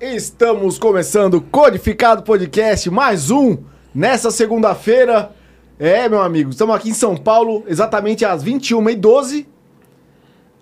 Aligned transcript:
Estamos 0.00 0.78
começando 0.78 1.40
Codificado 1.40 2.22
Podcast, 2.22 2.90
mais 2.90 3.30
um, 3.30 3.56
nessa 3.94 4.30
segunda-feira. 4.30 5.30
É, 5.78 6.06
meu 6.06 6.20
amigo, 6.20 6.50
estamos 6.50 6.76
aqui 6.76 6.90
em 6.90 6.94
São 6.94 7.16
Paulo, 7.16 7.64
exatamente 7.66 8.22
às 8.22 8.44
21h12, 8.44 9.46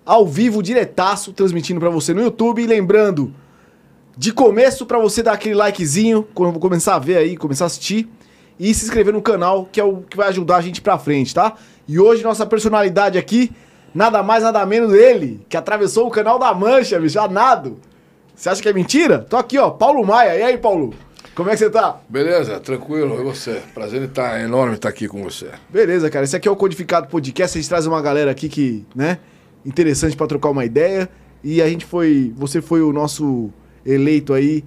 ao 0.05 0.25
vivo, 0.25 0.63
diretaço, 0.63 1.33
transmitindo 1.33 1.81
para 1.81 1.89
você 1.89 2.13
no 2.13 2.21
YouTube. 2.21 2.63
E 2.63 2.65
lembrando, 2.65 3.33
de 4.17 4.31
começo, 4.31 4.85
para 4.85 4.99
você 4.99 5.21
dar 5.21 5.33
aquele 5.33 5.55
likezinho, 5.55 6.25
quando 6.33 6.47
eu 6.47 6.53
vou 6.53 6.61
começar 6.61 6.95
a 6.95 6.99
ver 6.99 7.17
aí, 7.17 7.35
começar 7.35 7.65
a 7.65 7.67
assistir, 7.67 8.07
e 8.57 8.73
se 8.73 8.85
inscrever 8.85 9.13
no 9.13 9.21
canal, 9.21 9.67
que 9.69 9.81
é 9.81 9.83
o 9.83 9.97
que 9.97 10.15
vai 10.15 10.29
ajudar 10.29 10.55
a 10.55 10.61
gente 10.61 10.81
pra 10.81 10.97
frente, 10.97 11.35
tá? 11.35 11.55
E 11.85 11.99
hoje, 11.99 12.23
nossa 12.23 12.45
personalidade 12.45 13.17
aqui, 13.17 13.51
nada 13.93 14.23
mais, 14.23 14.43
nada 14.43 14.65
menos 14.65 14.93
ele, 14.93 15.45
que 15.49 15.57
atravessou 15.57 16.07
o 16.07 16.11
canal 16.11 16.39
da 16.39 16.53
Mancha, 16.53 16.97
bicho, 17.01 17.19
a 17.19 17.27
nado. 17.27 17.77
Você 18.35 18.49
acha 18.49 18.61
que 18.61 18.67
é 18.67 18.73
mentira? 18.73 19.19
Tô 19.19 19.37
aqui, 19.37 19.57
ó, 19.57 19.69
Paulo 19.69 20.05
Maia. 20.05 20.37
E 20.37 20.43
aí, 20.43 20.57
Paulo? 20.57 20.93
Como 21.33 21.49
é 21.49 21.53
que 21.53 21.59
você 21.59 21.69
tá? 21.69 21.99
Beleza, 22.09 22.59
tranquilo. 22.59 23.19
E 23.19 23.23
você? 23.23 23.61
Prazer 23.73 24.01
em 24.01 24.05
estar 24.05 24.41
enorme 24.41 24.75
estar 24.75 24.89
aqui 24.89 25.07
com 25.07 25.23
você. 25.23 25.49
Beleza, 25.69 26.09
cara. 26.09 26.25
Esse 26.25 26.35
aqui 26.35 26.47
é 26.47 26.51
o 26.51 26.55
Codificado 26.55 27.07
Podcast. 27.07 27.57
A 27.57 27.61
gente 27.61 27.69
traz 27.69 27.85
uma 27.85 28.01
galera 28.01 28.31
aqui 28.31 28.49
que, 28.49 28.85
né, 28.93 29.19
interessante 29.65 30.17
pra 30.17 30.27
trocar 30.27 30.49
uma 30.49 30.65
ideia. 30.65 31.09
E 31.43 31.61
a 31.61 31.69
gente 31.69 31.85
foi. 31.85 32.33
Você 32.35 32.61
foi 32.61 32.81
o 32.81 32.91
nosso 32.91 33.49
eleito 33.85 34.33
aí, 34.33 34.65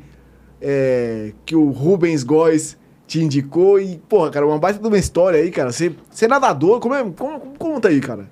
é, 0.60 1.32
que 1.44 1.54
o 1.54 1.70
Rubens 1.70 2.22
Góes 2.22 2.76
te 3.06 3.20
indicou. 3.22 3.78
E, 3.78 3.98
porra, 4.08 4.30
cara, 4.30 4.46
uma 4.46 4.58
baita 4.58 4.78
de 4.78 4.86
uma 4.86 4.98
história 4.98 5.40
aí, 5.40 5.50
cara. 5.50 5.72
Você, 5.72 5.94
você 6.10 6.24
é 6.24 6.28
nadador? 6.28 6.80
Como 6.80 6.94
é, 6.94 7.02
como, 7.02 7.40
conta 7.58 7.88
aí, 7.88 8.00
cara. 8.00 8.30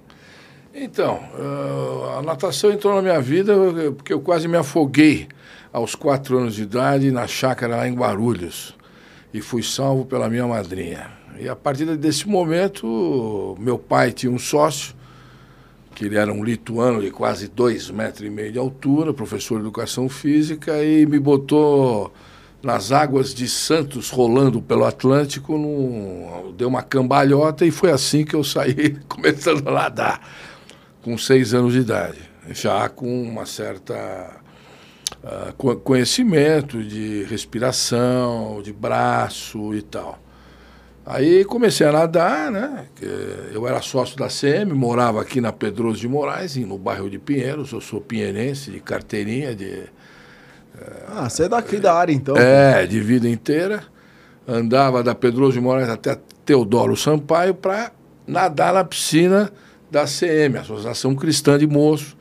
Então, 0.78 1.20
uh, 1.38 2.18
a 2.18 2.22
natação 2.22 2.70
entrou 2.70 2.94
na 2.94 3.00
minha 3.00 3.18
vida 3.18 3.54
porque 3.96 4.12
eu 4.12 4.20
quase 4.20 4.46
me 4.46 4.58
afoguei 4.58 5.26
aos 5.72 5.94
quatro 5.94 6.36
anos 6.36 6.54
de 6.54 6.64
idade 6.64 7.10
na 7.10 7.26
chácara 7.26 7.76
lá 7.76 7.88
em 7.88 7.94
Guarulhos 7.94 8.76
e 9.32 9.40
fui 9.40 9.62
salvo 9.62 10.04
pela 10.04 10.28
minha 10.28 10.46
madrinha. 10.46 11.10
E 11.40 11.48
a 11.48 11.56
partir 11.56 11.86
desse 11.96 12.28
momento, 12.28 13.56
meu 13.58 13.78
pai 13.78 14.12
tinha 14.12 14.30
um 14.30 14.38
sócio, 14.38 14.94
que 15.94 16.04
ele 16.04 16.18
era 16.18 16.30
um 16.30 16.44
lituano 16.44 17.00
de 17.00 17.10
quase 17.10 17.48
dois 17.48 17.90
metros 17.90 18.26
e 18.26 18.30
meio 18.30 18.52
de 18.52 18.58
altura, 18.58 19.14
professor 19.14 19.54
de 19.54 19.62
educação 19.62 20.10
física, 20.10 20.84
e 20.84 21.06
me 21.06 21.18
botou 21.18 22.12
nas 22.62 22.92
águas 22.92 23.34
de 23.34 23.48
Santos, 23.48 24.10
rolando 24.10 24.60
pelo 24.60 24.84
Atlântico, 24.84 25.56
num, 25.56 26.52
deu 26.54 26.68
uma 26.68 26.82
cambalhota 26.82 27.64
e 27.64 27.70
foi 27.70 27.90
assim 27.90 28.26
que 28.26 28.34
eu 28.34 28.44
saí 28.44 28.98
começando 29.08 29.66
a 29.68 29.72
nadar 29.72 30.20
com 31.06 31.16
seis 31.16 31.54
anos 31.54 31.72
de 31.72 31.78
idade, 31.78 32.18
já 32.50 32.88
com 32.88 33.22
uma 33.22 33.46
certa 33.46 34.40
uh, 35.22 35.76
conhecimento 35.76 36.82
de 36.82 37.22
respiração, 37.30 38.60
de 38.60 38.72
braço 38.72 39.72
e 39.72 39.82
tal. 39.82 40.18
Aí 41.06 41.44
comecei 41.44 41.86
a 41.86 41.92
nadar, 41.92 42.50
né? 42.50 42.86
Eu 43.52 43.68
era 43.68 43.80
sócio 43.80 44.16
da 44.16 44.26
CM, 44.26 44.72
morava 44.72 45.22
aqui 45.22 45.40
na 45.40 45.52
Pedroso 45.52 46.00
de 46.00 46.08
Moraes, 46.08 46.56
no 46.56 46.76
bairro 46.76 47.08
de 47.08 47.20
Pinheiros. 47.20 47.70
Eu 47.70 47.80
sou 47.80 48.00
pinheirense, 48.00 48.72
de 48.72 48.80
carteirinha, 48.80 49.54
de. 49.54 49.84
Ah, 51.06 51.30
você 51.30 51.44
é 51.44 51.48
daqui 51.48 51.76
da 51.76 51.94
área 51.94 52.12
então. 52.12 52.36
É, 52.36 52.84
de 52.84 52.98
vida 52.98 53.28
inteira. 53.28 53.84
Andava 54.48 55.04
da 55.04 55.14
Pedroso 55.14 55.52
de 55.52 55.60
Moraes 55.60 55.88
até 55.88 56.18
Teodoro 56.44 56.96
Sampaio 56.96 57.54
para 57.54 57.92
nadar 58.26 58.74
na 58.74 58.82
piscina 58.82 59.52
da 59.90 60.04
CM, 60.04 60.58
Associação 60.58 61.14
Cristã 61.14 61.58
de 61.58 61.66
Moço, 61.66 62.16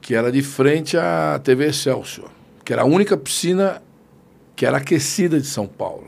que 0.00 0.14
era 0.14 0.30
de 0.30 0.42
frente 0.42 0.96
à 0.96 1.40
TV 1.42 1.66
Excelsior, 1.68 2.30
que 2.64 2.72
era 2.72 2.82
a 2.82 2.84
única 2.84 3.16
piscina 3.16 3.82
que 4.54 4.64
era 4.64 4.78
aquecida 4.78 5.40
de 5.40 5.46
São 5.46 5.66
Paulo. 5.66 6.06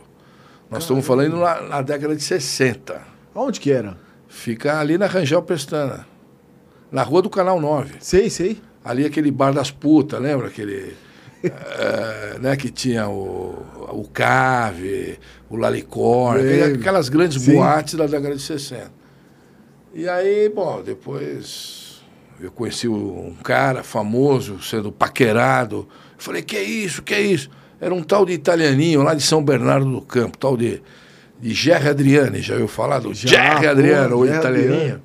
Nós 0.70 0.82
estamos 0.82 1.06
falando 1.06 1.36
na, 1.38 1.62
na, 1.62 1.82
década 1.82 2.14
de 2.14 2.22
60. 2.22 3.00
Onde 3.34 3.58
que 3.58 3.72
era? 3.72 3.96
Fica 4.28 4.78
ali 4.78 4.98
na 4.98 5.06
Rangel 5.06 5.42
Pestana, 5.42 6.06
na 6.92 7.02
rua 7.02 7.22
do 7.22 7.30
Canal 7.30 7.60
9. 7.60 7.96
Sei, 8.00 8.28
sei. 8.28 8.60
Ali 8.84 9.04
aquele 9.04 9.30
bar 9.30 9.52
das 9.52 9.70
putas, 9.70 10.20
lembra? 10.20 10.48
Aquele. 10.48 10.94
é, 11.42 12.38
né, 12.40 12.56
que 12.56 12.70
tinha 12.70 13.08
o, 13.08 13.66
o 13.92 14.08
Cave, 14.12 15.18
o 15.48 15.56
Lalicorne, 15.56 16.62
aquelas 16.62 17.08
grandes 17.08 17.42
Sim. 17.42 17.54
boates 17.54 17.94
da 17.94 18.06
década 18.06 18.34
de 18.34 18.42
60. 18.42 18.97
E 19.94 20.08
aí, 20.08 20.48
bom, 20.48 20.82
depois 20.82 22.02
eu 22.40 22.50
conheci 22.50 22.86
um 22.86 23.34
cara 23.42 23.82
famoso 23.82 24.62
sendo 24.62 24.92
paquerado. 24.92 25.88
Eu 26.16 26.18
falei, 26.18 26.42
que 26.42 26.56
é 26.56 26.62
isso, 26.62 27.02
que 27.02 27.14
é 27.14 27.20
isso? 27.20 27.48
Era 27.80 27.94
um 27.94 28.02
tal 28.02 28.26
de 28.26 28.32
italianinho 28.32 29.02
lá 29.02 29.14
de 29.14 29.22
São 29.22 29.42
Bernardo 29.42 29.90
do 29.90 30.02
Campo, 30.02 30.36
tal 30.36 30.56
de, 30.56 30.82
de 31.40 31.54
Gerry 31.54 31.88
Adriani, 31.88 32.42
já 32.42 32.54
ouviu 32.54 32.68
falar 32.68 32.98
do 32.98 33.14
Gerry 33.14 33.66
Adriano, 33.66 34.18
o 34.18 34.26
italianinho? 34.26 35.00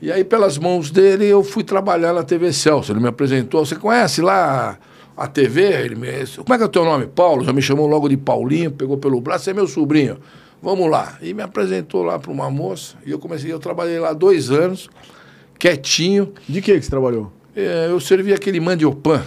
E 0.00 0.12
aí, 0.12 0.22
pelas 0.22 0.56
mãos 0.56 0.90
dele, 0.90 1.26
eu 1.26 1.42
fui 1.42 1.64
trabalhar 1.64 2.12
na 2.12 2.22
TV 2.22 2.52
Celso. 2.52 2.92
Ele 2.92 3.00
me 3.00 3.08
apresentou, 3.08 3.64
você 3.64 3.74
conhece 3.74 4.20
lá 4.20 4.78
a 5.16 5.26
TV? 5.26 5.62
Ele 5.62 5.94
me... 5.94 6.08
Como 6.36 6.54
é 6.54 6.56
que 6.58 6.62
é 6.62 6.66
o 6.66 6.70
teu 6.70 6.84
nome? 6.84 7.06
Paulo? 7.06 7.44
Já 7.44 7.52
me 7.52 7.62
chamou 7.62 7.86
logo 7.86 8.08
de 8.08 8.16
Paulinho, 8.16 8.70
pegou 8.70 8.98
pelo 8.98 9.20
braço, 9.20 9.44
você 9.44 9.50
é 9.50 9.54
meu 9.54 9.66
sobrinho 9.66 10.18
vamos 10.62 10.90
lá. 10.90 11.18
E 11.20 11.32
me 11.34 11.42
apresentou 11.42 12.02
lá 12.02 12.18
para 12.18 12.30
uma 12.30 12.50
moça, 12.50 12.96
e 13.04 13.10
eu 13.10 13.18
comecei, 13.18 13.52
eu 13.52 13.58
trabalhei 13.58 13.98
lá 13.98 14.12
dois 14.12 14.50
anos, 14.50 14.88
quietinho. 15.58 16.32
De 16.48 16.60
que, 16.60 16.74
que 16.74 16.82
você 16.82 16.90
trabalhou? 16.90 17.32
É, 17.54 17.86
eu 17.88 17.98
servi 18.00 18.32
aquele 18.32 18.60
mandiopan. 18.60 19.22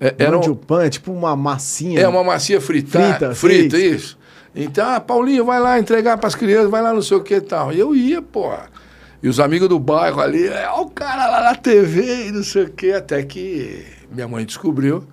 É, 0.00 0.14
era 0.18 0.36
mandiopan, 0.36 0.78
um, 0.78 0.82
é 0.82 0.90
tipo 0.90 1.12
uma 1.12 1.34
massinha. 1.36 2.00
É, 2.00 2.08
uma 2.08 2.22
massinha 2.22 2.60
frita, 2.60 3.00
frita, 3.00 3.34
frita 3.34 3.78
isso. 3.78 4.18
Então, 4.54 4.88
ah, 4.88 5.00
Paulinho, 5.00 5.44
vai 5.44 5.60
lá 5.60 5.78
entregar 5.78 6.18
para 6.18 6.26
as 6.26 6.34
crianças, 6.34 6.70
vai 6.70 6.82
lá 6.82 6.92
não 6.92 7.02
sei 7.02 7.16
o 7.16 7.22
que 7.22 7.34
e 7.34 7.40
tal. 7.40 7.72
E 7.72 7.78
eu 7.78 7.94
ia, 7.94 8.20
pô. 8.20 8.52
E 9.22 9.28
os 9.28 9.40
amigos 9.40 9.68
do 9.68 9.78
bairro 9.78 10.20
ali, 10.20 10.48
olha 10.48 10.72
o 10.80 10.90
cara 10.90 11.28
lá 11.28 11.42
na 11.42 11.54
TV 11.54 12.28
e 12.28 12.32
não 12.32 12.42
sei 12.42 12.64
o 12.64 12.70
que, 12.70 12.92
até 12.92 13.22
que 13.22 13.84
minha 14.10 14.28
mãe 14.28 14.44
descobriu 14.44 15.04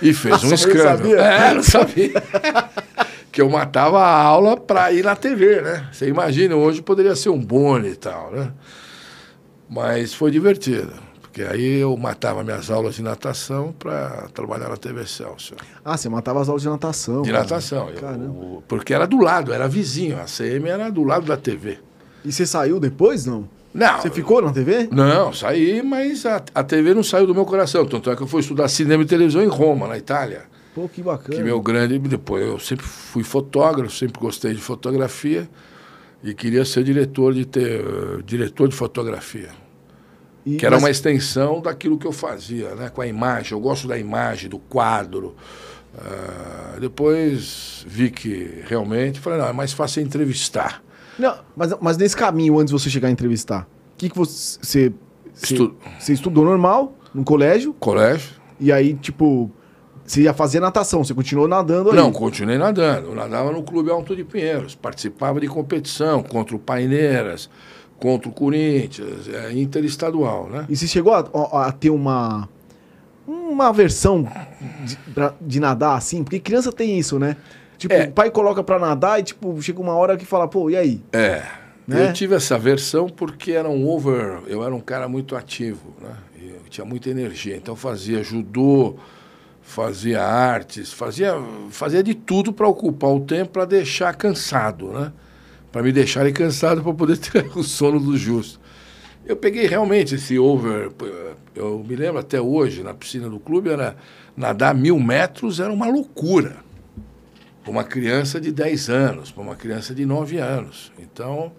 e 0.00 0.12
fez 0.12 0.42
um 0.44 0.54
escândalo. 0.54 0.98
Sabia? 0.98 1.16
É, 1.18 1.54
não 1.54 1.62
sabia. 1.62 2.12
que 3.34 3.42
eu 3.42 3.50
matava 3.50 4.00
a 4.00 4.22
aula 4.22 4.56
para 4.56 4.92
ir 4.92 5.02
na 5.02 5.16
TV, 5.16 5.60
né? 5.60 5.88
Você 5.90 6.06
imagina, 6.06 6.54
hoje 6.54 6.80
poderia 6.80 7.16
ser 7.16 7.30
um 7.30 7.44
bônus 7.44 7.92
e 7.92 7.96
tal, 7.96 8.30
né? 8.30 8.52
Mas 9.68 10.14
foi 10.14 10.30
divertido, 10.30 10.92
porque 11.20 11.42
aí 11.42 11.80
eu 11.80 11.96
matava 11.96 12.44
minhas 12.44 12.70
aulas 12.70 12.94
de 12.94 13.02
natação 13.02 13.74
para 13.76 14.28
trabalhar 14.32 14.68
na 14.68 14.76
TV 14.76 15.04
Celso. 15.04 15.56
Ah, 15.84 15.96
você 15.96 16.08
matava 16.08 16.40
as 16.40 16.48
aulas 16.48 16.62
de 16.62 16.68
natação? 16.68 17.22
De 17.22 17.32
cara. 17.32 17.42
natação. 17.42 17.90
Eu, 17.90 18.62
porque 18.68 18.94
era 18.94 19.04
do 19.04 19.20
lado, 19.20 19.52
era 19.52 19.66
vizinho, 19.66 20.16
a 20.20 20.26
CM 20.26 20.68
era 20.68 20.88
do 20.88 21.02
lado 21.02 21.26
da 21.26 21.36
TV. 21.36 21.80
E 22.24 22.30
você 22.30 22.46
saiu 22.46 22.78
depois, 22.78 23.26
não? 23.26 23.48
Não. 23.74 24.00
Você 24.00 24.10
ficou 24.10 24.42
na 24.42 24.52
TV? 24.52 24.88
Não, 24.92 25.32
saí, 25.32 25.82
mas 25.82 26.24
a, 26.24 26.40
a 26.54 26.62
TV 26.62 26.94
não 26.94 27.02
saiu 27.02 27.26
do 27.26 27.34
meu 27.34 27.44
coração. 27.44 27.84
Tanto 27.84 28.08
é 28.12 28.14
que 28.14 28.22
eu 28.22 28.28
fui 28.28 28.42
estudar 28.42 28.68
cinema 28.68 29.02
e 29.02 29.06
televisão 29.06 29.42
em 29.42 29.48
Roma, 29.48 29.88
na 29.88 29.98
Itália. 29.98 30.53
Pô, 30.74 30.88
que 30.88 31.02
bacana. 31.02 31.36
Que 31.36 31.42
meu 31.42 31.60
grande. 31.60 31.98
Depois 31.98 32.44
eu 32.44 32.58
sempre 32.58 32.84
fui 32.84 33.22
fotógrafo, 33.22 33.94
sempre 33.94 34.20
gostei 34.20 34.52
de 34.52 34.60
fotografia 34.60 35.48
e 36.22 36.34
queria 36.34 36.64
ser 36.64 36.82
diretor 36.82 37.32
de 37.32 37.44
ter, 37.44 37.86
uh, 37.86 38.22
diretor 38.22 38.68
de 38.68 38.74
fotografia. 38.74 39.50
E, 40.44 40.56
que 40.56 40.66
era 40.66 40.76
mas... 40.76 40.82
uma 40.82 40.90
extensão 40.90 41.60
daquilo 41.60 41.96
que 41.96 42.06
eu 42.06 42.12
fazia, 42.12 42.74
né? 42.74 42.90
Com 42.90 43.00
a 43.00 43.06
imagem. 43.06 43.52
Eu 43.52 43.60
gosto 43.60 43.86
da 43.86 43.96
imagem, 43.96 44.50
do 44.50 44.58
quadro. 44.58 45.36
Uh, 45.94 46.80
depois 46.80 47.84
vi 47.86 48.10
que 48.10 48.62
realmente 48.66 49.20
falei, 49.20 49.38
não, 49.38 49.46
é 49.46 49.52
mais 49.52 49.72
fácil 49.72 50.02
entrevistar. 50.02 50.82
Não, 51.16 51.38
mas, 51.56 51.72
mas 51.80 51.96
nesse 51.96 52.16
caminho, 52.16 52.58
antes 52.58 52.74
de 52.74 52.80
você 52.80 52.90
chegar 52.90 53.06
a 53.06 53.10
entrevistar, 53.12 53.68
o 53.94 53.96
que, 53.96 54.10
que 54.10 54.16
você. 54.16 54.58
Você, 54.58 54.92
Estu... 55.54 55.76
você 55.98 56.12
estudou 56.12 56.44
normal, 56.44 56.96
no 57.14 57.24
colégio? 57.24 57.74
Colégio. 57.74 58.34
E 58.58 58.72
aí, 58.72 58.94
tipo, 58.94 59.50
você 60.06 60.22
ia 60.22 60.34
fazer 60.34 60.60
natação, 60.60 61.02
você 61.02 61.14
continuou 61.14 61.48
nadando 61.48 61.90
aí? 61.90 61.96
Não, 61.96 62.12
continuei 62.12 62.58
nadando. 62.58 63.08
Eu 63.08 63.14
nadava 63.14 63.50
no 63.50 63.62
Clube 63.62 63.90
Alto 63.90 64.14
de 64.14 64.22
Pinheiros, 64.22 64.74
participava 64.74 65.40
de 65.40 65.48
competição 65.48 66.22
contra 66.22 66.54
o 66.54 66.58
Paineiras, 66.58 67.48
contra 67.98 68.28
o 68.28 68.32
Corinthians, 68.32 69.28
é, 69.28 69.52
interestadual, 69.52 70.48
né? 70.48 70.66
E 70.68 70.76
você 70.76 70.86
chegou 70.86 71.14
a, 71.14 71.66
a 71.66 71.72
ter 71.72 71.90
uma 71.90 72.48
uma 73.26 73.72
versão 73.72 74.28
de, 74.84 74.98
de, 75.40 75.60
nadar 75.60 75.96
assim? 75.96 76.22
Porque 76.22 76.38
criança 76.38 76.70
tem 76.70 76.98
isso, 76.98 77.18
né? 77.18 77.36
Tipo, 77.78 77.94
é. 77.94 78.04
o 78.04 78.12
pai 78.12 78.30
coloca 78.30 78.62
pra 78.62 78.78
nadar 78.78 79.20
e 79.20 79.22
tipo, 79.22 79.60
chega 79.62 79.80
uma 79.80 79.94
hora 79.94 80.16
que 80.16 80.26
fala, 80.26 80.46
pô, 80.46 80.68
e 80.68 80.76
aí? 80.76 81.02
É. 81.12 81.42
Né? 81.86 82.08
Eu 82.08 82.12
tive 82.12 82.34
essa 82.34 82.58
versão 82.58 83.08
porque 83.08 83.52
era 83.52 83.68
um 83.68 83.86
over, 83.88 84.40
eu 84.46 84.62
era 84.64 84.74
um 84.74 84.80
cara 84.80 85.08
muito 85.08 85.36
ativo, 85.36 85.94
né? 86.00 86.14
Eu 86.38 86.68
tinha 86.68 86.84
muita 86.84 87.10
energia, 87.10 87.56
então 87.56 87.76
fazia 87.76 88.22
judô, 88.22 88.96
fazia 89.64 90.22
artes, 90.22 90.92
fazia, 90.92 91.34
fazia 91.70 92.02
de 92.02 92.14
tudo 92.14 92.52
para 92.52 92.68
ocupar 92.68 93.10
o 93.10 93.20
tempo 93.20 93.52
para 93.52 93.64
deixar 93.64 94.14
cansado, 94.14 94.88
né? 94.88 95.10
Para 95.72 95.82
me 95.82 95.90
deixarem 95.90 96.32
cansado 96.32 96.82
para 96.82 96.92
poder 96.92 97.16
ter 97.18 97.50
o 97.56 97.62
sono 97.64 97.98
do 97.98 98.16
justo. 98.16 98.60
Eu 99.26 99.36
peguei 99.36 99.66
realmente 99.66 100.14
esse 100.14 100.38
over. 100.38 100.92
Eu 101.54 101.82
me 101.82 101.96
lembro 101.96 102.18
até 102.18 102.40
hoje, 102.40 102.82
na 102.82 102.92
piscina 102.92 103.28
do 103.28 103.40
clube, 103.40 103.70
era 103.70 103.96
nadar 104.36 104.74
mil 104.74 105.00
metros 105.00 105.58
era 105.58 105.72
uma 105.72 105.86
loucura. 105.86 106.56
Para 107.62 107.70
uma 107.70 107.84
criança 107.84 108.38
de 108.38 108.52
10 108.52 108.90
anos, 108.90 109.32
para 109.32 109.42
uma 109.42 109.56
criança 109.56 109.94
de 109.94 110.04
9 110.04 110.36
anos. 110.36 110.92
Então, 110.98 111.50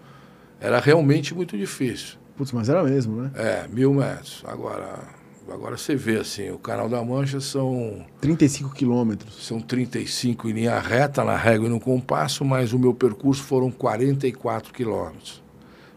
era 0.62 0.80
realmente 0.80 1.34
muito 1.34 1.57
difícil. 1.57 2.18
Putz, 2.38 2.52
mas 2.52 2.69
era 2.69 2.84
mesmo, 2.84 3.19
né? 3.19 3.31
É, 3.34 3.68
mil 3.68 3.92
metros. 3.92 4.44
Agora, 4.46 5.00
agora 5.50 5.77
você 5.77 5.95
vê 5.95 6.18
assim, 6.18 6.50
o 6.50 6.57
Canal 6.57 6.89
da 6.89 7.03
Mancha 7.03 7.39
são. 7.39 8.06
35 8.21 8.74
quilômetros. 8.74 9.45
São 9.45 9.59
35 9.59 10.50
em 10.50 10.53
linha 10.53 10.80
reta, 10.80 11.24
na 11.24 11.36
régua 11.36 11.68
e 11.68 11.69
no 11.69 11.80
compasso, 11.80 12.44
mas 12.44 12.74
o 12.74 12.80
meu 12.80 12.94
percurso 12.94 13.44
foram 13.44 13.69
44 13.71 14.74
quilômetros 14.74 15.45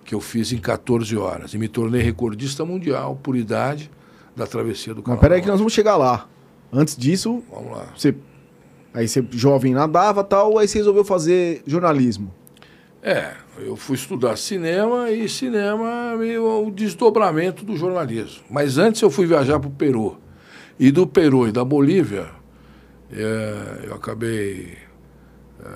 que 0.08 0.14
eu 0.14 0.22
fiz 0.22 0.52
em 0.52 0.58
14 0.58 1.14
horas. 1.18 1.52
E 1.52 1.58
me 1.58 1.68
tornei 1.68 2.00
recordista 2.00 2.64
mundial 2.64 3.20
por 3.22 3.36
idade 3.36 3.90
da 4.34 4.46
travessia 4.46 4.94
do 4.94 5.02
Canal. 5.02 5.18
Mas 5.18 5.20
peraí 5.20 5.42
que 5.42 5.48
nós 5.48 5.58
vamos 5.58 5.74
chegar 5.74 5.96
lá. 5.96 6.26
Antes 6.72 6.96
disso, 6.96 7.42
vamos 7.52 7.72
lá. 7.72 7.92
Você, 7.94 8.14
aí 8.94 9.06
você 9.06 9.22
jovem 9.30 9.74
nadava 9.74 10.24
tal, 10.24 10.56
aí 10.56 10.66
você 10.66 10.78
resolveu 10.78 11.04
fazer 11.04 11.62
jornalismo. 11.66 12.32
É, 13.02 13.32
eu 13.58 13.76
fui 13.76 13.94
estudar 13.94 14.36
cinema 14.36 15.10
e 15.10 15.28
cinema 15.28 16.16
é 16.24 16.38
o 16.38 16.70
desdobramento 16.70 17.64
do 17.64 17.76
jornalismo. 17.76 18.42
Mas 18.50 18.76
antes 18.76 19.00
eu 19.02 19.10
fui 19.10 19.26
viajar 19.26 19.60
para 19.60 19.68
o 19.68 19.72
Peru. 19.72 20.18
E 20.78 20.90
do 20.90 21.06
Peru 21.06 21.46
e 21.46 21.52
da 21.52 21.64
Bolívia, 21.64 22.28
é, 23.12 23.86
eu 23.86 23.94
acabei 23.94 24.76
é, 25.64 25.68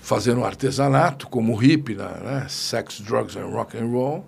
fazendo 0.00 0.44
artesanato 0.44 1.28
como 1.28 1.54
hippie, 1.54 1.94
né? 1.94 2.46
Sex, 2.48 3.00
Drugs 3.00 3.36
and 3.36 3.46
Rock 3.46 3.76
and 3.76 3.86
Roll. 3.86 4.24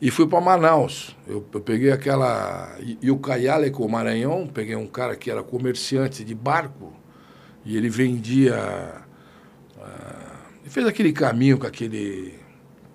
E 0.00 0.10
fui 0.10 0.26
para 0.26 0.40
Manaus. 0.40 1.16
Eu, 1.26 1.46
eu, 1.52 1.60
peguei 1.60 1.92
aquela 1.92 2.76
Yucayaleco 3.02 3.88
Maranhão, 3.88 4.46
peguei 4.46 4.76
um 4.76 4.86
cara 4.86 5.16
que 5.16 5.30
era 5.30 5.42
comerciante 5.42 6.24
de 6.24 6.34
barco 6.34 6.92
e 7.64 7.76
ele 7.76 7.88
vendia. 7.88 9.03
Ele 10.64 10.70
fez 10.70 10.86
aquele 10.86 11.12
caminho 11.12 11.58
que 11.58 11.66
aquele 11.66 12.34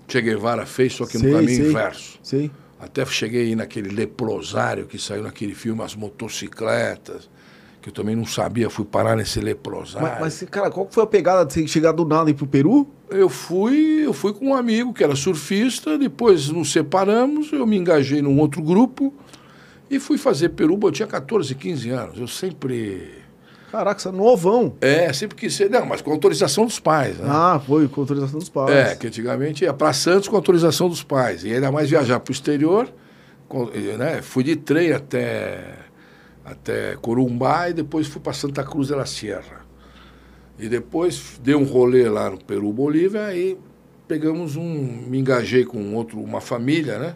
Che 0.08 0.22
Guevara 0.22 0.66
fez, 0.66 0.94
só 0.94 1.06
que 1.06 1.18
no 1.20 1.32
caminho 1.32 1.56
sei, 1.56 1.70
inverso. 1.70 2.20
Sim. 2.24 2.52
Até 2.80 3.06
cheguei 3.06 3.44
aí 3.44 3.56
naquele 3.56 3.90
leprosário 3.90 4.88
que 4.88 4.98
saiu 4.98 5.22
naquele 5.22 5.54
filme, 5.54 5.84
as 5.84 5.96
motocicletas 5.96 7.30
que 7.82 7.90
eu 7.90 7.94
também 7.94 8.16
não 8.16 8.26
sabia, 8.26 8.70
fui 8.70 8.84
parar 8.84 9.16
nesse 9.16 9.40
leprosário. 9.40 10.08
Mas, 10.20 10.42
mas, 10.42 10.50
cara, 10.50 10.70
qual 10.70 10.88
foi 10.92 11.04
a 11.04 11.08
pegada 11.08 11.46
de 11.46 11.54
você 11.54 11.68
chegar 11.68 11.94
do 11.94 12.04
nada 12.04 12.30
e 12.30 12.34
ir 12.34 12.36
pro 12.36 12.46
Peru? 12.46 12.88
Eu 13.10 13.30
fui, 13.30 14.02
eu 14.06 14.12
fui 14.12 14.34
com 14.34 14.48
um 14.48 14.54
amigo 14.54 14.94
que 14.94 15.04
era 15.04 15.16
surfista, 15.16 15.98
depois 15.98 16.50
nos 16.50 16.72
separamos, 16.72 17.54
eu 17.54 17.66
me 17.66 17.78
engajei 17.78 18.22
num 18.22 18.38
outro 18.40 18.62
grupo 18.62 19.14
e 19.90 19.98
fui 19.98 20.18
fazer 20.18 20.50
Peru, 20.50 20.78
eu 20.82 20.92
tinha 20.92 21.08
14, 21.08 21.56
15 21.56 21.90
anos. 21.90 22.20
Eu 22.20 22.28
sempre. 22.28 23.20
Caraca, 23.72 24.10
é 24.10 24.12
novão. 24.12 24.74
É, 24.82 25.12
sempre 25.14 25.38
quis 25.38 25.54
ser. 25.54 25.70
Não, 25.70 25.86
mas 25.86 26.02
com 26.02 26.12
autorização 26.12 26.66
dos 26.66 26.80
pais. 26.80 27.18
Né? 27.18 27.28
Ah, 27.30 27.62
foi 27.66 27.88
com 27.88 28.02
autorização 28.02 28.40
dos 28.40 28.50
pais. 28.50 28.72
É, 28.72 28.96
que 28.96 29.08
antigamente 29.08 29.64
ia 29.64 29.74
para 29.74 29.94
Santos 29.94 30.28
com 30.28 30.36
autorização 30.36 30.90
dos 30.90 31.04
pais. 31.04 31.44
E 31.44 31.54
ainda 31.54 31.72
mais 31.72 31.90
viajar 31.90 32.20
para 32.20 32.32
o 32.32 32.34
exterior. 32.34 32.92
né? 33.98 34.22
Fui 34.22 34.44
de 34.44 34.56
trem 34.56 34.92
até 34.92 35.90
até 36.44 36.96
Corumbá 36.96 37.70
e 37.70 37.74
depois 37.74 38.08
fui 38.08 38.20
para 38.20 38.34
Santa 38.34 38.64
Cruz 38.64 38.88
de 38.88 38.96
la 38.96 39.06
Sierra. 39.06 39.66
E 40.58 40.68
depois 40.68 41.40
dei 41.42 41.56
um 41.56 41.64
rolê 41.64 42.10
lá 42.10 42.30
no 42.30 42.38
Peru, 42.38 42.74
Bolívia, 42.74 43.34
e 43.36 43.58
pegamos 44.08 44.56
um, 44.56 44.64
me 45.08 45.20
engajei 45.20 45.64
com 45.64 45.94
outro, 45.96 46.20
uma 46.20 46.42
família, 46.42 46.98
né? 46.98 47.16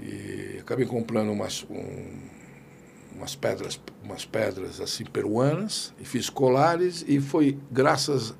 E 0.00 0.58
acabei 0.60 0.86
comprando 0.86 1.30
umas, 1.30 1.66
um, 1.68 2.21
umas 3.22 3.36
pedras, 3.36 3.80
umas 4.02 4.24
pedras 4.24 4.80
assim 4.80 5.04
peruanas 5.04 5.94
e 6.00 6.04
fiz 6.04 6.28
colares 6.28 7.04
e 7.06 7.20
foi 7.20 7.56
graças 7.70 8.34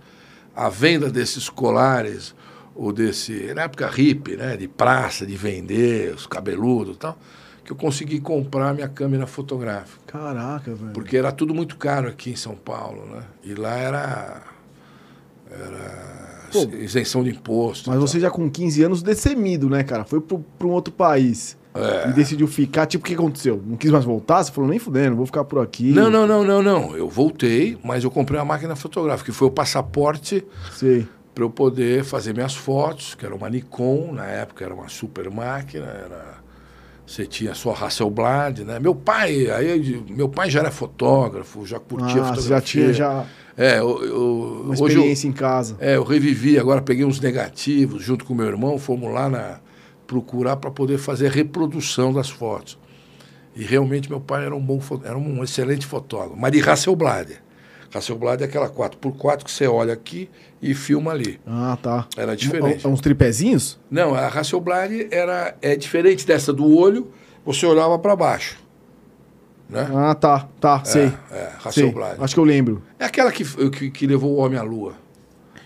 à 0.55 0.69
venda 0.69 1.09
desses 1.09 1.49
colares 1.49 2.35
ou 2.75 2.93
desse 2.93 3.55
na 3.55 3.63
época 3.63 3.87
hippie, 3.87 4.37
né, 4.37 4.57
de 4.57 4.67
praça, 4.67 5.25
de 5.25 5.37
vender, 5.37 6.13
os 6.15 6.27
cabeludos, 6.27 6.97
e 6.97 6.99
tal 6.99 7.19
que 7.65 7.71
eu 7.71 7.77
consegui 7.77 8.19
comprar 8.19 8.75
minha 8.75 8.89
câmera 8.89 9.25
fotográfica. 9.25 10.01
Caraca, 10.05 10.75
velho. 10.75 10.93
Porque 10.93 11.17
era 11.17 11.31
tudo 11.31 11.55
muito 11.55 11.77
caro 11.77 12.09
aqui 12.09 12.31
em 12.31 12.37
São 12.37 12.57
Paulo, 12.57 13.07
né? 13.07 13.23
E 13.45 13.55
lá 13.55 13.77
era. 13.77 14.43
Era 15.49 16.49
Pô, 16.51 16.63
isenção 16.75 17.23
de 17.23 17.31
imposto. 17.31 17.89
Mas 17.89 18.01
você 18.01 18.19
já 18.19 18.31
com 18.31 18.51
15 18.51 18.83
anos 18.83 19.01
dessemido, 19.01 19.71
né, 19.71 19.85
cara? 19.85 20.05
Foi 20.05 20.21
para 20.21 20.67
um 20.67 20.71
outro 20.71 20.93
país. 20.93 21.57
É. 21.75 22.11
E 22.11 22.13
decidiu 22.13 22.47
ficar. 22.47 22.87
Tipo, 22.87 23.05
o 23.05 23.09
que 23.09 23.15
aconteceu? 23.15 23.63
Não 23.65 23.77
quis 23.77 23.91
mais 23.91 24.05
voltar? 24.05 24.43
Você 24.43 24.53
falou, 24.53 24.69
nem 24.69 24.79
fudendo, 24.79 25.17
vou 25.17 25.27
ficar 25.27 25.45
por 25.45 25.63
aqui. 25.63 25.91
Não, 25.93 26.11
não, 26.11 26.27
não, 26.27 26.45
não, 26.45 26.63
não. 26.63 26.97
Eu 26.97 27.09
voltei, 27.09 27.79
mas 27.83 28.05
eu 28.05 28.11
comprei 28.11 28.39
uma 28.39 28.45
máquina 28.45 28.77
fotográfica, 28.77 29.31
que 29.31 29.37
foi 29.37 29.49
o 29.49 29.51
passaporte 29.51 30.45
para 31.35 31.45
eu 31.45 31.51
poder 31.51 32.05
fazer 32.05 32.35
minhas 32.35 32.55
fotos, 32.55 33.15
que 33.15 33.25
era 33.25 33.35
uma 33.35 33.49
Nikon, 33.49 34.13
na 34.13 34.27
época 34.27 34.65
era 34.65 34.75
uma 34.75 34.89
super 34.89 35.31
máquina, 35.31 35.87
era 35.87 36.43
você 37.07 37.27
tinha 37.27 37.53
sua 37.55 37.75
Hasselblad, 37.75 38.65
né? 38.65 38.79
Meu 38.79 38.95
pai, 38.95 39.51
aí 39.51 40.03
meu 40.09 40.29
pai 40.29 40.49
já 40.49 40.61
era 40.61 40.71
fotógrafo, 40.71 41.67
já 41.67 41.79
curtia 41.79 42.23
ah, 42.23 42.35
fotografia. 42.35 42.49
já 42.49 42.61
tinha 42.61 42.93
já 42.93 43.27
é, 43.57 43.79
eu, 43.79 44.03
eu, 44.03 44.63
uma 44.65 44.75
experiência 44.75 45.27
eu, 45.27 45.31
em 45.31 45.33
casa. 45.33 45.77
É, 45.79 45.97
eu 45.97 46.05
revivi, 46.05 46.59
agora 46.59 46.81
peguei 46.81 47.05
uns 47.05 47.21
negativos 47.21 48.03
junto 48.03 48.25
com 48.25 48.35
meu 48.35 48.47
irmão, 48.47 48.79
fomos 48.79 49.13
lá 49.13 49.29
na, 49.29 49.61
procurar 50.13 50.57
para 50.57 50.71
poder 50.71 50.99
fazer 50.99 51.29
a 51.29 51.31
reprodução 51.31 52.13
das 52.13 52.29
fotos. 52.29 52.79
E 53.57 53.65
realmente 53.65 54.11
meu 54.11 54.21
pai 54.21 54.45
era 54.45 54.55
um 54.55 54.61
bom 54.61 54.79
era 55.05 55.17
um 55.17 55.43
excelente 55.43 55.87
fotógrafo, 55.87 56.37
mas 56.37 56.53
de 56.53 56.61
Hasselblad. 56.61 57.41
Hasselblad 57.95 58.43
é 58.43 58.45
aquela 58.45 58.69
4x4 58.69 59.45
que 59.45 59.51
você 59.51 59.67
olha 59.67 59.95
aqui 59.95 60.29
e 60.61 60.75
filma 60.75 61.13
ali. 61.13 61.41
Ah, 61.47 61.79
tá. 61.81 62.07
Era 62.15 62.37
diferente. 62.37 62.87
É 62.87 62.89
uns 62.89 63.01
tripézinhos? 63.01 63.81
Não, 63.91 64.15
a 64.15 64.29
Hasselblad 64.29 65.09
era, 65.11 65.55
é 65.63 65.77
diferente 65.77 66.27
dessa 66.27 66.53
do 66.53 66.77
olho, 66.77 67.11
você 67.45 67.65
olhava 67.65 67.99
para 67.99 68.15
baixo. 68.15 68.59
Né? 69.69 69.89
Ah, 69.95 70.15
tá, 70.15 70.47
tá, 70.61 70.83
é, 70.85 70.89
sei. 70.89 71.13
É, 71.31 71.53
Hasselblad. 71.65 72.17
Acho 72.23 72.35
que 72.35 72.41
eu 72.41 72.45
lembro. 72.45 72.83
É 72.99 73.07
aquela 73.07 73.33
que, 73.33 73.45
que, 73.71 73.91
que 73.91 74.07
levou 74.07 74.33
o 74.33 74.37
homem 74.37 74.59
à 74.59 74.63
lua. 74.63 74.95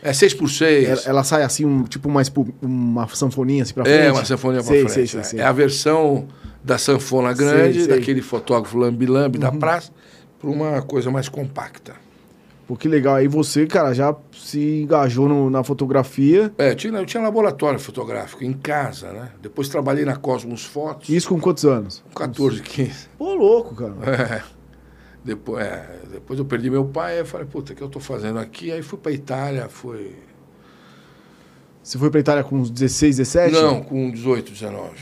É 0.03 0.13
6x6. 0.13 0.85
Ela, 0.85 1.01
ela 1.07 1.25
sai 1.25 1.43
assim, 1.43 1.65
um, 1.65 1.85
tipo 1.85 2.09
uma, 2.09 2.23
uma 2.63 3.09
sanfoninha 3.09 3.63
assim 3.63 3.75
pra 3.75 3.85
frente? 3.85 3.99
É, 3.99 4.13
uma 4.13 4.25
sanfoninha 4.25 4.63
pra 4.63 4.73
sei, 4.73 4.81
frente. 4.81 4.93
Sei, 4.93 5.07
sei, 5.07 5.21
é. 5.21 5.23
sei. 5.25 5.41
é 5.41 5.45
a 5.45 5.53
versão 5.53 6.29
da 6.63 6.79
sanfona 6.79 7.33
grande, 7.33 7.87
daquele 7.87 8.21
fotógrafo 8.21 8.77
lambi-lambi 8.77 9.39
uhum. 9.39 9.43
da 9.45 9.53
praça, 9.53 9.93
para 10.39 10.51
uma 10.51 10.83
coisa 10.83 11.11
mais 11.11 11.29
compacta. 11.29 11.95
Pô, 12.67 12.75
que 12.75 12.89
legal. 12.89 13.15
Aí 13.15 13.29
você, 13.29 13.65
cara, 13.65 13.95
já 13.95 14.15
se 14.33 14.83
engajou 14.83 15.29
no, 15.29 15.49
na 15.49 15.63
fotografia. 15.63 16.53
É, 16.59 16.73
eu 16.73 16.75
tinha, 16.75 16.99
eu 16.99 17.07
tinha 17.07 17.23
laboratório 17.23 17.79
fotográfico 17.79 18.43
em 18.43 18.53
casa, 18.53 19.13
né? 19.13 19.29
Depois 19.41 19.69
trabalhei 19.69 20.05
na 20.05 20.17
Cosmos 20.17 20.65
Fotos. 20.65 21.09
Isso 21.09 21.29
com 21.29 21.39
quantos 21.39 21.65
anos? 21.65 22.03
Com 22.13 22.21
14, 22.21 22.63
15. 22.63 23.09
Pô, 23.17 23.35
louco, 23.35 23.77
cara. 23.77 23.95
É. 24.43 24.56
Depois, 25.27 25.67
é, 25.67 25.85
depois 26.13 26.39
eu 26.39 26.45
perdi 26.45 26.71
meu 26.71 26.85
pai, 26.85 27.19
eu 27.19 27.27
falei, 27.27 27.49
puta, 27.49 27.73
o 27.73 27.77
que 27.77 27.83
eu 27.83 27.89
tô 27.89 27.99
fazendo 27.99 28.39
aqui? 28.39 28.71
Aí 28.71 28.81
fui 28.81 28.97
pra 28.97 29.11
Itália, 29.11 29.69
fui... 29.69 30.13
Você 31.83 31.99
foi 31.99 32.11
pra 32.11 32.21
Itália 32.21 32.45
com 32.45 32.55
uns 32.55 32.71
16, 32.71 33.17
17? 33.17 33.53
Não, 33.53 33.83
com 33.83 34.09
18, 34.09 34.53
19. 34.53 34.95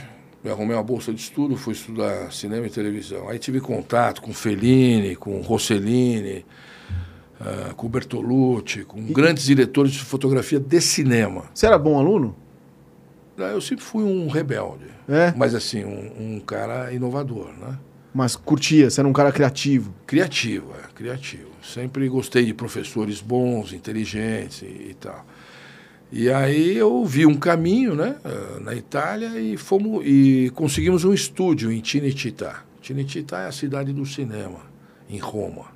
Eu 0.43 0.53
arrumei 0.53 0.75
uma 0.75 0.83
bolsa 0.83 1.13
de 1.13 1.21
estudo, 1.21 1.59
fui 1.59 1.75
estudar 1.75 2.33
cinema 2.33 2.67
e 2.67 2.71
televisão. 2.71 3.29
Aí 3.29 3.39
tive 3.39 3.61
contato 3.61 4.23
com 4.23 4.33
Fellini, 4.33 5.15
com 5.15 5.43
Rossellini, 5.43 6.47
uh, 7.41 7.75
com 7.75 7.87
Bertolucci, 7.87 8.85
com 8.85 9.01
e... 9.01 9.13
grandes 9.13 9.45
diretores 9.45 9.93
de 9.93 9.99
fotografia 10.01 10.59
de 10.59 10.81
cinema. 10.81 11.45
Você 11.55 11.67
era 11.67 11.77
bom 11.79 11.99
aluno? 11.99 12.35
Ah, 13.37 13.53
eu 13.53 13.61
sempre 13.61 13.85
fui 13.85 14.05
um 14.05 14.29
rebelde. 14.29 14.87
É? 15.07 15.35
Mas 15.37 15.55
assim, 15.55 15.85
um, 15.85 16.37
um 16.37 16.41
cara 16.41 16.93
inovador, 16.95 17.49
né? 17.61 17.79
Mas 18.15 18.37
curtia, 18.37 18.89
você 18.89 19.01
era 19.01 19.09
um 19.09 19.13
cara 19.13 19.33
criativo? 19.33 19.93
Criativo, 20.07 20.73
é, 20.83 20.93
criativo. 20.95 21.51
Sempre 21.63 22.09
gostei 22.09 22.45
de 22.45 22.55
professores 22.55 23.21
bons, 23.21 23.73
inteligentes 23.73 24.63
e, 24.63 24.67
e 24.91 24.97
tal. 25.01 25.27
E 26.13 26.31
aí 26.31 26.77
eu 26.77 27.05
vi 27.05 27.27
um 27.27 27.35
caminho, 27.35 27.97
né, 27.97 28.17
eh, 28.25 28.61
na 28.61 28.75
Itália 28.75 29.41
e 29.41 29.57
fomos 29.57 30.05
e 30.07 30.53
conseguimos 30.55 31.05
um 31.05 31.13
estúdio 31.13 31.73
em 31.73 31.83
Cinecittà. 31.85 32.63
Cinecittà 32.81 33.41
é 33.41 33.47
a 33.49 33.53
cidade 33.53 33.93
do 33.93 34.07
cinema 34.07 34.61
em 35.11 35.19
Roma 35.19 35.75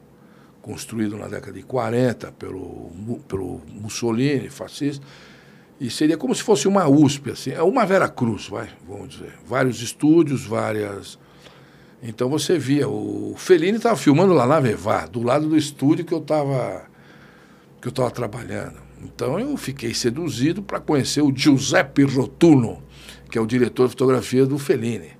construído 0.68 1.16
na 1.16 1.28
década 1.28 1.54
de 1.54 1.62
40 1.62 2.30
pelo, 2.32 2.90
pelo 3.26 3.62
Mussolini, 3.72 4.50
fascista, 4.50 5.04
e 5.80 5.90
seria 5.90 6.18
como 6.18 6.34
se 6.34 6.42
fosse 6.42 6.68
uma 6.68 6.86
USP, 6.86 7.30
assim, 7.30 7.52
é 7.52 7.62
uma 7.62 7.86
Vera 7.86 8.08
Cruz, 8.08 8.48
vai, 8.48 8.68
vamos 8.86 9.08
dizer. 9.08 9.32
Vários 9.46 9.80
estúdios, 9.80 10.44
várias. 10.44 11.18
Então 12.02 12.28
você 12.28 12.58
via, 12.58 12.88
o 12.88 13.34
Fellini 13.36 13.76
estava 13.76 13.96
filmando 13.96 14.32
lá 14.32 14.46
na 14.46 14.60
Vevá, 14.60 15.06
do 15.06 15.22
lado 15.22 15.48
do 15.48 15.56
estúdio 15.56 16.04
que 16.04 16.14
eu 16.14 16.18
estava 16.18 16.86
que 17.80 17.88
eu 17.88 17.90
estava 17.90 18.10
trabalhando. 18.10 18.76
Então 19.02 19.38
eu 19.38 19.56
fiquei 19.56 19.94
seduzido 19.94 20.62
para 20.62 20.80
conhecer 20.80 21.22
o 21.22 21.32
Giuseppe 21.34 22.02
Rotuno, 22.02 22.82
que 23.30 23.38
é 23.38 23.40
o 23.40 23.46
diretor 23.46 23.84
de 23.84 23.90
fotografia 23.90 24.44
do 24.46 24.58
Fellini. 24.58 25.10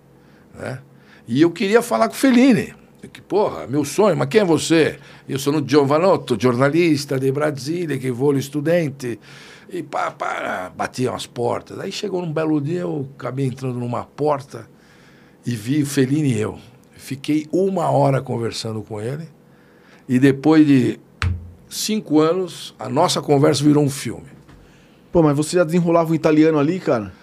Né? 0.55 0.81
E 1.27 1.41
eu 1.41 1.51
queria 1.51 1.83
falar 1.83 2.09
com 2.09 2.15
o 2.15 2.17
Fellini. 2.17 2.75
Que, 3.13 3.23
porra, 3.23 3.67
meu 3.69 3.85
sonho, 3.85 4.17
mas 4.17 4.29
quem 4.29 4.41
é 4.41 4.45
você? 4.45 4.99
Eu 5.29 5.39
sou 5.39 5.55
o 5.55 5.67
Giovanotto, 5.67 6.37
jornalista 6.41 7.19
de 7.19 7.31
Brasília, 7.31 7.97
que 7.97 8.11
vou 8.11 8.37
estudante. 8.37 9.21
E 9.71 9.85
pá, 9.85 10.11
pá, 10.11 10.73
batiam 10.77 11.15
as 11.15 11.25
portas. 11.25 11.79
Aí 11.79 11.93
chegou 11.93 12.21
num 12.21 12.33
belo 12.33 12.61
dia, 12.61 12.81
eu 12.81 13.09
acabei 13.17 13.47
entrando 13.47 13.79
numa 13.79 14.05
porta 14.05 14.69
e 15.49 15.57
vi 15.57 15.83
o 15.83 15.87
Fellini 15.87 16.35
e 16.35 16.39
eu. 16.39 16.59
Fiquei 16.95 17.47
uma 17.51 17.91
hora 17.91 18.21
conversando 18.21 18.83
com 18.83 19.01
ele. 19.01 19.27
E 20.07 20.19
depois 20.19 20.67
de 20.67 21.01
cinco 21.71 22.21
anos, 22.21 22.75
a 22.79 22.87
nossa 22.87 23.23
conversa 23.23 23.65
virou 23.65 23.83
um 23.83 23.89
filme. 23.89 24.27
Pô, 25.11 25.23
mas 25.23 25.35
você 25.35 25.57
já 25.57 25.65
desenrolava 25.65 26.13
o 26.13 26.15
italiano 26.15 26.59
ali, 26.59 26.79
cara? 26.79 27.15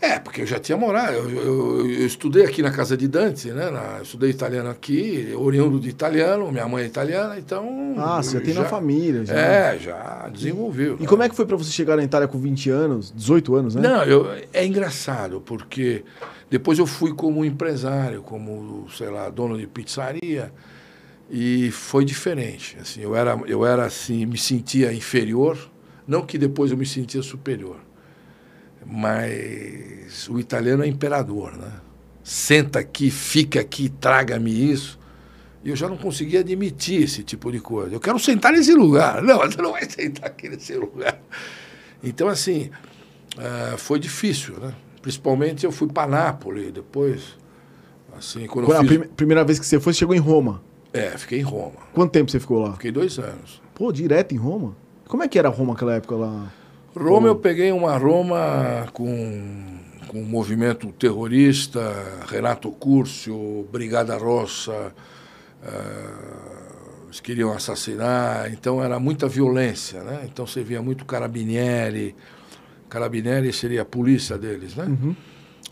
É, 0.00 0.18
porque 0.18 0.40
eu 0.40 0.46
já 0.46 0.58
tinha 0.58 0.76
morado. 0.76 1.12
Eu, 1.12 1.30
eu, 1.30 1.86
eu 1.88 2.04
estudei 2.04 2.44
aqui 2.44 2.60
na 2.62 2.72
casa 2.72 2.96
de 2.96 3.06
Dante, 3.06 3.52
né? 3.52 3.70
Na, 3.70 3.98
eu 3.98 4.02
estudei 4.02 4.30
italiano 4.30 4.68
aqui, 4.68 5.32
oriundo 5.36 5.78
de 5.78 5.88
italiano, 5.88 6.50
minha 6.50 6.66
mãe 6.66 6.82
é 6.82 6.86
italiana, 6.88 7.38
então. 7.38 7.94
Ah, 7.96 8.20
você 8.20 8.38
já 8.38 8.44
tem 8.44 8.54
na 8.54 8.64
família. 8.64 9.24
Já. 9.24 9.34
É, 9.36 9.78
já 9.78 10.28
desenvolveu. 10.34 10.96
E 10.98 11.02
né? 11.02 11.06
como 11.06 11.22
é 11.22 11.28
que 11.28 11.36
foi 11.36 11.46
para 11.46 11.56
você 11.56 11.70
chegar 11.70 11.94
na 11.94 12.02
Itália 12.02 12.26
com 12.26 12.40
20 12.40 12.70
anos, 12.70 13.12
18 13.14 13.54
anos, 13.54 13.74
né? 13.76 13.82
Não, 13.82 14.02
eu, 14.02 14.26
é 14.52 14.66
engraçado, 14.66 15.40
porque 15.46 16.02
depois 16.52 16.78
eu 16.78 16.86
fui 16.86 17.12
como 17.12 17.44
empresário, 17.44 18.22
como, 18.22 18.86
sei 18.96 19.08
lá, 19.10 19.28
dono 19.28 19.58
de 19.58 19.66
pizzaria, 19.66 20.52
e 21.28 21.70
foi 21.70 22.04
diferente. 22.04 22.76
Assim, 22.80 23.00
eu 23.00 23.16
era, 23.16 23.40
eu 23.46 23.66
era 23.66 23.84
assim, 23.84 24.24
me 24.26 24.38
sentia 24.38 24.92
inferior, 24.92 25.58
não 26.06 26.24
que 26.24 26.38
depois 26.38 26.70
eu 26.70 26.76
me 26.76 26.86
sentia 26.86 27.22
superior 27.22 27.80
mas 28.86 30.28
o 30.28 30.38
italiano 30.38 30.84
é 30.84 30.86
imperador, 30.86 31.56
né? 31.56 31.72
Senta 32.22 32.80
aqui, 32.80 33.10
fica 33.10 33.60
aqui, 33.60 33.88
traga-me 33.88 34.72
isso. 34.72 34.98
E 35.64 35.70
eu 35.70 35.76
já 35.76 35.88
não 35.88 35.96
conseguia 35.96 36.40
admitir 36.40 37.02
esse 37.02 37.22
tipo 37.22 37.50
de 37.50 37.60
coisa. 37.60 37.94
Eu 37.94 38.00
quero 38.00 38.18
sentar 38.18 38.52
nesse 38.52 38.74
lugar. 38.74 39.22
Não, 39.22 39.38
você 39.38 39.60
não 39.60 39.72
vai 39.72 39.88
sentar 39.88 40.26
aqui 40.26 40.48
nesse 40.48 40.74
lugar. 40.74 41.20
Então, 42.02 42.28
assim, 42.28 42.70
uh, 43.36 43.78
foi 43.78 43.98
difícil, 43.98 44.58
né? 44.58 44.74
Principalmente 45.02 45.66
eu 45.66 45.72
fui 45.72 45.88
para 45.88 46.08
Nápoles 46.08 46.72
depois. 46.72 47.36
Assim, 48.16 48.46
quando, 48.46 48.66
quando 48.66 48.88
fiz... 48.88 49.02
A 49.02 49.06
primeira 49.16 49.44
vez 49.44 49.58
que 49.58 49.66
você 49.66 49.80
foi, 49.80 49.92
você 49.92 49.98
chegou 49.98 50.14
em 50.14 50.20
Roma? 50.20 50.62
É, 50.92 51.10
fiquei 51.10 51.40
em 51.40 51.42
Roma. 51.42 51.76
Quanto 51.92 52.12
tempo 52.12 52.30
você 52.30 52.38
ficou 52.38 52.60
lá? 52.60 52.72
Fiquei 52.74 52.92
dois 52.92 53.18
anos. 53.18 53.60
Pô, 53.74 53.90
direto 53.92 54.32
em 54.32 54.38
Roma? 54.38 54.76
Como 55.08 55.22
é 55.22 55.28
que 55.28 55.38
era 55.38 55.48
Roma 55.48 55.72
naquela 55.72 55.94
época 55.94 56.14
lá? 56.14 56.52
Roma, 56.94 57.26
eu 57.26 57.36
peguei 57.36 57.72
uma 57.72 57.96
Roma 57.96 58.86
com, 58.92 59.78
com 60.08 60.20
um 60.20 60.24
movimento 60.24 60.92
terrorista, 60.92 61.80
Renato 62.28 62.70
Curcio, 62.70 63.66
Brigada 63.72 64.16
Rossa, 64.16 64.92
uh, 65.62 67.06
eles 67.06 67.20
queriam 67.20 67.52
assassinar, 67.52 68.52
então 68.52 68.82
era 68.82 68.98
muita 69.00 69.26
violência, 69.26 70.02
né? 70.02 70.22
Então 70.24 70.46
você 70.46 70.62
via 70.62 70.82
muito 70.82 71.06
carabinieri, 71.06 72.14
carabinieri 72.92 73.52
seria 73.52 73.82
a 73.82 73.84
polícia 73.84 74.36
deles, 74.36 74.76
né? 74.76 74.84
Uhum. 74.84 75.16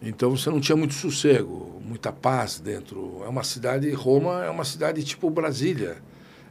Então 0.02 0.30
você 0.30 0.48
não 0.48 0.60
tinha 0.60 0.76
muito 0.76 0.94
sossego, 0.94 1.80
muita 1.84 2.10
paz 2.10 2.58
dentro. 2.58 3.22
É 3.24 3.28
uma 3.28 3.44
cidade, 3.44 3.90
Roma 3.92 4.44
é 4.44 4.48
uma 4.48 4.64
cidade 4.64 5.04
tipo 5.04 5.28
Brasília, 5.28 5.98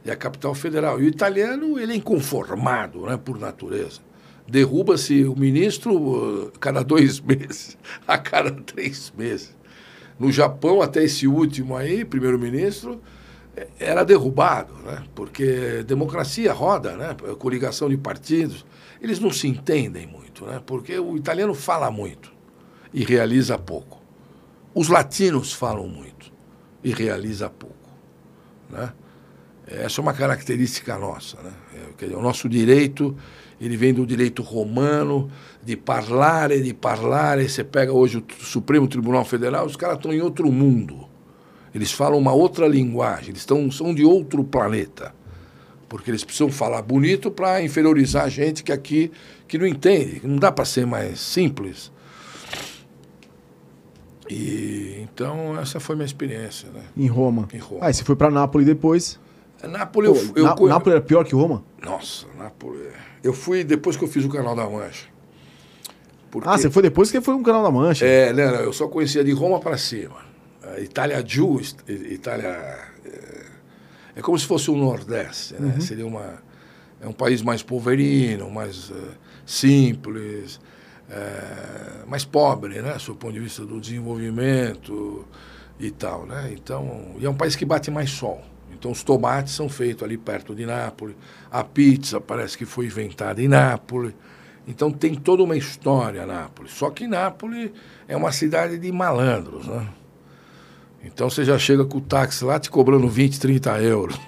é 0.04 0.12
a 0.12 0.16
capital 0.16 0.54
federal. 0.54 1.00
E 1.00 1.06
o 1.06 1.08
italiano, 1.08 1.78
ele 1.78 1.92
é 1.92 1.96
inconformado, 1.96 3.06
né, 3.06 3.16
por 3.16 3.38
natureza 3.38 4.00
derruba-se 4.50 5.24
o 5.24 5.36
ministro 5.36 5.94
uh, 5.94 6.52
cada 6.58 6.82
dois 6.82 7.20
meses, 7.22 7.78
a 8.06 8.18
cada 8.18 8.50
três 8.50 9.12
meses. 9.16 9.54
No 10.18 10.30
Japão, 10.32 10.82
até 10.82 11.04
esse 11.04 11.26
último 11.26 11.76
aí, 11.76 12.04
primeiro-ministro, 12.04 13.00
é, 13.56 13.68
era 13.78 14.04
derrubado, 14.04 14.74
né? 14.84 15.04
porque 15.14 15.82
democracia 15.86 16.52
roda, 16.52 16.96
né? 16.96 17.16
coligação 17.38 17.88
de 17.88 17.96
partidos, 17.96 18.66
eles 19.00 19.18
não 19.18 19.30
se 19.30 19.48
entendem 19.48 20.06
muito, 20.06 20.29
né? 20.46 20.60
porque 20.64 20.98
o 20.98 21.16
italiano 21.16 21.54
fala 21.54 21.90
muito 21.90 22.32
e 22.92 23.04
realiza 23.04 23.58
pouco. 23.58 24.00
Os 24.74 24.88
latinos 24.88 25.52
falam 25.52 25.88
muito 25.88 26.32
e 26.82 26.92
realiza 26.92 27.50
pouco. 27.50 27.76
Né? 28.68 28.92
Essa 29.66 30.00
é 30.00 30.02
uma 30.02 30.12
característica 30.12 30.98
nossa. 30.98 31.40
Né? 31.42 31.52
É, 32.02 32.06
o 32.16 32.22
nosso 32.22 32.48
direito 32.48 33.16
ele 33.60 33.76
vem 33.76 33.92
do 33.92 34.06
direito 34.06 34.42
romano, 34.42 35.30
de 35.62 35.76
parlare, 35.76 36.62
de 36.62 36.72
parlare. 36.72 37.46
Você 37.46 37.62
pega 37.62 37.92
hoje 37.92 38.18
o 38.18 38.44
Supremo 38.44 38.88
Tribunal 38.88 39.24
Federal, 39.24 39.66
os 39.66 39.76
caras 39.76 39.96
estão 39.96 40.12
em 40.12 40.22
outro 40.22 40.50
mundo. 40.50 41.06
Eles 41.74 41.92
falam 41.92 42.18
uma 42.18 42.32
outra 42.32 42.66
linguagem, 42.66 43.28
eles 43.28 43.42
estão, 43.42 43.70
são 43.70 43.94
de 43.94 44.04
outro 44.04 44.42
planeta. 44.42 45.14
Porque 45.90 46.08
eles 46.08 46.22
precisam 46.22 46.52
falar 46.52 46.80
bonito 46.82 47.32
para 47.32 47.60
inferiorizar 47.60 48.24
a 48.24 48.28
gente 48.28 48.62
que 48.62 48.70
aqui 48.70 49.10
que 49.48 49.58
não 49.58 49.66
entende. 49.66 50.20
Não 50.22 50.36
dá 50.36 50.52
para 50.52 50.64
ser 50.64 50.86
mais 50.86 51.18
simples. 51.18 51.90
E 54.30 55.00
então 55.02 55.58
essa 55.58 55.80
foi 55.80 55.96
minha 55.96 56.06
experiência, 56.06 56.68
né? 56.70 56.82
Em 56.96 57.08
Roma. 57.08 57.48
Em 57.52 57.58
Roma. 57.58 57.80
Ah, 57.84 57.90
e 57.90 57.94
você 57.94 58.04
foi 58.04 58.14
para 58.14 58.30
Nápoles 58.30 58.68
depois? 58.68 59.18
Nápoles 59.68 60.10
eu, 60.10 60.44
eu, 60.44 60.46
eu, 60.46 60.68
Nápoles 60.68 60.94
era 60.94 61.00
pior 61.00 61.24
que 61.24 61.34
Roma? 61.34 61.64
Nossa, 61.82 62.26
Nápoles. 62.38 62.92
Eu 63.20 63.32
fui 63.32 63.64
depois 63.64 63.96
que 63.96 64.04
eu 64.04 64.08
fiz 64.08 64.24
o 64.24 64.28
Canal 64.28 64.54
da 64.54 64.70
Mancha. 64.70 65.08
Porque... 66.30 66.48
Ah, 66.48 66.56
você 66.56 66.70
foi 66.70 66.84
depois 66.84 67.10
que 67.10 67.20
foi 67.20 67.34
um 67.34 67.42
Canal 67.42 67.64
da 67.64 67.70
Mancha? 67.72 68.06
É, 68.06 68.32
né, 68.32 68.64
eu 68.64 68.72
só 68.72 68.86
conhecia 68.86 69.24
de 69.24 69.32
Roma 69.32 69.58
para 69.58 69.76
cima. 69.76 70.30
Itália 70.78 71.20
Giù, 71.26 71.60
Itália. 71.88 72.89
É, 74.14 74.20
como 74.20 74.38
se 74.38 74.46
fosse 74.46 74.70
o 74.70 74.76
Nordeste, 74.76 75.54
né? 75.54 75.74
Uhum. 75.74 75.80
Seria 75.80 76.06
uma. 76.06 76.42
É 77.00 77.08
um 77.08 77.12
país 77.12 77.40
mais 77.40 77.62
poverino, 77.62 78.50
mais 78.50 78.90
uh, 78.90 79.12
simples, 79.46 80.60
uh, 81.08 82.06
mais 82.06 82.24
pobre, 82.24 82.82
né? 82.82 82.96
Do 83.06 83.14
ponto 83.14 83.32
de 83.32 83.40
vista 83.40 83.64
do 83.64 83.80
desenvolvimento 83.80 85.26
e 85.78 85.90
tal, 85.90 86.26
né? 86.26 86.50
Então, 86.52 87.14
e 87.18 87.24
é 87.24 87.30
um 87.30 87.34
país 87.34 87.56
que 87.56 87.64
bate 87.64 87.90
mais 87.90 88.10
sol. 88.10 88.42
Então, 88.72 88.90
os 88.90 89.02
tomates 89.02 89.54
são 89.54 89.68
feitos 89.68 90.02
ali 90.02 90.16
perto 90.16 90.54
de 90.54 90.64
Nápoles. 90.64 91.16
A 91.50 91.64
pizza 91.64 92.20
parece 92.20 92.56
que 92.56 92.64
foi 92.64 92.86
inventada 92.86 93.42
em 93.42 93.48
Nápoles. 93.48 94.14
Então, 94.66 94.90
tem 94.90 95.14
toda 95.14 95.42
uma 95.42 95.56
história 95.56 96.24
Nápoles. 96.26 96.72
Só 96.72 96.90
que 96.90 97.06
Nápoles 97.06 97.70
é 98.06 98.16
uma 98.16 98.32
cidade 98.32 98.78
de 98.78 98.92
malandros, 98.92 99.66
né? 99.66 99.86
Então, 101.04 101.30
você 101.30 101.44
já 101.44 101.58
chega 101.58 101.84
com 101.84 101.98
o 101.98 102.00
táxi 102.00 102.44
lá 102.44 102.58
te 102.58 102.70
cobrando 102.70 103.08
20, 103.08 103.40
30 103.40 103.82
euros. 103.82 104.20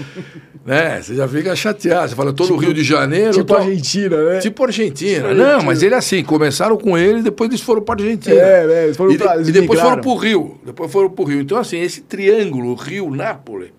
né? 0.64 1.00
Você 1.00 1.14
já 1.14 1.28
fica 1.28 1.54
chateado. 1.54 2.08
Você 2.08 2.14
fala, 2.14 2.32
todo 2.32 2.48
tipo, 2.48 2.58
o 2.58 2.60
Rio 2.60 2.74
de 2.74 2.82
Janeiro. 2.82 3.32
Tipo 3.32 3.44
tô... 3.44 3.56
Argentina, 3.56 4.24
né? 4.24 4.38
Tipo 4.40 4.64
Argentina. 4.64 5.28
Tipo 5.28 5.34
não, 5.34 5.62
mas 5.62 5.82
ele 5.82 5.94
é 5.94 5.98
assim, 5.98 6.22
começaram 6.22 6.76
com 6.76 6.96
ele, 6.96 7.22
depois 7.22 7.50
eles 7.50 7.60
foram 7.60 7.82
para 7.82 8.02
Argentina. 8.02 8.34
É, 8.34 8.66
né? 8.66 8.84
Eles 8.84 8.96
foram 8.96 9.12
e, 9.12 9.18
pra, 9.18 9.40
e 9.40 9.52
depois 9.52 9.80
foram 9.80 10.00
para 10.00 10.10
o 10.10 10.16
Rio. 10.16 10.60
Depois 10.64 10.90
foram 10.90 11.10
para 11.10 11.22
o 11.22 11.26
Rio. 11.26 11.40
Então, 11.40 11.58
assim, 11.58 11.78
esse 11.78 12.02
triângulo 12.02 12.74
Rio-Nápoles 12.74 13.70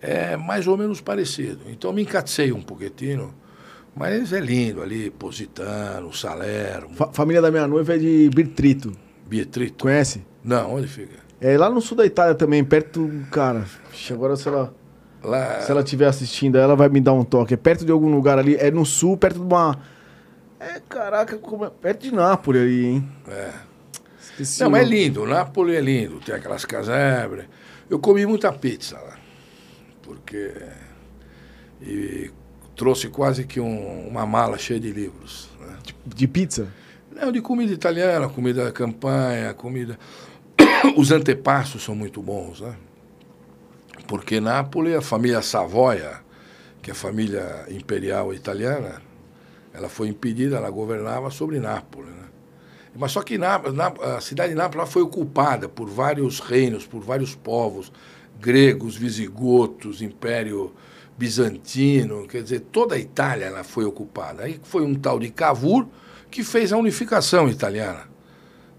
é 0.00 0.36
mais 0.36 0.66
ou 0.66 0.76
menos 0.76 1.00
parecido. 1.00 1.60
Então, 1.70 1.92
me 1.92 2.02
encatei 2.02 2.52
um 2.52 2.60
pouquinho. 2.60 3.32
Mas 3.96 4.32
é 4.32 4.40
lindo 4.40 4.82
ali, 4.82 5.08
Positano, 5.08 6.12
Salerno. 6.12 6.88
Fa 6.94 7.12
família 7.12 7.40
da 7.40 7.48
minha 7.48 7.66
noiva 7.68 7.94
é 7.94 7.98
de 7.98 8.28
Birtrito. 8.34 8.92
Birtrito? 9.24 9.84
Conhece? 9.84 10.24
Não, 10.42 10.74
onde 10.74 10.88
fica? 10.88 11.23
É 11.40 11.56
lá 11.58 11.68
no 11.68 11.80
sul 11.80 11.96
da 11.96 12.06
Itália 12.06 12.34
também, 12.34 12.64
perto, 12.64 13.10
cara. 13.30 13.64
Agora, 14.10 14.36
sei 14.36 14.52
lá. 14.52 14.70
Lá... 15.22 15.60
Se 15.62 15.70
ela 15.70 15.80
estiver 15.80 16.06
assistindo, 16.06 16.58
ela 16.58 16.76
vai 16.76 16.88
me 16.88 17.00
dar 17.00 17.12
um 17.12 17.24
toque. 17.24 17.54
É 17.54 17.56
perto 17.56 17.84
de 17.84 17.92
algum 17.92 18.10
lugar 18.14 18.38
ali. 18.38 18.56
É 18.56 18.70
no 18.70 18.84
sul, 18.84 19.16
perto 19.16 19.36
de 19.36 19.44
uma. 19.44 19.78
É, 20.60 20.80
caraca, 20.88 21.36
como 21.38 21.64
é... 21.64 21.70
perto 21.70 22.02
de 22.02 22.14
Nápoles 22.14 22.62
ali, 22.62 22.86
hein? 22.86 23.08
É. 23.28 23.50
Esqueci 24.20 24.62
Não, 24.62 24.70
mas 24.70 24.82
é 24.82 24.84
lindo. 24.84 25.26
Nápoles 25.26 25.76
é 25.76 25.80
lindo. 25.80 26.20
Tem 26.20 26.34
aquelas 26.34 26.64
casebres. 26.64 27.46
Eu 27.88 27.98
comi 27.98 28.26
muita 28.26 28.52
pizza 28.52 28.98
lá. 28.98 29.16
Porque. 30.02 30.52
E 31.80 32.30
trouxe 32.76 33.08
quase 33.08 33.44
que 33.44 33.60
um, 33.60 34.08
uma 34.08 34.26
mala 34.26 34.58
cheia 34.58 34.80
de 34.80 34.90
livros. 34.90 35.48
Né? 35.60 35.76
De, 35.82 35.94
de 36.06 36.28
pizza? 36.28 36.68
Não, 37.14 37.30
de 37.30 37.40
comida 37.40 37.72
italiana, 37.72 38.28
comida 38.28 38.64
da 38.64 38.72
campanha, 38.72 39.54
comida. 39.54 39.98
Os 40.96 41.10
antepassos 41.10 41.82
são 41.82 41.94
muito 41.94 42.22
bons, 42.22 42.60
né? 42.60 42.74
Porque 44.06 44.40
Nápoles, 44.40 44.96
a 44.96 45.00
família 45.00 45.40
Savoia, 45.40 46.20
que 46.82 46.90
é 46.90 46.92
a 46.92 46.96
família 46.96 47.64
imperial 47.70 48.34
italiana, 48.34 49.00
ela 49.72 49.88
foi 49.88 50.08
impedida, 50.08 50.56
ela 50.56 50.70
governava 50.70 51.30
sobre 51.30 51.58
Nápoles. 51.58 52.10
Né? 52.10 52.24
Mas 52.96 53.12
só 53.12 53.22
que 53.22 53.38
a 53.42 54.20
cidade 54.20 54.50
de 54.50 54.54
Nápoles 54.54 54.92
foi 54.92 55.02
ocupada 55.02 55.68
por 55.68 55.88
vários 55.88 56.38
reinos, 56.38 56.86
por 56.86 57.02
vários 57.02 57.34
povos, 57.34 57.90
gregos, 58.38 58.96
visigotos, 58.96 60.02
império 60.02 60.72
bizantino, 61.16 62.26
quer 62.26 62.42
dizer, 62.42 62.60
toda 62.60 62.96
a 62.96 62.98
Itália 62.98 63.46
ela 63.46 63.64
foi 63.64 63.84
ocupada. 63.84 64.44
Aí 64.44 64.60
foi 64.62 64.82
um 64.84 64.94
tal 64.94 65.18
de 65.18 65.30
Cavour 65.30 65.86
que 66.30 66.42
fez 66.42 66.72
a 66.72 66.76
unificação 66.76 67.48
italiana. 67.48 68.13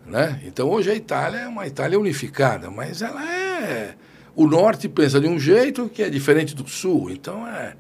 Né? 0.06 0.40
Então 0.46 0.70
hoje 0.70 0.92
a 0.92 0.96
Itália 0.96 1.40
é 1.40 1.48
uma 1.48 1.66
Itália 1.66 2.00
unificada, 2.00 2.70
mas 2.70 3.02
ela 3.02 3.24
é. 3.24 3.96
O 4.36 4.48
norte 4.48 4.88
pensa 4.88 5.20
de 5.20 5.28
um 5.28 5.40
jeito 5.40 5.90
que 5.90 6.04
é 6.04 6.10
diferente 6.10 6.54
do 6.56 6.68
sul. 6.68 7.10
Então 7.10 7.48
é. 7.48 7.74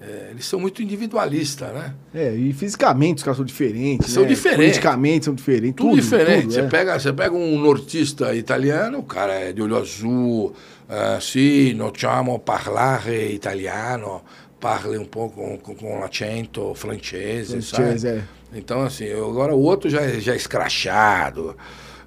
é 0.00 0.28
eles 0.30 0.46
são 0.46 0.58
muito 0.58 0.82
individualistas, 0.82 1.72
né? 1.74 1.94
É, 2.14 2.32
e 2.34 2.52
fisicamente 2.52 3.18
os 3.18 3.22
caras 3.22 3.36
são 3.36 3.44
diferentes. 3.44 4.12
São 4.12 4.22
né? 4.22 4.28
diferentes. 4.30 4.64
Politicamente 4.64 5.24
são 5.26 5.34
diferentes. 5.34 5.74
Tudo, 5.76 5.90
Tudo, 5.90 6.00
diferente. 6.00 6.42
tudo, 6.42 6.52
você, 6.54 6.60
é. 6.60 6.68
pega, 6.68 6.98
você 6.98 7.12
pega 7.12 7.34
um 7.34 7.58
nortista 7.58 8.34
italiano, 8.34 8.98
o 9.00 9.04
cara 9.04 9.34
é 9.34 9.52
de 9.52 9.60
olho 9.60 9.76
azul, 9.76 10.54
uh, 10.88 11.20
sì, 11.20 11.74
non 11.74 11.90
chiamo 11.90 12.38
parlare 12.38 13.26
italiano, 13.26 14.22
parle 14.60 14.98
um 14.98 15.04
pouco 15.04 15.58
com, 15.58 15.74
com 15.74 16.02
accento 16.02 16.74
francese, 16.74 17.62
Francese, 17.62 18.08
sabe? 18.08 18.18
é. 18.18 18.58
Então, 18.58 18.82
assim, 18.82 19.10
agora 19.12 19.54
o 19.54 19.60
outro 19.60 19.88
já, 19.90 20.00
é- 20.02 20.20
já 20.20 20.32
é 20.32 20.36
escrachado, 20.36 21.56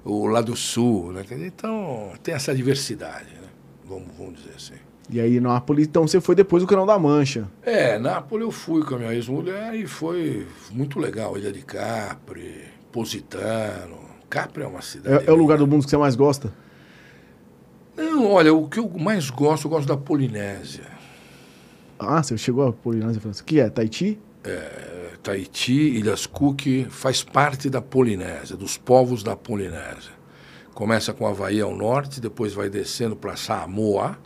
o 0.04 0.26
lá 0.26 0.40
do 0.40 0.56
sul, 0.56 1.12
né? 1.12 1.24
Então, 1.30 2.12
tem 2.22 2.34
essa 2.34 2.54
diversidade, 2.54 3.26
né? 3.26 3.48
Vamos, 3.84 4.08
vamos 4.18 4.34
dizer 4.34 4.54
assim. 4.56 4.74
E 5.10 5.20
aí, 5.20 5.40
Nápoles, 5.40 5.86
então 5.86 6.06
você 6.06 6.20
foi 6.20 6.34
depois 6.34 6.62
do 6.62 6.66
Canal 6.66 6.86
da 6.86 6.98
Mancha. 6.98 7.48
É, 7.62 7.98
Nápoles 7.98 8.44
eu 8.46 8.50
fui 8.50 8.82
com 8.82 8.94
a 8.94 8.98
minha 8.98 9.12
ex-mulher 9.14 9.74
e 9.74 9.86
foi 9.86 10.46
muito 10.70 10.98
legal. 10.98 11.36
Ilha 11.36 11.52
de 11.52 11.60
Capri, 11.62 12.64
Positano. 12.90 13.98
Capri 14.30 14.62
é 14.62 14.66
uma 14.66 14.80
cidade. 14.80 15.24
É, 15.26 15.28
é 15.28 15.32
o 15.32 15.36
lugar 15.36 15.58
do 15.58 15.66
mundo 15.66 15.84
que 15.84 15.90
você 15.90 15.96
mais 15.96 16.14
gosta? 16.14 16.52
Não, 17.96 18.30
olha, 18.30 18.54
o 18.54 18.68
que 18.68 18.78
eu 18.78 18.88
mais 18.88 19.28
gosto, 19.28 19.66
eu 19.66 19.70
gosto 19.70 19.86
da 19.88 19.96
Polinésia. 19.96 20.84
Ah, 22.08 22.22
você 22.22 22.36
chegou 22.36 22.66
a 22.66 22.72
Polinésia 22.72 23.20
falou 23.20 23.30
assim, 23.30 23.42
o 23.42 23.46
que 23.46 23.60
é? 23.60 23.68
Tahiti? 23.70 24.18
É, 24.44 25.12
Tahiti, 25.22 25.72
Ilhas 25.72 26.26
Cook, 26.26 26.86
faz 26.90 27.22
parte 27.22 27.70
da 27.70 27.80
Polinésia, 27.80 28.56
dos 28.56 28.76
povos 28.76 29.22
da 29.22 29.36
Polinésia. 29.36 30.12
Começa 30.74 31.12
com 31.12 31.26
Havaí 31.26 31.60
ao 31.60 31.76
norte, 31.76 32.20
depois 32.20 32.54
vai 32.54 32.68
descendo 32.68 33.14
para 33.14 33.36
Samoa. 33.36 34.18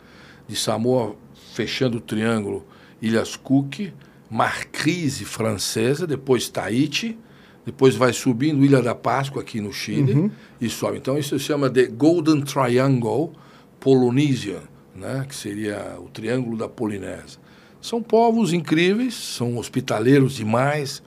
De 0.47 0.55
Samoa, 0.55 1.15
fechando 1.53 1.97
o 1.97 2.01
triângulo, 2.01 2.65
Ilhas 3.01 3.35
Cook, 3.35 3.91
Marquise 4.29 5.25
francesa, 5.25 6.07
depois 6.07 6.49
Tahiti, 6.49 7.17
depois 7.65 7.95
vai 7.95 8.13
subindo 8.13 8.63
Ilha 8.63 8.81
da 8.81 8.95
Páscoa 8.95 9.41
aqui 9.41 9.59
no 9.59 9.73
Chile 9.73 10.31
e 10.59 10.69
sobe. 10.69 10.97
Então 10.97 11.17
isso 11.17 11.37
se 11.37 11.45
chama 11.45 11.69
de 11.69 11.85
Golden 11.87 12.41
Triangle 12.41 13.33
Polynesia, 13.79 14.61
né? 14.95 15.25
que 15.27 15.35
seria 15.35 15.97
o 15.99 16.07
Triângulo 16.09 16.57
da 16.57 16.69
Polinésia. 16.69 17.39
São 17.87 18.03
povos 18.03 18.51
incríveis, 18.51 19.13
são 19.13 19.57
hospitaleiros 19.57 20.35
demais, 20.35 21.01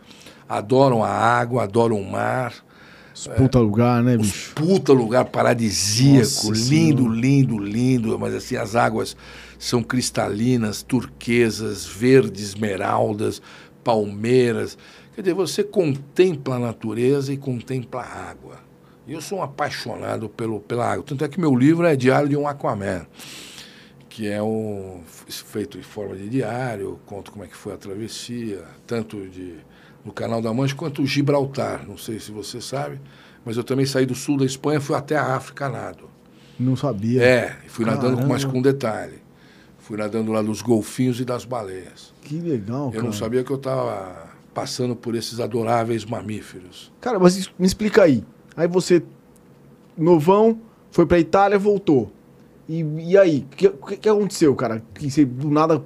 adoram 0.48 1.04
a 1.04 1.10
água, 1.10 1.64
adoram 1.64 2.00
o 2.00 2.10
mar. 2.10 2.54
Esse 3.14 3.28
Puta 3.28 3.58
lugar, 3.58 4.02
né, 4.02 4.16
Os 4.16 4.28
bicho? 4.28 4.54
puta 4.54 4.90
lugar 4.90 5.26
paradisíaco, 5.26 6.20
Nossa 6.48 6.52
lindo, 6.70 7.02
Senhora. 7.02 7.20
lindo, 7.20 7.58
lindo, 7.58 8.18
mas 8.18 8.34
assim 8.34 8.56
as 8.56 8.74
águas 8.74 9.14
são 9.58 9.82
cristalinas, 9.82 10.82
turquesas, 10.82 11.84
verdes, 11.84 12.44
esmeraldas, 12.48 13.42
palmeiras. 13.84 14.78
Quer 15.14 15.20
dizer, 15.20 15.34
você 15.34 15.62
contempla 15.62 16.54
a 16.54 16.58
natureza 16.60 17.30
e 17.30 17.36
contempla 17.36 18.00
a 18.00 18.30
água. 18.30 18.56
E 19.06 19.12
eu 19.12 19.20
sou 19.20 19.40
um 19.40 19.42
apaixonado 19.42 20.30
pelo, 20.30 20.60
pela 20.60 20.90
água. 20.90 21.04
Tanto 21.06 21.22
é 21.26 21.28
que 21.28 21.38
meu 21.38 21.54
livro 21.54 21.84
é 21.84 21.94
Diário 21.94 22.30
de 22.30 22.38
um 22.38 22.48
Aquaman, 22.48 23.06
que 24.10 24.28
é 24.28 24.42
um, 24.42 25.00
feito 25.06 25.78
em 25.78 25.82
forma 25.82 26.16
de 26.16 26.28
diário, 26.28 26.98
conto 27.06 27.30
como 27.30 27.44
é 27.44 27.46
que 27.46 27.56
foi 27.56 27.72
a 27.72 27.76
travessia, 27.76 28.64
tanto 28.84 29.16
de, 29.28 29.54
no 30.04 30.12
Canal 30.12 30.42
da 30.42 30.52
Mancha 30.52 30.74
quanto 30.74 31.06
Gibraltar. 31.06 31.86
Não 31.88 31.96
sei 31.96 32.18
se 32.18 32.32
você 32.32 32.60
sabe, 32.60 33.00
mas 33.44 33.56
eu 33.56 33.62
também 33.62 33.86
saí 33.86 34.04
do 34.04 34.14
sul 34.14 34.36
da 34.36 34.44
Espanha, 34.44 34.80
fui 34.80 34.96
até 34.96 35.16
a 35.16 35.36
África 35.36 35.68
nado. 35.68 36.10
Não 36.58 36.74
sabia. 36.74 37.22
É, 37.22 37.56
fui 37.68 37.84
nadando 37.86 38.16
Caramba. 38.16 38.26
mais 38.28 38.44
com 38.44 38.60
detalhe. 38.60 39.22
Fui 39.78 39.96
nadando 39.96 40.32
lá 40.32 40.42
dos 40.42 40.60
golfinhos 40.60 41.20
e 41.20 41.24
das 41.24 41.44
baleias. 41.44 42.12
Que 42.22 42.38
legal, 42.38 42.86
Eu 42.86 42.92
cara. 42.92 43.04
não 43.04 43.12
sabia 43.12 43.44
que 43.44 43.50
eu 43.50 43.56
estava 43.56 44.28
passando 44.52 44.96
por 44.96 45.14
esses 45.14 45.38
adoráveis 45.38 46.04
mamíferos. 46.04 46.92
Cara, 47.00 47.18
mas 47.18 47.48
me 47.56 47.66
explica 47.66 48.02
aí. 48.02 48.24
Aí 48.56 48.66
você, 48.66 49.02
novão, 49.96 50.60
foi 50.90 51.06
pra 51.06 51.18
Itália, 51.18 51.58
voltou. 51.58 52.12
E, 52.70 52.84
e 53.10 53.18
aí? 53.18 53.44
O 53.52 53.56
que, 53.56 53.68
que, 53.68 53.96
que 53.96 54.08
aconteceu, 54.08 54.54
cara? 54.54 54.80
Que 54.94 55.10
você 55.10 55.24
do 55.24 55.50
nada 55.50 55.82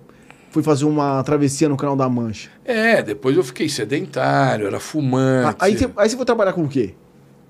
foi 0.51 0.63
fazer 0.63 0.85
uma 0.85 1.23
travessia 1.25 1.67
no 1.67 1.79
Canal 1.79 1.97
da 1.97 2.07
Mancha. 2.11 2.51
É, 2.63 3.03
depois 3.03 3.37
eu 3.37 3.43
fiquei 3.43 3.69
sedentário, 3.71 4.67
era 4.67 4.79
fumante. 4.79 5.57
Ah, 5.59 5.65
Aí 5.65 5.79
você, 5.79 5.91
aí 5.97 6.09
você 6.11 6.15
foi 6.17 6.27
trabalhar 6.27 6.53
com 6.53 6.63
o 6.65 6.69
quê? 6.69 6.95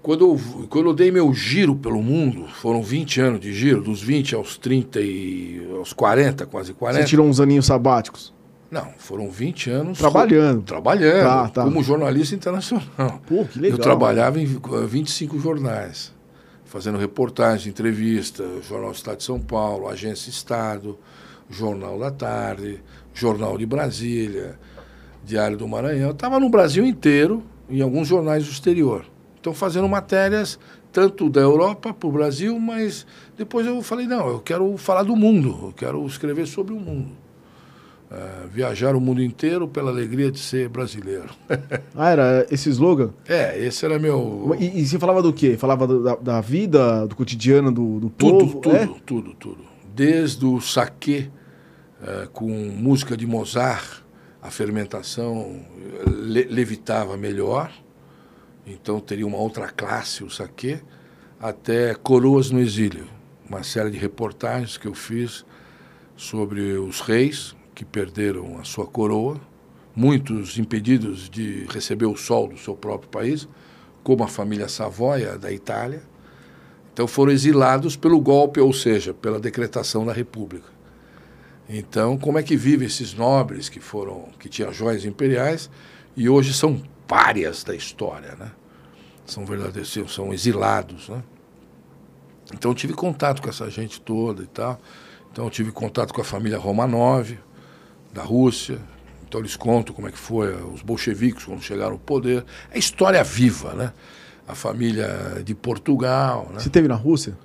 Quando 0.00 0.24
eu, 0.24 0.66
quando 0.68 0.90
eu 0.90 0.94
dei 0.94 1.10
meu 1.10 1.32
giro 1.34 1.74
pelo 1.74 2.00
mundo, 2.02 2.46
foram 2.60 2.80
20 2.82 3.20
anos 3.20 3.40
de 3.40 3.52
giro, 3.52 3.82
dos 3.82 4.00
20 4.02 4.36
aos 4.36 4.56
30 4.56 5.00
e 5.00 5.66
aos 5.76 5.92
40, 5.92 6.46
quase 6.46 6.72
40. 6.72 7.02
Você 7.02 7.08
tirou 7.08 7.26
uns 7.26 7.40
aninhos 7.40 7.66
sabáticos? 7.66 8.32
Não, 8.70 8.88
foram 8.98 9.30
20 9.30 9.70
anos. 9.70 9.98
Trabalhando. 9.98 10.62
Trabalhando, 10.62 11.22
Tá, 11.24 11.48
tá. 11.48 11.64
como 11.64 11.82
jornalista 11.82 12.34
internacional. 12.36 13.20
Pô, 13.26 13.44
que 13.44 13.58
legal. 13.58 13.78
Eu 13.78 13.82
trabalhava 13.82 14.40
em 14.40 14.44
eh, 14.44 14.86
25 14.86 15.38
jornais, 15.40 16.12
fazendo 16.74 16.98
reportagem, 16.98 17.70
entrevista, 17.70 18.44
Jornal 18.68 18.90
Estado 18.90 19.18
de 19.18 19.22
São 19.22 19.38
Paulo, 19.38 19.88
Agência 19.88 20.28
Estado, 20.28 20.98
Jornal 21.48 21.96
da 22.00 22.10
Tarde, 22.10 22.82
Jornal 23.14 23.56
de 23.56 23.64
Brasília, 23.64 24.58
Diário 25.24 25.56
do 25.56 25.68
Maranhão. 25.68 26.10
Estava 26.10 26.40
no 26.40 26.48
Brasil 26.48 26.84
inteiro, 26.84 27.44
em 27.70 27.80
alguns 27.80 28.08
jornais 28.08 28.44
do 28.44 28.50
exterior. 28.50 29.06
Então, 29.38 29.54
fazendo 29.54 29.88
matérias 29.88 30.58
tanto 30.90 31.30
da 31.30 31.40
Europa 31.40 31.94
para 31.94 32.08
o 32.08 32.12
Brasil, 32.12 32.58
mas 32.58 33.06
depois 33.38 33.64
eu 33.68 33.80
falei, 33.80 34.08
não, 34.08 34.26
eu 34.26 34.40
quero 34.40 34.76
falar 34.76 35.04
do 35.04 35.14
mundo, 35.14 35.56
eu 35.66 35.72
quero 35.76 36.04
escrever 36.04 36.46
sobre 36.48 36.74
o 36.74 36.80
mundo. 36.80 37.12
Eh, 38.16 38.46
viajar 38.52 38.94
o 38.94 39.00
mundo 39.00 39.20
inteiro 39.20 39.66
pela 39.66 39.90
alegria 39.90 40.30
de 40.30 40.38
ser 40.38 40.68
brasileiro. 40.68 41.30
Ah, 41.96 42.10
era 42.10 42.46
esse 42.50 42.68
slogan? 42.70 43.10
é, 43.26 43.58
esse 43.58 43.84
era 43.84 43.98
meu... 43.98 44.54
E, 44.60 44.80
e 44.82 44.86
você 44.86 44.98
falava 45.00 45.20
do 45.20 45.32
quê? 45.32 45.56
Falava 45.56 45.84
do- 45.86 46.02
da, 46.02 46.14
da 46.14 46.40
vida, 46.40 47.06
do 47.08 47.16
cotidiano 47.16 47.72
do, 47.72 47.98
do 48.00 48.10
Tudo, 48.10 48.38
povo? 48.46 48.60
tudo, 48.60 48.76
é? 48.76 48.88
tudo, 49.04 49.34
tudo. 49.34 49.64
Desde 49.94 50.44
o 50.46 50.60
saquê 50.60 51.28
eh, 52.02 52.28
com 52.32 52.48
música 52.48 53.16
de 53.16 53.26
Mozart, 53.26 54.02
a 54.40 54.50
fermentação 54.50 55.64
le- 56.06 56.44
levitava 56.44 57.16
melhor, 57.16 57.72
então 58.66 59.00
teria 59.00 59.26
uma 59.26 59.38
outra 59.38 59.68
classe 59.70 60.22
o 60.22 60.30
saquê, 60.30 60.78
até 61.40 61.94
Coroas 61.94 62.50
no 62.50 62.60
Exílio, 62.60 63.06
uma 63.48 63.62
série 63.64 63.90
de 63.90 63.98
reportagens 63.98 64.76
que 64.76 64.86
eu 64.86 64.94
fiz 64.94 65.44
sobre 66.16 66.60
os 66.78 67.00
reis 67.00 67.56
que 67.74 67.84
perderam 67.84 68.58
a 68.58 68.64
sua 68.64 68.86
coroa, 68.86 69.40
muitos 69.94 70.58
impedidos 70.58 71.28
de 71.28 71.66
receber 71.66 72.06
o 72.06 72.16
sol 72.16 72.48
do 72.48 72.58
seu 72.58 72.74
próprio 72.74 73.08
país, 73.08 73.48
como 74.02 74.22
a 74.22 74.28
família 74.28 74.68
Savoia 74.68 75.38
da 75.38 75.50
Itália, 75.50 76.02
então 76.94 77.08
foram 77.08 77.32
exilados 77.32 77.96
pelo 77.96 78.20
golpe, 78.20 78.60
ou 78.60 78.72
seja, 78.72 79.12
pela 79.12 79.40
decretação 79.40 80.06
da 80.06 80.12
República. 80.12 80.68
Então, 81.68 82.16
como 82.16 82.38
é 82.38 82.42
que 82.42 82.56
vivem 82.56 82.86
esses 82.86 83.14
nobres 83.14 83.68
que 83.68 83.80
foram, 83.80 84.28
que 84.38 84.48
tinham 84.48 84.72
joias 84.72 85.04
imperiais 85.04 85.68
e 86.16 86.28
hoje 86.28 86.54
são 86.54 86.80
párias 87.08 87.64
da 87.64 87.74
história, 87.74 88.36
né? 88.36 88.52
São 89.26 89.44
verdadeiros, 89.44 89.92
são 90.12 90.32
exilados, 90.32 91.08
né? 91.08 91.22
Então 92.52 92.72
tive 92.74 92.92
contato 92.92 93.42
com 93.42 93.48
essa 93.48 93.68
gente 93.70 94.00
toda 94.00 94.42
e 94.44 94.46
tal. 94.46 94.78
Então 95.32 95.50
tive 95.50 95.72
contato 95.72 96.14
com 96.14 96.20
a 96.20 96.24
família 96.24 96.58
Romanov 96.58 97.36
da 98.14 98.22
Rússia. 98.22 98.78
Então 99.28 99.40
eles 99.40 99.56
contam 99.56 99.94
como 99.94 100.06
é 100.06 100.12
que 100.12 100.18
foi 100.18 100.54
os 100.54 100.80
bolcheviques 100.80 101.44
quando 101.44 101.60
chegaram 101.60 101.92
ao 101.92 101.98
poder. 101.98 102.44
É 102.70 102.78
história 102.78 103.22
viva, 103.24 103.74
né? 103.74 103.92
A 104.46 104.54
família 104.54 105.42
de 105.44 105.54
Portugal, 105.54 106.48
né? 106.52 106.60
Você 106.60 106.70
teve 106.70 106.86
na 106.86 106.94
Rússia? 106.94 107.36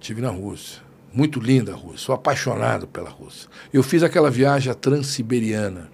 Tive 0.00 0.22
na 0.22 0.30
Rússia. 0.30 0.82
Muito 1.12 1.38
linda 1.38 1.72
a 1.72 1.76
Rússia. 1.76 1.98
Sou 1.98 2.14
apaixonado 2.14 2.86
pela 2.86 3.10
Rússia. 3.10 3.48
Eu 3.72 3.82
fiz 3.82 4.02
aquela 4.02 4.30
viagem 4.30 4.72
Transiberiana, 4.72 5.90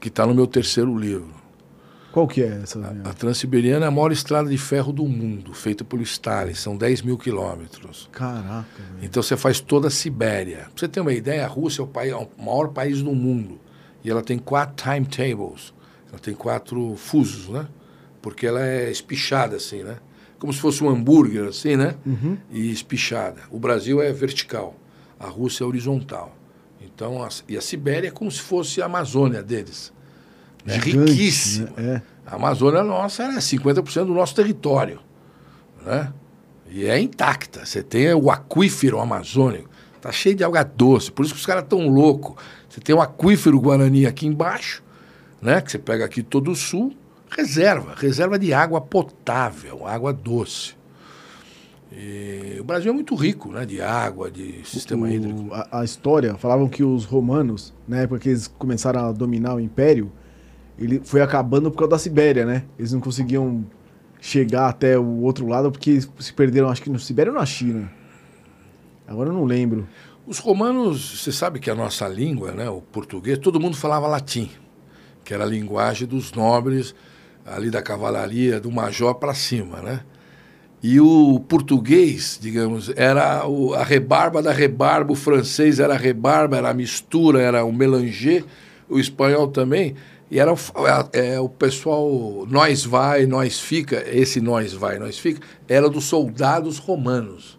que 0.00 0.08
está 0.08 0.26
no 0.26 0.34
meu 0.34 0.46
terceiro 0.46 0.96
livro. 0.96 1.37
Qual 2.18 2.26
que 2.26 2.42
é 2.42 2.60
essa? 2.64 2.80
A 3.04 3.12
Transiberiana 3.12 3.84
é 3.84 3.88
a 3.88 3.92
maior 3.92 4.10
estrada 4.10 4.50
de 4.50 4.58
ferro 4.58 4.92
do 4.92 5.06
mundo, 5.06 5.54
feita 5.54 5.84
pelo 5.84 6.02
Stalin. 6.02 6.52
São 6.52 6.76
10 6.76 7.02
mil 7.02 7.16
quilômetros. 7.16 8.08
Caraca, 8.10 8.66
velho. 8.76 9.04
Então 9.06 9.22
você 9.22 9.36
faz 9.36 9.60
toda 9.60 9.86
a 9.86 9.90
Sibéria. 9.90 10.62
Pra 10.62 10.72
você 10.74 10.88
ter 10.88 10.98
uma 10.98 11.12
ideia, 11.12 11.44
a 11.44 11.46
Rússia 11.46 11.80
é 11.80 11.84
o, 11.84 11.86
país, 11.86 12.10
é 12.10 12.16
o 12.16 12.28
maior 12.36 12.70
país 12.70 13.02
do 13.02 13.12
mundo. 13.12 13.60
E 14.02 14.10
ela 14.10 14.20
tem 14.20 14.36
quatro 14.36 14.84
timetables. 14.84 15.72
Ela 16.10 16.18
tem 16.18 16.34
quatro 16.34 16.96
fusos, 16.96 17.50
né? 17.50 17.68
Porque 18.20 18.48
ela 18.48 18.66
é 18.66 18.90
espichada 18.90 19.54
assim, 19.54 19.84
né? 19.84 19.98
Como 20.40 20.52
se 20.52 20.58
fosse 20.58 20.82
um 20.82 20.88
hambúrguer, 20.88 21.46
assim, 21.46 21.76
né? 21.76 21.94
E 22.50 22.68
espichada. 22.72 23.42
O 23.48 23.60
Brasil 23.60 24.02
é 24.02 24.12
vertical. 24.12 24.74
A 25.20 25.28
Rússia 25.28 25.62
é 25.62 25.66
horizontal. 25.68 26.36
Então, 26.80 27.22
a, 27.22 27.28
e 27.48 27.56
a 27.56 27.60
Sibéria 27.60 28.08
é 28.08 28.10
como 28.10 28.28
se 28.28 28.40
fosse 28.40 28.82
a 28.82 28.86
Amazônia 28.86 29.40
deles. 29.40 29.92
É 30.74 30.76
riquíssima. 30.78 31.70
né? 31.76 32.02
É. 32.26 32.30
A 32.30 32.36
Amazônia 32.36 32.82
nossa 32.82 33.22
é 33.24 33.36
50% 33.38 34.04
do 34.06 34.14
nosso 34.14 34.34
território. 34.34 35.00
Né? 35.84 36.12
E 36.70 36.84
é 36.84 37.00
intacta. 37.00 37.64
Você 37.64 37.82
tem 37.82 38.12
o 38.12 38.30
aquífero 38.30 39.00
amazônico, 39.00 39.68
tá 40.00 40.12
cheio 40.12 40.34
de 40.36 40.44
água 40.44 40.62
doce, 40.62 41.10
por 41.10 41.24
isso 41.24 41.32
que 41.34 41.40
os 41.40 41.46
caras 41.46 41.64
tão 41.68 41.88
loucos. 41.88 42.36
Você 42.68 42.80
tem 42.80 42.94
o 42.94 43.00
aquífero 43.00 43.58
Guarani 43.60 44.04
aqui 44.06 44.26
embaixo, 44.26 44.82
né? 45.40 45.60
que 45.62 45.70
você 45.72 45.78
pega 45.78 46.04
aqui 46.04 46.22
todo 46.22 46.50
o 46.50 46.54
sul, 46.54 46.94
reserva, 47.30 47.94
reserva 47.96 48.38
de 48.38 48.52
água 48.52 48.80
potável, 48.80 49.86
água 49.86 50.12
doce. 50.12 50.76
E 51.90 52.58
o 52.60 52.64
Brasil 52.64 52.90
é 52.90 52.94
muito 52.94 53.14
rico 53.14 53.50
né? 53.50 53.64
de 53.64 53.80
água, 53.80 54.30
de 54.30 54.60
sistema 54.64 55.06
O- 55.06 55.10
hídrico. 55.10 55.48
a, 55.54 55.80
a 55.80 55.84
história, 55.84 56.34
falavam 56.34 56.68
que 56.68 56.84
os 56.84 57.04
romanos, 57.06 57.72
na 57.86 58.00
época 58.00 58.20
que 58.20 58.28
eles 58.28 58.46
começaram 58.46 59.06
a 59.08 59.12
dominar 59.12 59.54
o 59.54 59.60
império, 59.60 60.12
ele 60.78 61.00
foi 61.04 61.20
acabando 61.20 61.70
por 61.70 61.78
causa 61.78 61.90
da 61.90 61.98
Sibéria, 61.98 62.44
né? 62.44 62.64
Eles 62.78 62.92
não 62.92 63.00
conseguiam 63.00 63.64
chegar 64.20 64.68
até 64.68 64.98
o 64.98 65.20
outro 65.22 65.46
lado 65.46 65.70
porque 65.70 66.00
se 66.00 66.32
perderam, 66.32 66.68
acho 66.68 66.82
que 66.82 66.90
no 66.90 66.98
Sibéria 66.98 67.32
ou 67.32 67.38
na 67.38 67.46
China. 67.46 67.90
Agora 69.06 69.30
eu 69.30 69.32
não 69.32 69.44
lembro. 69.44 69.86
Os 70.26 70.38
romanos, 70.38 71.22
você 71.22 71.32
sabe 71.32 71.58
que 71.58 71.70
a 71.70 71.74
nossa 71.74 72.06
língua, 72.06 72.52
né, 72.52 72.68
o 72.68 72.82
português, 72.82 73.38
todo 73.38 73.58
mundo 73.58 73.76
falava 73.76 74.06
latim, 74.06 74.50
que 75.24 75.32
era 75.32 75.44
a 75.44 75.46
linguagem 75.46 76.06
dos 76.06 76.32
nobres, 76.32 76.94
ali 77.46 77.70
da 77.70 77.80
cavalaria, 77.80 78.60
do 78.60 78.70
major 78.70 79.14
para 79.14 79.32
cima, 79.32 79.80
né? 79.80 80.00
E 80.82 81.00
o 81.00 81.40
português, 81.40 82.38
digamos, 82.40 82.92
era 82.94 83.42
a 83.76 83.82
rebarba 83.82 84.40
da 84.40 84.52
rebarba, 84.52 85.12
o 85.12 85.16
francês 85.16 85.80
era 85.80 85.94
a 85.94 85.96
rebarba, 85.96 86.56
era 86.56 86.70
a 86.70 86.74
mistura, 86.74 87.40
era 87.40 87.64
o 87.64 87.72
melanger, 87.72 88.44
o 88.88 88.98
espanhol 88.98 89.48
também, 89.48 89.96
e 90.30 90.38
era 90.38 90.54
é, 91.12 91.40
o 91.40 91.48
pessoal, 91.48 92.46
nós 92.48 92.84
vai, 92.84 93.24
nós 93.26 93.58
fica, 93.58 94.04
esse 94.06 94.40
nós 94.40 94.72
vai, 94.74 94.98
nós 94.98 95.18
fica, 95.18 95.40
era 95.66 95.88
dos 95.88 96.04
soldados 96.04 96.78
romanos 96.78 97.58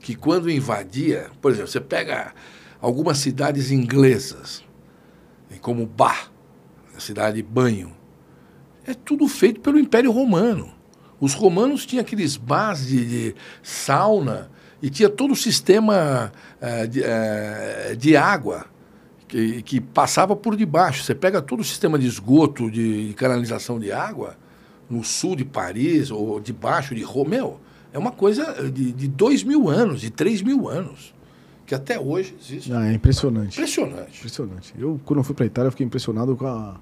que 0.00 0.14
quando 0.14 0.50
invadia, 0.50 1.30
por 1.40 1.52
exemplo, 1.52 1.70
você 1.70 1.80
pega 1.80 2.32
algumas 2.80 3.18
cidades 3.18 3.70
inglesas, 3.70 4.64
como 5.60 5.86
Bar, 5.86 6.30
a 6.96 7.00
cidade 7.00 7.36
de 7.36 7.42
banho, 7.42 7.94
é 8.86 8.94
tudo 8.94 9.28
feito 9.28 9.60
pelo 9.60 9.78
Império 9.78 10.10
Romano. 10.10 10.72
Os 11.20 11.34
romanos 11.34 11.84
tinham 11.84 12.00
aqueles 12.00 12.36
bars 12.36 12.86
de, 12.86 13.04
de 13.04 13.34
sauna 13.62 14.50
e 14.80 14.88
tinha 14.88 15.08
todo 15.08 15.32
o 15.32 15.36
sistema 15.36 16.32
eh, 16.60 16.86
de, 16.86 17.02
eh, 17.02 17.96
de 17.98 18.16
água 18.16 18.66
que, 19.28 19.62
que 19.62 19.80
passava 19.80 20.34
por 20.34 20.56
debaixo. 20.56 21.04
Você 21.04 21.14
pega 21.14 21.40
todo 21.40 21.60
o 21.60 21.64
sistema 21.64 21.98
de 21.98 22.06
esgoto, 22.06 22.70
de, 22.70 23.08
de 23.08 23.14
canalização 23.14 23.78
de 23.78 23.92
água, 23.92 24.36
no 24.88 25.04
sul 25.04 25.36
de 25.36 25.44
Paris 25.44 26.10
ou 26.10 26.40
debaixo 26.40 26.94
de 26.94 27.02
Roma, 27.02 27.30
meu, 27.30 27.60
é 27.92 27.98
uma 27.98 28.10
coisa 28.10 28.70
de, 28.70 28.92
de 28.92 29.06
dois 29.06 29.44
mil 29.44 29.68
anos, 29.68 30.00
de 30.00 30.10
três 30.10 30.40
mil 30.40 30.68
anos, 30.68 31.14
que 31.66 31.74
até 31.74 32.00
hoje 32.00 32.34
existe. 32.40 32.72
Ah, 32.72 32.90
é 32.90 32.94
impressionante. 32.94 33.52
Impressionante. 33.52 34.18
Impressionante. 34.18 34.74
Eu, 34.78 35.00
quando 35.04 35.20
eu 35.20 35.24
fui 35.24 35.34
pra 35.34 35.44
Itália, 35.44 35.70
fiquei 35.70 35.84
impressionado 35.84 36.34
com 36.36 36.46
a, 36.46 36.80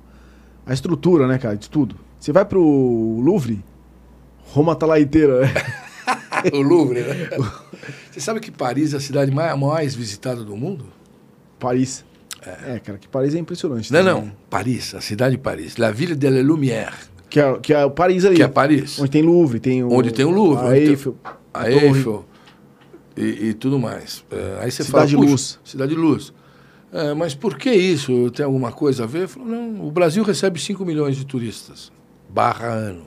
a 0.64 0.72
estrutura, 0.72 1.26
né, 1.26 1.38
cara, 1.38 1.56
de 1.56 1.68
tudo. 1.68 1.96
Você 2.18 2.32
vai 2.32 2.44
pro 2.44 2.60
Louvre, 2.60 3.62
Roma 4.52 4.74
tá 4.76 4.86
lá 4.86 5.00
inteira, 5.00 5.40
né? 5.40 5.52
o 6.52 6.62
Louvre, 6.62 7.00
né? 7.00 7.30
Você 8.10 8.20
sabe 8.20 8.40
que 8.40 8.50
Paris 8.50 8.94
é 8.94 8.96
a 8.96 9.00
cidade 9.00 9.30
mais, 9.30 9.58
mais 9.58 9.94
visitada 9.94 10.42
do 10.42 10.56
mundo? 10.56 10.86
Paris. 11.58 12.04
É. 12.42 12.78
cara, 12.78 12.98
que 12.98 13.08
Paris 13.08 13.34
é 13.34 13.38
impressionante. 13.38 13.92
Não, 13.92 14.04
também, 14.04 14.14
não. 14.22 14.32
Paris, 14.48 14.94
a 14.94 15.00
cidade 15.00 15.36
de 15.36 15.42
Paris. 15.42 15.76
La 15.76 15.90
Ville 15.90 16.14
de 16.14 16.28
la 16.30 16.42
Lumière, 16.42 16.94
Que 17.28 17.40
é, 17.40 17.58
que 17.58 17.72
é 17.74 17.84
o 17.84 17.90
Paris 17.90 18.24
ali. 18.24 18.36
que 18.36 18.42
é 18.42 18.48
Paris. 18.48 18.98
Onde 19.00 19.10
tem 19.10 19.22
Louvre, 19.22 19.58
tem 19.58 19.82
o... 19.82 19.92
Onde 19.92 20.12
tem 20.12 20.24
o 20.24 20.30
Louvre, 20.30 20.66
A 20.66 20.78
Eiffel. 20.78 21.16
A. 21.52 21.70
Eiffel 21.70 22.24
e, 23.16 23.48
e 23.48 23.54
tudo 23.54 23.78
mais. 23.78 24.24
É, 24.30 24.58
aí 24.62 24.70
você 24.70 24.84
Cidade 24.84 24.90
fala, 24.92 25.06
de 25.06 25.16
"Puxa, 25.16 25.30
Luz." 25.30 25.60
Cidade 25.64 25.94
de 25.94 25.98
Luz. 26.00 26.32
É, 26.92 27.14
mas 27.14 27.34
por 27.34 27.56
que 27.58 27.70
isso? 27.70 28.30
Tem 28.30 28.44
alguma 28.46 28.70
coisa 28.70 29.04
a 29.04 29.06
ver? 29.06 29.26
Falo, 29.26 29.46
não, 29.46 29.84
o 29.86 29.90
Brasil 29.90 30.22
recebe 30.22 30.60
5 30.60 30.84
milhões 30.84 31.16
de 31.16 31.26
turistas, 31.26 31.90
barra 32.28 32.68
ano. 32.68 33.04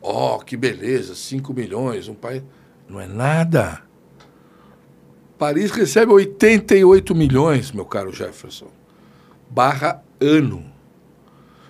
Oh, 0.00 0.38
que 0.38 0.56
beleza, 0.56 1.14
5 1.14 1.52
milhões, 1.52 2.08
um 2.08 2.14
país... 2.14 2.42
Não 2.88 2.98
é 2.98 3.06
nada. 3.06 3.82
Paris 5.40 5.70
recebe 5.70 6.12
88 6.12 7.14
milhões, 7.14 7.72
meu 7.72 7.84
caro 7.86 8.12
Jefferson, 8.12 8.68
barra 9.50 10.02
ano. 10.20 10.62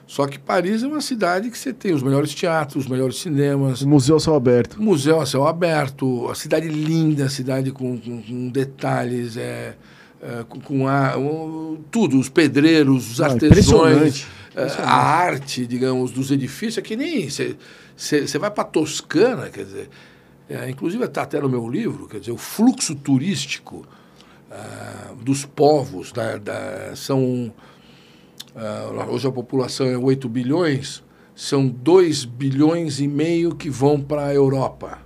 Só 0.08 0.26
que 0.26 0.40
Paris 0.40 0.82
é 0.82 0.88
uma 0.88 1.00
cidade 1.00 1.48
que 1.50 1.56
você 1.56 1.72
tem 1.72 1.94
os 1.94 2.02
melhores 2.02 2.34
teatros, 2.34 2.84
os 2.84 2.90
melhores 2.90 3.16
cinemas, 3.20 3.82
museu 3.84 4.16
a 4.16 4.20
céu 4.20 4.34
aberto. 4.34 4.82
museu 4.82 5.20
a 5.20 5.24
céu 5.24 5.46
aberto, 5.46 6.28
a 6.28 6.34
cidade 6.34 6.66
linda, 6.66 7.26
a 7.26 7.30
cidade 7.30 7.70
com, 7.70 7.96
com- 7.96 8.20
com 8.20 8.48
detalhes, 8.48 9.36
é, 9.36 9.76
é, 10.20 10.44
com, 10.48 10.60
com 10.60 10.88
a, 10.88 11.14
tudo, 11.92 12.18
os 12.18 12.28
pedreiros, 12.28 13.12
os 13.12 13.20
Ah, 13.20 13.26
artesãos, 13.26 13.58
impressionante. 13.68 14.26
é, 14.56 14.62
a 14.82 14.96
arte, 14.96 15.64
digamos, 15.64 16.10
dos 16.10 16.32
edifícios, 16.32 16.78
é 16.78 16.82
que 16.82 16.96
nem 16.96 17.28
você 17.30 18.36
vai 18.36 18.50
para 18.50 18.64
Toscana, 18.64 19.48
quer 19.48 19.62
dizer, 19.64 19.88
é, 20.50 20.68
inclusive 20.68 21.04
está 21.04 21.22
até 21.22 21.40
no 21.40 21.48
meu 21.48 21.68
livro, 21.68 22.06
quer 22.08 22.18
dizer, 22.20 22.32
o 22.32 22.36
fluxo 22.36 22.94
turístico 22.94 23.86
ah, 24.50 25.12
dos 25.22 25.44
povos, 25.44 26.12
da, 26.12 26.36
da- 26.38 26.94
são 26.96 27.52
ah, 28.54 29.06
hoje 29.08 29.26
a 29.28 29.32
população 29.32 29.86
é 29.86 29.96
8 29.96 30.28
bilhões, 30.28 31.02
são 31.34 31.66
2 31.68 32.24
bilhões 32.24 33.00
e 33.00 33.06
meio 33.08 33.54
que 33.54 33.70
vão 33.70 34.00
para 34.00 34.26
a 34.26 34.34
Europa. 34.34 34.98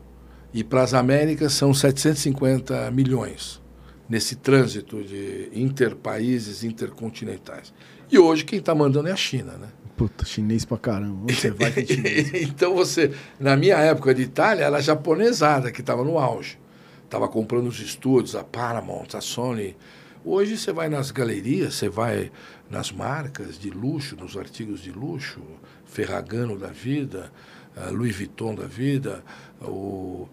E 0.53 0.65
para 0.65 0.83
as 0.83 0.95
Américas 0.95 1.53
são 1.53 1.75
750 1.75 2.91
milhões, 2.93 3.61
nesse 4.09 4.37
trânsito 4.37 5.03
de 5.03 5.51
interpaíses, 5.53 6.63
intercontinentais. 6.65 7.73
E 8.11 8.19
hoje 8.19 8.45
quem 8.45 8.61
está 8.61 8.75
mandando 8.75 9.09
é 9.09 9.13
a 9.13 9.17
China, 9.17 9.53
né? 9.55 9.69
Puta, 9.97 10.25
chinês 10.25 10.65
pra 10.65 10.77
caramba. 10.77 11.23
Onde 11.23 11.35
você 11.35 11.51
vai 11.51 11.73
chinês. 11.73 12.33
então 12.35 12.75
você, 12.75 13.15
na 13.39 13.57
minha 13.57 13.77
época 13.77 14.15
de 14.15 14.23
Itália, 14.23 14.65
era 14.65 14.81
japonesada 14.81 15.71
que 15.71 15.81
estava 15.81 16.03
no 16.03 16.19
auge. 16.19 16.59
Estava 17.05 17.29
comprando 17.29 17.69
os 17.69 17.79
estúdios, 17.79 18.35
a 18.35 18.43
Paramount, 18.43 19.15
a 19.15 19.21
Sony. 19.21 19.77
Hoje 20.25 20.57
você 20.57 20.73
vai 20.73 20.89
nas 20.89 21.11
galerias, 21.11 21.75
você 21.75 21.89
vai 21.89 22.33
nas 22.69 22.91
marcas 22.91 23.59
de 23.59 23.71
luxo, 23.71 24.17
nos 24.17 24.37
artigos 24.37 24.81
de 24.81 24.91
luxo, 24.91 25.41
Ferragamo 25.85 26.59
da 26.59 26.69
vida, 26.69 27.31
ah, 27.77 27.91
Louis 27.91 28.17
Vuitton 28.17 28.55
da 28.55 28.67
vida, 28.67 29.23
o 29.61 30.27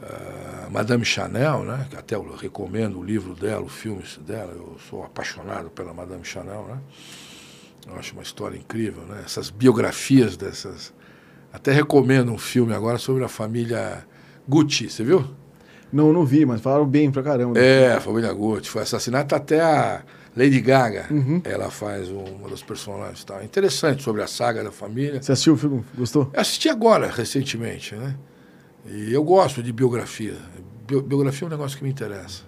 ah, 0.00 0.68
Madame 0.70 1.04
Chanel, 1.04 1.64
né? 1.64 1.86
que 1.90 1.96
até 1.96 2.14
eu 2.14 2.36
recomendo 2.36 3.00
o 3.00 3.02
livro 3.02 3.34
dela, 3.34 3.62
o 3.62 3.68
filme 3.68 4.04
dela, 4.20 4.52
eu 4.52 4.76
sou 4.88 5.02
apaixonado 5.02 5.70
pela 5.70 5.92
Madame 5.92 6.24
Chanel, 6.24 6.66
né? 6.68 6.78
Eu 7.90 7.98
acho 7.98 8.12
uma 8.12 8.22
história 8.22 8.56
incrível, 8.56 9.02
né? 9.04 9.22
Essas 9.24 9.50
biografias 9.50 10.36
dessas. 10.36 10.92
Até 11.52 11.72
recomendo 11.72 12.30
um 12.30 12.38
filme 12.38 12.74
agora 12.74 12.98
sobre 12.98 13.24
a 13.24 13.28
família 13.28 14.06
Gucci, 14.48 14.90
você 14.90 15.02
viu? 15.02 15.24
Não, 15.90 16.12
não 16.12 16.24
vi, 16.24 16.44
mas 16.44 16.60
falaram 16.60 16.86
bem 16.86 17.10
pra 17.10 17.22
caramba. 17.22 17.58
É, 17.58 17.94
a 17.94 18.00
família 18.00 18.30
Gucci. 18.32 18.68
Foi 18.68 18.82
assassinada 18.82 19.34
até 19.34 19.60
a 19.62 20.02
Lady 20.36 20.60
Gaga. 20.60 21.06
Uhum. 21.10 21.40
Ela 21.44 21.70
faz 21.70 22.10
um- 22.10 22.24
uma 22.24 22.50
das 22.50 22.62
personagens. 22.62 23.24
Tá? 23.24 23.42
Interessante 23.42 24.02
sobre 24.02 24.22
a 24.22 24.26
saga 24.26 24.62
da 24.62 24.70
família. 24.70 25.22
Você 25.22 25.32
assistiu 25.32 25.54
o 25.54 25.56
filme? 25.56 25.82
Gostou? 25.96 26.30
Eu 26.34 26.40
assisti 26.40 26.68
agora, 26.68 27.08
recentemente, 27.10 27.94
né? 27.94 28.14
E 28.86 29.12
eu 29.12 29.24
gosto 29.24 29.62
de 29.62 29.72
biografia. 29.72 30.36
Bio- 30.86 31.02
biografia 31.02 31.46
é 31.46 31.48
um 31.48 31.50
negócio 31.50 31.76
que 31.78 31.84
me 31.84 31.90
interessa. 31.90 32.42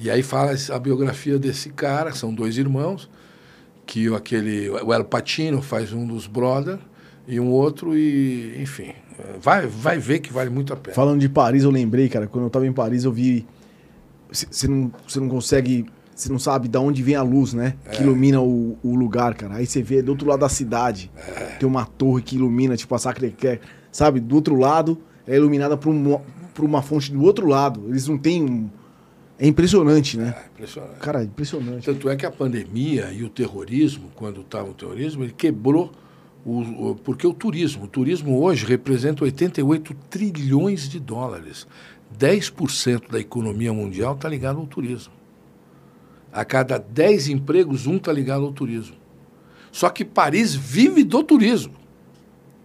E 0.00 0.10
aí 0.10 0.22
fala 0.22 0.52
a 0.72 0.78
biografia 0.78 1.38
desse 1.38 1.68
cara, 1.70 2.12
são 2.14 2.32
dois 2.34 2.56
irmãos, 2.56 3.08
que 3.90 4.06
aquele, 4.14 4.70
o 4.70 4.94
El 4.94 5.04
Pacino 5.04 5.60
faz 5.60 5.92
um 5.92 6.06
dos 6.06 6.28
brother 6.28 6.78
e 7.26 7.40
um 7.40 7.50
outro, 7.50 7.98
e 7.98 8.56
enfim, 8.62 8.92
vai, 9.42 9.66
vai 9.66 9.98
ver 9.98 10.20
que 10.20 10.32
vale 10.32 10.48
muito 10.48 10.72
a 10.72 10.76
pena. 10.76 10.94
Falando 10.94 11.18
de 11.18 11.28
Paris, 11.28 11.64
eu 11.64 11.72
lembrei, 11.72 12.08
cara, 12.08 12.28
quando 12.28 12.44
eu 12.44 12.50
tava 12.50 12.68
em 12.68 12.72
Paris, 12.72 13.02
eu 13.02 13.10
vi. 13.10 13.44
Você 14.30 14.68
não, 14.68 14.92
cê 15.08 15.18
não 15.18 15.28
consegue. 15.28 15.86
Você 16.14 16.30
não 16.30 16.38
sabe 16.38 16.68
de 16.68 16.78
onde 16.78 17.02
vem 17.02 17.16
a 17.16 17.22
luz, 17.22 17.52
né? 17.52 17.74
É. 17.84 17.90
Que 17.90 18.04
ilumina 18.04 18.40
o, 18.40 18.78
o 18.80 18.94
lugar, 18.94 19.34
cara. 19.34 19.56
Aí 19.56 19.66
você 19.66 19.82
vê 19.82 20.00
do 20.00 20.10
outro 20.12 20.28
lado 20.28 20.40
da 20.40 20.48
cidade. 20.48 21.10
É. 21.16 21.56
Tem 21.58 21.68
uma 21.68 21.84
torre 21.84 22.22
que 22.22 22.36
ilumina, 22.36 22.76
tipo 22.76 22.94
a 22.94 22.98
Sacré 22.98 23.30
Cœur. 23.30 23.58
Sabe? 23.90 24.20
Do 24.20 24.36
outro 24.36 24.54
lado 24.54 24.98
é 25.26 25.34
iluminada 25.34 25.76
por, 25.76 25.90
um, 25.90 26.20
por 26.54 26.64
uma 26.64 26.80
fonte 26.80 27.10
do 27.10 27.20
outro 27.24 27.48
lado. 27.48 27.86
Eles 27.88 28.06
não 28.06 28.16
têm 28.16 28.44
um. 28.44 28.70
É 29.42 29.46
impressionante, 29.48 30.18
né? 30.18 30.34
É 30.36 30.46
impressionante. 30.52 30.98
Cara, 31.00 31.22
é 31.22 31.24
impressionante. 31.24 31.84
Tanto 31.86 32.08
é 32.10 32.14
que 32.16 32.26
a 32.26 32.30
pandemia 32.30 33.10
e 33.10 33.24
o 33.24 33.30
terrorismo, 33.30 34.10
quando 34.14 34.42
estava 34.42 34.68
o 34.68 34.74
terrorismo, 34.74 35.24
ele 35.24 35.32
quebrou 35.32 35.90
o, 36.44 36.60
o- 36.90 36.94
porque 36.96 37.26
o 37.26 37.32
turismo, 37.32 37.84
o 37.84 37.88
turismo 37.88 38.38
hoje 38.42 38.66
representa 38.66 39.24
88 39.24 39.94
trilhões 40.10 40.88
de 40.88 41.00
dólares. 41.00 41.66
10% 42.18 43.08
da 43.10 43.18
economia 43.18 43.72
mundial 43.72 44.14
está 44.14 44.28
ligado 44.28 44.58
ao 44.60 44.66
turismo. 44.66 45.12
A 46.32 46.44
cada 46.44 46.78
10 46.78 47.28
empregos, 47.28 47.86
um 47.86 47.96
está 47.96 48.12
ligado 48.12 48.44
ao 48.44 48.52
turismo. 48.52 48.96
Só 49.72 49.88
que 49.88 50.04
Paris 50.04 50.54
vive 50.54 51.02
do 51.02 51.22
turismo. 51.22 51.72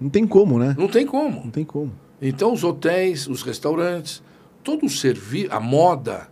Não 0.01 0.09
tem 0.09 0.27
como, 0.27 0.59
né? 0.59 0.75
Não 0.77 0.87
tem 0.89 1.05
como. 1.05 1.41
Não 1.45 1.51
tem 1.51 1.63
como. 1.63 1.91
Então, 2.21 2.51
os 2.51 2.63
hotéis, 2.63 3.27
os 3.27 3.43
restaurantes, 3.43 4.21
todo 4.63 4.85
o 4.85 4.89
serviço, 4.89 5.47
a 5.53 5.59
moda, 5.59 6.27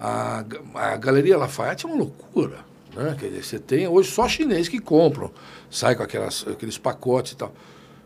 a, 0.00 0.44
a 0.74 0.96
Galeria 0.96 1.36
Lafayette 1.38 1.86
é 1.86 1.88
uma 1.88 1.98
loucura. 1.98 2.58
Né? 2.94 3.14
Quer 3.18 3.28
dizer, 3.28 3.44
você 3.44 3.58
tem 3.58 3.86
hoje 3.86 4.10
só 4.10 4.26
chinês 4.28 4.68
que 4.68 4.78
compram, 4.78 5.30
sai 5.70 5.94
com 5.94 6.02
aquelas, 6.02 6.46
aqueles 6.48 6.78
pacotes 6.78 7.32
e 7.32 7.36
tal. 7.36 7.52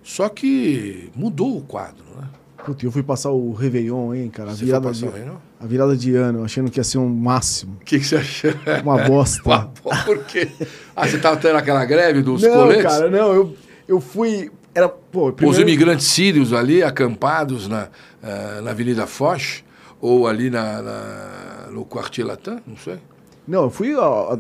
Só 0.02 0.28
que 0.28 1.10
mudou 1.14 1.58
o 1.58 1.62
quadro, 1.62 2.04
né? 2.16 2.26
Puta, 2.64 2.84
eu 2.84 2.92
fui 2.92 3.02
passar 3.02 3.30
o 3.30 3.52
Réveillon, 3.52 4.14
hein, 4.14 4.28
cara? 4.28 4.50
A 4.50 4.54
Você 4.54 4.64
virada, 4.64 4.92
de, 4.92 5.06
a 5.06 5.66
virada 5.66 5.96
de 5.96 6.14
ano, 6.14 6.44
achando 6.44 6.70
que 6.70 6.78
ia 6.78 6.84
ser 6.84 6.98
um 6.98 7.08
máximo. 7.08 7.76
O 7.80 7.84
que, 7.84 7.98
que 7.98 8.04
você 8.06 8.16
achou? 8.16 8.52
Uma 8.82 8.98
bosta. 9.04 9.42
Uma 9.84 10.04
Por 10.04 10.24
quê? 10.24 10.48
Ah, 10.94 11.08
você 11.08 11.16
estava 11.16 11.36
tendo 11.36 11.56
aquela 11.56 11.84
greve 11.84 12.22
dos 12.22 12.42
não, 12.42 12.50
coletes? 12.52 12.84
cara, 12.84 13.08
não. 13.10 13.32
Eu, 13.32 13.56
eu 13.88 14.00
fui. 14.00 14.50
Era, 14.74 14.88
pô, 14.88 15.28
Os 15.28 15.34
primeiro, 15.34 15.62
imigrantes 15.62 16.06
sírios 16.06 16.52
ali, 16.52 16.82
acampados 16.82 17.66
na, 17.66 17.88
eh, 18.22 18.60
na 18.62 18.70
Avenida 18.70 19.06
Foch, 19.06 19.64
ou 20.00 20.26
ali 20.28 20.48
na, 20.50 20.80
na- 20.82 21.49
no 21.70 21.84
Quartier 21.84 22.26
Latin, 22.26 22.58
não 22.66 22.76
sei, 22.76 22.98
Não, 23.46 23.64
eu 23.64 23.70
fui 23.70 23.94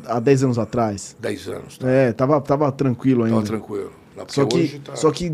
há 0.06 0.20
10 0.20 0.44
anos 0.44 0.58
atrás. 0.58 1.16
10 1.18 1.48
anos. 1.48 1.78
Tá? 1.78 1.88
É, 1.90 2.12
tava, 2.12 2.40
tava 2.40 2.70
tranquilo 2.70 3.24
ainda. 3.24 3.36
Tava 3.36 3.46
tranquilo. 3.46 3.92
Só 4.28 4.44
que, 4.44 4.78
tá- 4.80 4.96
só 4.96 5.10
que 5.10 5.32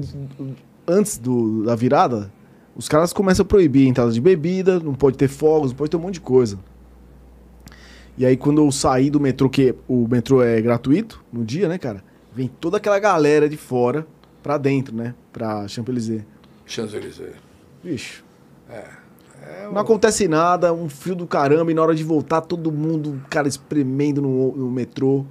antes 0.86 1.18
do, 1.18 1.64
da 1.64 1.74
virada, 1.74 2.32
os 2.76 2.88
caras 2.88 3.12
começam 3.12 3.42
a 3.42 3.46
proibir 3.46 3.86
a 3.86 3.90
entrada 3.90 4.12
de 4.12 4.20
bebida, 4.20 4.78
não 4.78 4.94
pode 4.94 5.16
ter 5.16 5.28
fogos, 5.28 5.72
não 5.72 5.76
pode 5.76 5.90
ter 5.90 5.96
um 5.96 6.00
monte 6.00 6.14
de 6.14 6.20
coisa. 6.20 6.58
E 8.16 8.24
aí 8.24 8.36
quando 8.36 8.62
eu 8.64 8.70
saí 8.72 9.10
do 9.10 9.20
metrô, 9.20 9.48
que 9.50 9.74
o 9.86 10.06
metrô 10.08 10.42
é 10.42 10.60
gratuito 10.60 11.22
no 11.32 11.44
dia, 11.44 11.68
né, 11.68 11.76
cara? 11.78 12.02
Vem 12.34 12.48
toda 12.48 12.76
aquela 12.78 12.98
galera 12.98 13.48
de 13.48 13.56
fora 13.56 14.06
pra 14.42 14.56
dentro, 14.56 14.94
né? 14.94 15.14
Pra 15.32 15.66
Champs-Élysées. 15.68 16.22
Champs-Élysées. 16.64 17.34
Bicho, 17.82 18.24
É, 18.70 18.84
não 19.72 19.78
acontece 19.78 20.28
nada, 20.28 20.72
um 20.72 20.88
frio 20.88 21.14
do 21.14 21.26
caramba, 21.26 21.70
e 21.70 21.74
na 21.74 21.82
hora 21.82 21.94
de 21.94 22.04
voltar, 22.04 22.40
todo 22.40 22.70
mundo, 22.72 23.22
cara, 23.28 23.48
espremendo 23.48 24.22
no, 24.22 24.56
no 24.56 24.70
metrô. 24.70 25.24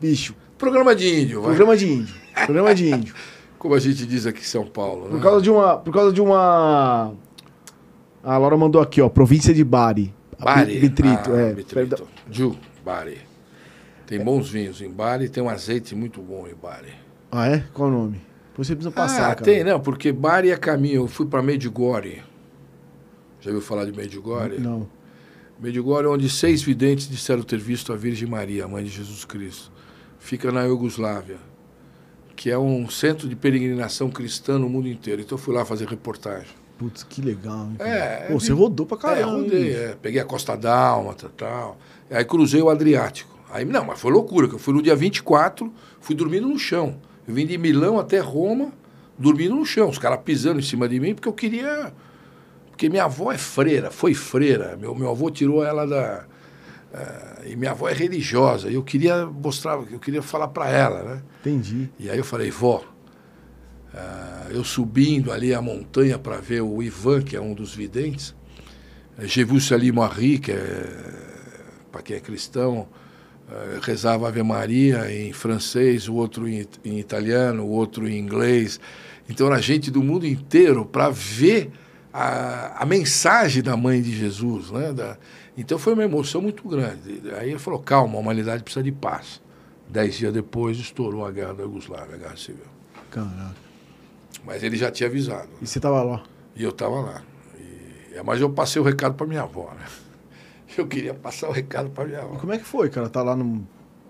Bicho, 0.00 0.34
Programa 0.58 0.94
de 0.94 1.22
índio, 1.22 1.40
vai. 1.40 1.48
programa 1.48 1.76
de 1.76 1.92
índio. 1.92 2.14
Programa 2.46 2.74
de 2.74 2.90
índio. 2.90 3.14
como 3.58 3.74
a 3.74 3.78
gente 3.78 4.06
diz 4.06 4.26
aqui 4.26 4.40
em 4.40 4.44
São 4.44 4.64
Paulo. 4.64 5.06
Por 5.06 5.14
né? 5.16 5.22
causa 5.22 5.42
de 5.42 5.50
uma. 5.50 5.76
Por 5.76 5.92
causa 5.92 6.12
de 6.12 6.20
uma. 6.20 7.12
A 8.22 8.38
Laura 8.38 8.56
mandou 8.56 8.80
aqui, 8.80 9.00
ó. 9.00 9.08
Província 9.08 9.52
de 9.52 9.64
Bari. 9.64 10.14
Bari. 10.38 10.78
Bitrito, 10.78 11.32
ah, 11.32 11.40
é. 11.40 11.52
Bitrito. 11.52 12.06
Ju, 12.30 12.56
Bari. 12.84 13.18
Tem 14.06 14.22
bons 14.22 14.48
vinhos 14.48 14.80
em 14.80 14.90
Bari, 14.90 15.28
tem 15.28 15.42
um 15.42 15.48
azeite 15.48 15.94
muito 15.94 16.20
bom 16.20 16.46
em 16.46 16.54
Bari. 16.54 16.92
Ah, 17.32 17.48
é? 17.48 17.64
Qual 17.72 17.88
o 17.88 17.92
nome? 17.92 18.20
Você 18.56 18.74
precisa 18.74 18.94
passar, 18.94 19.32
ah, 19.32 19.34
cara. 19.34 19.42
tem, 19.42 19.64
não, 19.64 19.80
porque 19.80 20.12
Bari 20.12 20.50
é 20.50 20.56
caminho. 20.56 21.02
Eu 21.02 21.08
fui 21.08 21.26
para 21.26 21.42
Medjugorje. 21.42 22.22
Já 23.44 23.50
ouviu 23.50 23.60
falar 23.60 23.84
de 23.84 23.92
Medjugorje? 23.92 24.58
Não. 24.58 24.88
Medjugorje 25.60 26.06
é 26.06 26.10
onde 26.10 26.28
seis 26.30 26.62
videntes 26.62 27.06
disseram 27.08 27.42
ter 27.42 27.58
visto 27.58 27.92
a 27.92 27.96
Virgem 27.96 28.26
Maria, 28.28 28.64
a 28.64 28.68
mãe 28.68 28.82
de 28.82 28.90
Jesus 28.90 29.24
Cristo. 29.24 29.70
Fica 30.18 30.50
na 30.50 30.62
Iugoslávia, 30.64 31.36
que 32.34 32.50
é 32.50 32.58
um 32.58 32.88
centro 32.88 33.28
de 33.28 33.36
peregrinação 33.36 34.10
cristã 34.10 34.58
no 34.58 34.68
mundo 34.68 34.88
inteiro. 34.88 35.20
Então 35.20 35.36
eu 35.36 35.42
fui 35.42 35.54
lá 35.54 35.64
fazer 35.64 35.86
reportagem. 35.86 36.48
Putz, 36.78 37.02
que 37.04 37.20
legal. 37.20 37.66
hein, 37.66 37.76
É, 37.80 37.90
é 37.90 38.26
Pô, 38.28 38.38
vi- 38.38 38.46
você 38.46 38.52
rodou 38.52 38.86
pra 38.86 38.96
é, 38.96 39.00
caramba. 39.00 39.36
hein, 39.36 39.42
rodei, 39.44 39.72
é. 39.74 39.96
Peguei 40.00 40.20
a 40.20 40.24
Costa 40.24 40.56
Dálmata 40.56 41.26
e 41.26 41.36
tal. 41.36 41.78
Aí 42.10 42.24
cruzei 42.24 42.62
o 42.62 42.70
Adriático. 42.70 43.38
Aí, 43.52 43.64
não, 43.64 43.84
mas 43.84 44.00
foi 44.00 44.10
loucura, 44.10 44.48
que 44.48 44.54
eu 44.54 44.58
fui 44.58 44.72
no 44.74 44.82
dia 44.82 44.96
24, 44.96 45.70
fui 46.00 46.16
dormindo 46.16 46.48
no 46.48 46.58
chão. 46.58 46.96
Eu 47.28 47.34
vim 47.34 47.46
de 47.46 47.56
Milão 47.56 48.00
até 48.00 48.18
Roma, 48.18 48.72
dormindo 49.16 49.54
no 49.54 49.64
chão. 49.64 49.88
Os 49.90 49.98
caras 49.98 50.18
pisando 50.24 50.58
em 50.58 50.62
cima 50.62 50.88
de 50.88 50.98
mim, 50.98 51.14
porque 51.14 51.28
eu 51.28 51.32
queria... 51.32 51.92
Porque 52.74 52.88
minha 52.88 53.04
avó 53.04 53.30
é 53.30 53.38
freira, 53.38 53.88
foi 53.88 54.14
freira. 54.14 54.76
Meu, 54.76 54.96
meu 54.96 55.08
avô 55.08 55.30
tirou 55.30 55.64
ela 55.64 55.86
da... 55.86 56.24
eh, 56.92 57.50
e 57.50 57.56
minha 57.56 57.70
avó 57.70 57.88
é 57.88 57.92
religiosa. 57.92 58.68
E 58.68 58.74
eu 58.74 58.82
queria 58.82 59.26
mostrar, 59.26 59.74
eu 59.92 60.00
queria 60.00 60.20
falar 60.20 60.48
para 60.48 60.68
ela, 60.68 61.04
né? 61.04 61.22
Entendi. 61.40 61.88
E 62.00 62.10
aí 62.10 62.18
eu 62.18 62.24
falei, 62.24 62.50
vó, 62.50 62.82
ah, 63.94 64.48
eu 64.50 64.64
subindo 64.64 65.30
ali 65.30 65.54
a 65.54 65.62
montanha 65.62 66.18
para 66.18 66.38
ver 66.38 66.62
o 66.62 66.82
Ivan, 66.82 67.22
que 67.22 67.36
é 67.36 67.40
um 67.40 67.54
dos 67.54 67.72
videntes, 67.72 68.34
eh, 69.18 69.28
J'ai 69.28 69.44
vu 69.44 69.60
Salim 69.60 69.92
Marie, 69.92 70.40
que 70.40 70.50
é, 70.50 70.88
para 71.92 72.02
quem 72.02 72.16
é 72.16 72.20
cristão, 72.20 72.88
eh, 73.52 73.78
rezava 73.82 74.26
Ave 74.26 74.42
Maria 74.42 75.12
em 75.12 75.32
francês, 75.32 76.08
o 76.08 76.14
outro 76.14 76.48
em, 76.48 76.66
em 76.84 76.98
italiano, 76.98 77.62
o 77.62 77.70
outro 77.70 78.08
em 78.08 78.18
inglês. 78.18 78.80
Então 79.30 79.46
era 79.46 79.62
gente 79.62 79.92
do 79.92 80.02
mundo 80.02 80.26
inteiro 80.26 80.84
para 80.84 81.08
ver 81.08 81.70
a, 82.16 82.82
a 82.82 82.86
mensagem 82.86 83.60
da 83.62 83.76
mãe 83.76 84.00
de 84.00 84.16
Jesus. 84.16 84.70
Né? 84.70 84.92
Da- 84.92 85.16
então 85.56 85.76
foi 85.78 85.92
uma 85.94 86.04
emoção 86.04 86.40
muito 86.40 86.66
grande. 86.68 87.20
Aí 87.38 87.50
ele 87.50 87.58
falou, 87.58 87.80
calma, 87.80 88.16
a 88.16 88.20
humanidade 88.20 88.62
precisa 88.62 88.82
de 88.84 88.92
paz. 88.92 89.42
Dez 89.88 90.14
dias 90.14 90.32
depois 90.32 90.78
estourou 90.78 91.26
a 91.26 91.30
guerra 91.32 91.54
da 91.54 91.62
Iugoslávia, 91.64 92.14
a 92.14 92.18
guerra 92.18 92.36
civil. 92.36 92.64
Caraca. 93.10 93.54
Mas 94.44 94.62
ele 94.62 94.76
já 94.76 94.90
tinha 94.90 95.08
avisado. 95.08 95.48
E 95.60 95.66
você 95.66 95.80
tava 95.80 96.02
lá. 96.02 96.22
E 96.54 96.62
eu 96.62 96.70
estava 96.70 97.00
lá. 97.00 97.22
E, 97.58 98.22
mas 98.24 98.40
eu 98.40 98.48
passei 98.50 98.80
o 98.80 98.84
recado 98.84 99.14
para 99.14 99.26
minha 99.26 99.42
avó, 99.42 99.72
né? 99.78 99.84
Eu 100.76 100.88
queria 100.88 101.14
passar 101.14 101.48
o 101.48 101.52
recado 101.52 101.90
para 101.90 102.04
minha 102.04 102.18
E 102.18 102.20
avó. 102.22 102.36
como 102.36 102.52
é 102.52 102.58
que 102.58 102.64
foi, 102.64 102.90
cara? 102.90 103.08
Tá 103.08 103.22
lá 103.22 103.36
no, 103.36 103.44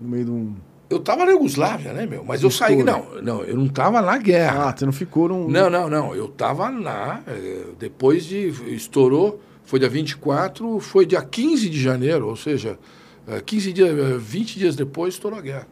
no 0.01 0.09
meio 0.09 0.25
de 0.25 0.31
um. 0.31 0.57
Eu 0.90 0.99
estava 0.99 1.25
na 1.25 1.33
Iugoslávia, 1.33 1.92
né, 1.92 2.07
meu? 2.07 2.25
Mas 2.25 2.42
eu 2.42 2.51
saí. 2.51 2.83
Não, 2.83 3.20
não, 3.23 3.42
eu 3.42 3.57
não 3.57 3.66
estava 3.66 4.03
na 4.03 4.18
guerra. 4.18 4.68
Ah, 4.68 4.77
você 4.77 4.85
não 4.85 4.92
ficou 4.92 5.29
num. 5.29 5.49
Não, 5.49 5.70
não, 5.70 5.88
não. 5.88 6.14
Eu 6.14 6.27
estava 6.27 6.68
lá. 6.68 7.23
eh, 7.27 7.64
Depois 7.79 8.25
de. 8.25 8.49
Estourou. 8.75 9.40
Foi 9.66 9.79
dia 9.79 9.88
24, 9.88 10.79
foi 10.79 11.07
dia 11.07 11.23
15 11.23 11.70
de 11.70 11.81
janeiro, 11.81 12.29
ou 12.29 12.37
seja, 12.37 12.79
eh, 13.27 13.40
15 13.40 13.73
dias, 13.73 13.88
eh, 13.99 14.18
20 14.18 14.59
dias 14.59 14.77
depois 14.77 15.14
estourou 15.14 15.38
a 15.38 15.42
guerra. 15.42 15.66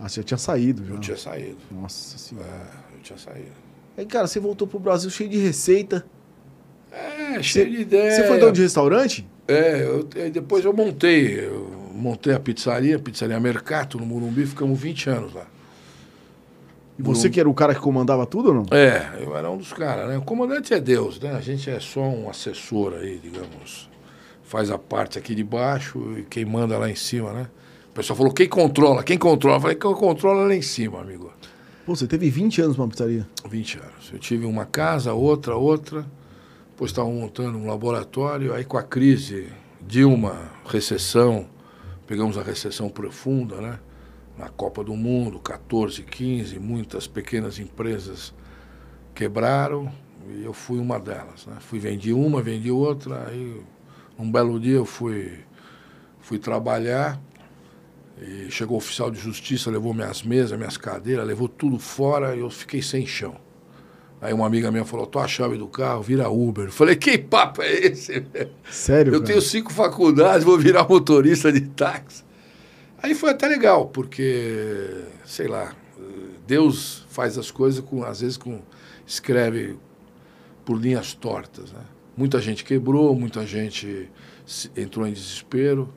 Ah, 0.00 0.08
você 0.08 0.20
já 0.20 0.24
tinha 0.24 0.38
saído 0.38 0.82
já. 0.86 0.94
Eu 0.94 0.98
tinha 0.98 1.16
saído. 1.18 1.58
Nossa 1.70 2.16
senhora. 2.16 2.48
Eu 2.94 3.00
tinha 3.02 3.18
saído. 3.18 3.52
Aí, 3.98 4.06
cara, 4.06 4.26
você 4.26 4.40
voltou 4.40 4.66
pro 4.66 4.78
Brasil 4.78 5.10
cheio 5.10 5.28
de 5.28 5.36
receita. 5.36 6.06
É, 6.90 7.42
cheio 7.42 7.70
de 7.70 7.82
ideia. 7.82 8.10
Você 8.12 8.26
foi 8.26 8.38
dono 8.38 8.52
de 8.52 8.62
restaurante? 8.62 9.26
É, 9.46 9.82
eu, 9.84 10.08
aí 10.16 10.30
depois 10.30 10.64
eu 10.64 10.72
montei, 10.72 11.38
eu 11.46 11.70
montei 11.94 12.34
a 12.34 12.40
pizzaria, 12.40 12.96
a 12.96 12.98
pizzaria 12.98 13.38
Mercato, 13.38 13.98
no 13.98 14.04
Morumbi, 14.04 14.44
ficamos 14.46 14.78
20 14.78 15.10
anos 15.10 15.34
lá. 15.34 15.46
E 16.98 17.02
você 17.02 17.28
que 17.28 17.40
era 17.40 17.48
o 17.48 17.54
cara 17.54 17.74
que 17.74 17.80
comandava 17.80 18.24
tudo 18.24 18.48
ou 18.48 18.54
não? 18.54 18.66
É, 18.70 19.18
eu 19.20 19.36
era 19.36 19.50
um 19.50 19.56
dos 19.56 19.72
caras, 19.72 20.08
né? 20.08 20.16
O 20.16 20.22
comandante 20.22 20.72
é 20.72 20.80
Deus, 20.80 21.18
né? 21.18 21.32
A 21.32 21.40
gente 21.40 21.68
é 21.68 21.80
só 21.80 22.02
um 22.02 22.30
assessor 22.30 22.94
aí, 22.94 23.18
digamos. 23.18 23.90
Faz 24.44 24.70
a 24.70 24.78
parte 24.78 25.18
aqui 25.18 25.34
de 25.34 25.42
baixo 25.42 26.16
e 26.18 26.22
quem 26.22 26.44
manda 26.44 26.78
lá 26.78 26.88
em 26.88 26.94
cima, 26.94 27.32
né? 27.32 27.48
O 27.90 27.94
pessoal 27.94 28.16
falou, 28.16 28.32
quem 28.32 28.48
controla? 28.48 29.02
Quem 29.02 29.18
controla? 29.18 29.56
Eu 29.56 29.60
falei, 29.60 29.76
quem 29.76 29.92
controla 29.92 30.46
lá 30.46 30.54
em 30.54 30.62
cima, 30.62 31.00
amigo. 31.00 31.32
Pô, 31.84 31.96
você 31.96 32.06
teve 32.06 32.30
20 32.30 32.62
anos 32.62 32.76
numa 32.76 32.88
pizzaria. 32.88 33.26
20 33.48 33.78
anos. 33.78 34.10
Eu 34.12 34.18
tive 34.18 34.46
uma 34.46 34.64
casa, 34.64 35.12
outra, 35.12 35.56
outra. 35.56 36.06
Depois 36.70 36.90
estavam 36.92 37.12
montando 37.12 37.58
um 37.58 37.66
laboratório. 37.66 38.54
Aí 38.54 38.64
com 38.64 38.78
a 38.78 38.82
crise, 38.82 39.48
Dilma, 39.80 40.50
recessão, 40.66 41.46
pegamos 42.14 42.38
a 42.38 42.44
recessão 42.44 42.88
profunda, 42.88 43.60
né? 43.60 43.80
Na 44.38 44.48
Copa 44.48 44.84
do 44.84 44.94
Mundo, 44.94 45.40
14, 45.40 46.04
15, 46.04 46.60
muitas 46.60 47.08
pequenas 47.08 47.58
empresas 47.58 48.32
quebraram 49.12 49.92
e 50.28 50.44
eu 50.44 50.52
fui 50.52 50.78
uma 50.78 51.00
delas. 51.00 51.44
Né? 51.44 51.56
Fui 51.58 51.80
vendi 51.80 52.12
uma, 52.12 52.40
vendi 52.40 52.70
outra. 52.70 53.26
Aí 53.26 53.60
um 54.16 54.30
belo 54.30 54.60
dia 54.60 54.76
eu 54.76 54.84
fui, 54.84 55.40
fui 56.20 56.38
trabalhar 56.38 57.20
e 58.22 58.48
chegou 58.48 58.76
o 58.76 58.78
oficial 58.78 59.10
de 59.10 59.18
justiça, 59.18 59.68
levou 59.68 59.92
minhas 59.92 60.22
mesas, 60.22 60.56
minhas 60.56 60.76
cadeiras, 60.76 61.26
levou 61.26 61.48
tudo 61.48 61.80
fora 61.80 62.36
e 62.36 62.38
eu 62.38 62.48
fiquei 62.48 62.80
sem 62.80 63.04
chão. 63.04 63.34
Aí 64.24 64.32
uma 64.32 64.46
amiga 64.46 64.70
minha 64.70 64.86
falou, 64.86 65.06
tô 65.06 65.18
a 65.18 65.28
chave 65.28 65.58
do 65.58 65.66
carro, 65.66 66.02
vira 66.02 66.30
Uber. 66.30 66.64
Eu 66.64 66.72
falei, 66.72 66.96
que 66.96 67.18
papo 67.18 67.60
é 67.60 67.70
esse? 67.70 68.24
Sério, 68.70 69.10
Eu 69.12 69.20
cara? 69.20 69.24
tenho 69.26 69.42
cinco 69.42 69.70
faculdades, 69.70 70.42
vou 70.42 70.56
virar 70.56 70.88
motorista 70.88 71.52
de 71.52 71.60
táxi. 71.60 72.24
Aí 73.02 73.14
foi 73.14 73.32
até 73.32 73.46
legal, 73.46 73.84
porque, 73.88 75.02
sei 75.26 75.46
lá, 75.46 75.74
Deus 76.46 77.04
faz 77.10 77.36
as 77.36 77.50
coisas 77.50 77.84
com, 77.84 78.02
às 78.02 78.22
vezes, 78.22 78.38
com 78.38 78.62
escreve 79.06 79.76
por 80.64 80.80
linhas 80.80 81.12
tortas. 81.12 81.70
Né? 81.70 81.80
Muita 82.16 82.40
gente 82.40 82.64
quebrou, 82.64 83.14
muita 83.14 83.46
gente 83.46 84.08
entrou 84.74 85.06
em 85.06 85.12
desespero. 85.12 85.92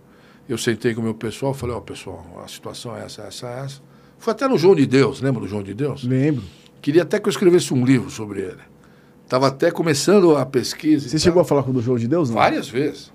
Eu 0.49 0.57
sentei 0.57 0.93
com 0.93 0.99
o 0.99 1.03
meu 1.05 1.13
pessoal, 1.13 1.53
falei, 1.53 1.77
ó, 1.77 1.79
pessoal, 1.79 2.41
a 2.43 2.47
situação 2.49 2.93
é 2.93 3.05
essa, 3.05 3.21
essa, 3.21 3.47
essa. 3.47 3.81
Foi 4.19 4.33
até 4.33 4.49
no 4.49 4.57
João 4.57 4.75
de 4.75 4.85
Deus, 4.85 5.21
lembra 5.21 5.39
do 5.39 5.47
João 5.47 5.63
de 5.63 5.73
Deus? 5.73 6.03
Lembro. 6.03 6.43
Queria 6.81 7.03
até 7.03 7.19
que 7.19 7.27
eu 7.27 7.31
escrevesse 7.31 7.73
um 7.73 7.85
livro 7.85 8.09
sobre 8.09 8.41
ele. 8.41 8.61
Estava 9.23 9.47
até 9.47 9.69
começando 9.69 10.37
a 10.37 10.45
pesquisa. 10.45 11.09
Você 11.09 11.19
chegou 11.19 11.41
a 11.41 11.45
falar 11.45 11.63
com 11.63 11.71
o 11.71 11.73
do 11.73 11.81
João 11.81 11.97
de 11.97 12.07
Deus, 12.07 12.29
não? 12.29 12.37
Várias 12.37 12.69
vezes. 12.69 13.11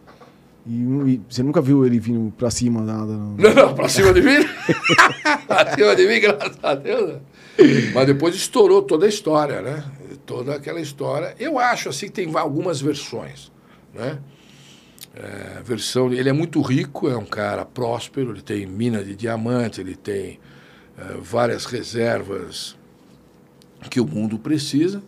E, 0.67 0.75
e 0.75 1.21
você 1.29 1.43
nunca 1.43 1.61
viu 1.61 1.87
ele 1.87 1.99
vindo 1.99 2.31
pra 2.33 2.51
cima, 2.51 2.83
nada? 2.83 3.13
Não, 3.13 3.35
não, 3.37 3.55
não 3.55 3.75
pra 3.75 3.89
cima 3.89 4.13
de 4.13 4.21
mim? 4.21 4.47
pra 5.47 5.75
cima 5.75 5.97
de 5.97 6.07
mim, 6.07 6.21
graças 6.21 6.59
a 6.63 6.75
Deus. 6.75 7.15
Né? 7.15 7.21
Mas 7.95 8.07
depois 8.07 8.35
estourou 8.35 8.83
toda 8.83 9.07
a 9.07 9.09
história, 9.09 9.61
né? 9.63 9.85
Toda 10.27 10.55
aquela 10.55 10.81
história. 10.81 11.35
Eu 11.39 11.59
acho 11.59 11.89
assim 11.89 12.07
que 12.07 12.13
tem 12.13 12.31
algumas 12.37 12.81
versões, 12.81 13.51
né? 13.95 14.19
É, 15.15 15.63
versão, 15.63 16.13
ele 16.13 16.29
é 16.29 16.33
muito 16.33 16.61
rico, 16.63 17.09
é 17.09 17.17
um 17.17 17.25
cara 17.25 17.67
próspero, 17.67 18.31
ele 18.31 18.41
tem 18.41 18.67
mina 18.67 19.05
de 19.05 19.15
diamante, 19.15 19.81
ele 19.81 19.95
tem 19.95 20.41
é, 20.97 21.15
várias 21.21 21.67
reservas 21.67 22.77
que 23.89 24.01
o 24.01 24.07
mundo 24.07 24.39
precisa. 24.39 25.03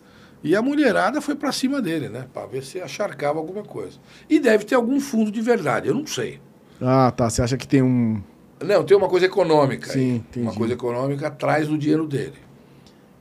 E 0.44 0.54
a 0.54 0.60
mulherada 0.60 1.22
foi 1.22 1.34
para 1.34 1.50
cima 1.52 1.80
dele, 1.80 2.10
né? 2.10 2.26
Para 2.32 2.46
ver 2.46 2.62
se 2.62 2.78
acharcava 2.78 3.38
alguma 3.38 3.62
coisa. 3.62 3.98
E 4.28 4.38
deve 4.38 4.64
ter 4.64 4.74
algum 4.74 5.00
fundo 5.00 5.30
de 5.30 5.40
verdade, 5.40 5.88
eu 5.88 5.94
não 5.94 6.06
sei. 6.06 6.38
Ah, 6.80 7.10
tá. 7.10 7.30
Você 7.30 7.40
acha 7.40 7.56
que 7.56 7.66
tem 7.66 7.82
um. 7.82 8.22
Não, 8.62 8.84
tem 8.84 8.94
uma 8.94 9.08
coisa 9.08 9.24
econômica. 9.24 9.90
Sim, 9.90 9.98
aí. 9.98 10.16
entendi. 10.16 10.46
Uma 10.46 10.54
coisa 10.54 10.74
econômica 10.74 11.28
atrás 11.28 11.66
do 11.66 11.78
dinheiro 11.78 12.06
dele. 12.06 12.34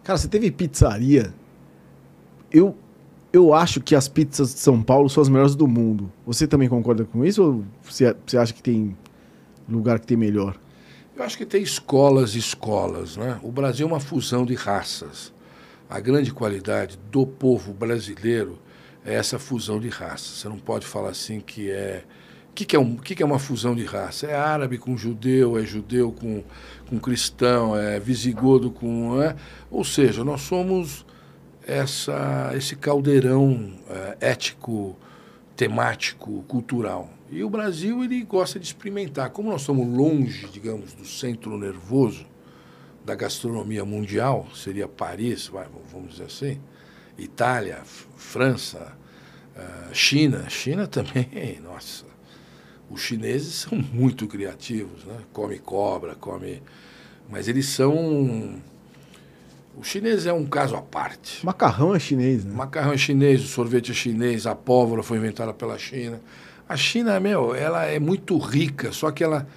Cara, 0.04 0.18
você 0.18 0.28
teve 0.28 0.52
pizzaria. 0.52 1.34
Eu, 2.52 2.76
eu 3.32 3.54
acho 3.54 3.80
que 3.80 3.96
as 3.96 4.10
pizzas 4.10 4.54
de 4.54 4.60
São 4.60 4.84
Paulo 4.84 5.10
são 5.10 5.22
as 5.22 5.30
melhores 5.30 5.56
do 5.56 5.66
mundo. 5.66 6.12
Você 6.26 6.46
também 6.46 6.68
concorda 6.68 7.06
com 7.06 7.26
isso 7.26 7.42
ou 7.42 7.66
você, 7.82 8.14
você 8.26 8.38
acha 8.38 8.54
que 8.54 8.62
tem 8.62 8.98
lugar 9.68 9.98
que 9.98 10.08
tem 10.08 10.18
melhor? 10.18 10.58
Eu 11.16 11.24
acho 11.24 11.38
que 11.38 11.46
tem 11.46 11.64
escolas 11.64 12.36
e 12.36 12.40
escolas, 12.40 13.16
né? 13.16 13.40
O 13.42 13.52
Brasil 13.52 13.88
é 13.88 13.90
uma 13.90 14.00
fusão 14.00 14.46
de 14.46 14.56
raças 14.56 15.32
a 15.94 16.00
grande 16.00 16.34
qualidade 16.34 16.98
do 17.12 17.24
povo 17.24 17.72
brasileiro 17.72 18.58
é 19.06 19.14
essa 19.14 19.38
fusão 19.38 19.80
de 19.80 19.90
raças. 19.90 20.40
Você 20.40 20.50
não 20.50 20.58
pode 20.58 20.88
falar 20.88 21.10
assim 21.10 21.40
que 21.40 21.70
é. 21.70 22.04
O 22.50 22.54
que, 22.56 22.66
que, 22.66 22.76
é 22.76 22.80
um, 22.80 22.96
que, 22.98 23.14
que 23.14 23.22
é 23.22 23.26
uma 23.26 23.38
fusão 23.38 23.76
de 23.76 23.86
raça? 23.86 24.26
É 24.26 24.36
árabe 24.36 24.80
com 24.80 24.98
judeu, 24.98 25.56
é 25.56 25.64
judeu 25.64 26.12
com, 26.12 26.44
com 26.90 27.00
cristão, 27.00 27.78
é 27.78 28.00
visigodo 28.00 28.72
com. 28.72 29.22
É? 29.22 29.36
Ou 29.70 29.84
seja, 29.84 30.24
nós 30.24 30.42
somos 30.42 31.06
essa, 31.62 32.52
esse 32.56 32.76
caldeirão 32.76 33.74
é, 33.88 34.18
ético, 34.32 34.98
temático, 35.56 36.44
cultural. 36.48 37.08
E 37.30 37.44
o 37.44 37.50
Brasil 37.52 38.04
ele 38.04 38.24
gosta 38.24 38.60
de 38.60 38.66
experimentar. 38.66 39.30
Como 39.30 39.52
nós 39.52 39.62
estamos 39.62 39.88
longe, 39.96 40.48
digamos, 40.52 40.94
do 40.94 41.06
centro 41.06 41.56
nervoso, 41.56 42.33
da 43.06 43.16
gastronomia 43.16 43.84
mundial, 43.84 44.48
seria 44.56 44.88
Paris, 44.88 45.52
vamos 45.92 46.12
dizer 46.12 46.26
assim, 46.26 46.60
Itália, 47.18 47.82
França, 48.16 48.94
eh, 49.56 49.94
China. 49.94 50.50
China 50.50 50.88
também, 50.88 51.60
nossa. 51.64 52.06
Os 52.90 53.02
chineses 53.02 53.54
são 53.56 53.78
muito 53.78 54.28
criativos, 54.28 55.04
né? 55.06 55.18
Come 55.32 55.58
cobra, 55.60 56.16
come. 56.16 56.62
Mas 57.30 57.48
eles 57.48 57.68
são. 57.68 58.62
O 59.76 59.84
chinês 59.84 60.28
é 60.28 60.34
um 60.34 60.46
caso 60.46 60.76
à 60.76 60.82
parte. 60.82 61.44
Macarrão 61.44 61.96
é 61.96 62.00
chinês, 62.00 62.46
né? 62.46 62.54
Macarrão 62.54 62.94
é 62.94 62.98
chinês, 62.98 63.44
o 63.44 63.48
sorvete 63.48 63.92
é 63.92 63.94
chinês, 63.94 64.46
a 64.46 64.54
pólvora 64.54 65.02
foi 65.02 65.18
inventada 65.18 65.54
pela 65.54 65.78
China. 65.80 66.22
A 66.70 66.78
China, 66.78 67.20
meu, 67.20 67.56
ela 67.56 67.86
é 67.86 68.00
muito 68.00 68.38
rica, 68.38 68.92
só 68.92 69.10
que 69.12 69.24
ela 69.24 69.48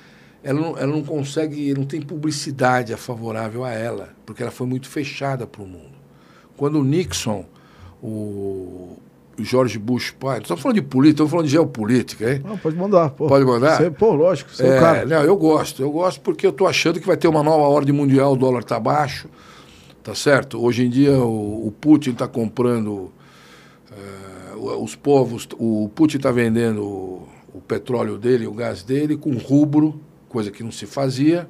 ela 0.46 0.60
não, 0.60 0.78
ela 0.78 0.92
não 0.92 1.02
consegue, 1.02 1.74
não 1.74 1.84
tem 1.84 2.00
publicidade 2.00 2.94
favorável 2.94 3.64
a 3.64 3.72
ela, 3.72 4.10
porque 4.24 4.42
ela 4.42 4.52
foi 4.52 4.64
muito 4.64 4.88
fechada 4.88 5.44
para 5.44 5.60
o 5.60 5.66
mundo. 5.66 5.96
Quando 6.56 6.78
o 6.78 6.84
Nixon, 6.84 7.44
o, 8.00 8.96
o 9.36 9.42
George 9.44 9.76
Bush 9.76 10.12
pai, 10.12 10.38
estamos 10.38 10.62
falando 10.62 10.76
de 10.76 10.82
política, 10.82 11.14
estamos 11.14 11.30
falando 11.32 11.46
de 11.46 11.52
geopolítica, 11.52 12.32
hein? 12.32 12.42
Não, 12.44 12.56
pode 12.56 12.76
mandar. 12.76 13.10
Pô. 13.10 13.26
Pode 13.26 13.44
mandar? 13.44 13.76
Você, 13.76 13.90
pô, 13.90 14.14
lógico, 14.14 14.54
você 14.54 14.62
é, 14.62 14.68
é 14.68 14.76
o 14.76 14.80
cara. 14.80 15.04
Não, 15.04 15.22
eu 15.24 15.36
gosto, 15.36 15.82
eu 15.82 15.90
gosto 15.90 16.20
porque 16.20 16.46
eu 16.46 16.50
estou 16.50 16.68
achando 16.68 17.00
que 17.00 17.06
vai 17.08 17.16
ter 17.16 17.26
uma 17.26 17.42
nova 17.42 17.64
ordem 17.64 17.92
mundial, 17.92 18.34
o 18.34 18.36
dólar 18.36 18.60
está 18.60 18.78
baixo, 18.78 19.28
tá 20.00 20.14
certo? 20.14 20.64
Hoje 20.64 20.84
em 20.84 20.88
dia 20.88 21.18
o, 21.18 21.66
o 21.66 21.72
Putin 21.72 22.10
está 22.10 22.28
comprando 22.28 23.10
uh, 24.54 24.80
os 24.80 24.94
povos, 24.94 25.48
o 25.58 25.90
Putin 25.92 26.18
está 26.18 26.30
vendendo 26.30 26.84
o, 26.84 27.28
o 27.52 27.60
petróleo 27.60 28.16
dele, 28.16 28.46
o 28.46 28.52
gás 28.52 28.84
dele, 28.84 29.16
com 29.16 29.36
rubro, 29.36 30.00
coisa 30.36 30.50
que 30.50 30.62
não 30.62 30.70
se 30.70 30.84
fazia. 30.84 31.48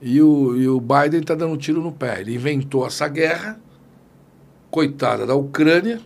E 0.00 0.22
o, 0.22 0.56
e 0.56 0.68
o 0.68 0.80
Biden 0.80 1.22
está 1.22 1.34
dando 1.34 1.54
um 1.54 1.56
tiro 1.56 1.82
no 1.82 1.90
pé. 1.90 2.20
Ele 2.20 2.36
inventou 2.36 2.86
essa 2.86 3.08
guerra, 3.08 3.60
coitada 4.70 5.26
da 5.26 5.34
Ucrânia, 5.34 6.00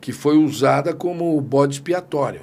que 0.00 0.12
foi 0.12 0.38
usada 0.38 0.94
como 0.94 1.40
bode 1.40 1.74
expiatório. 1.74 2.42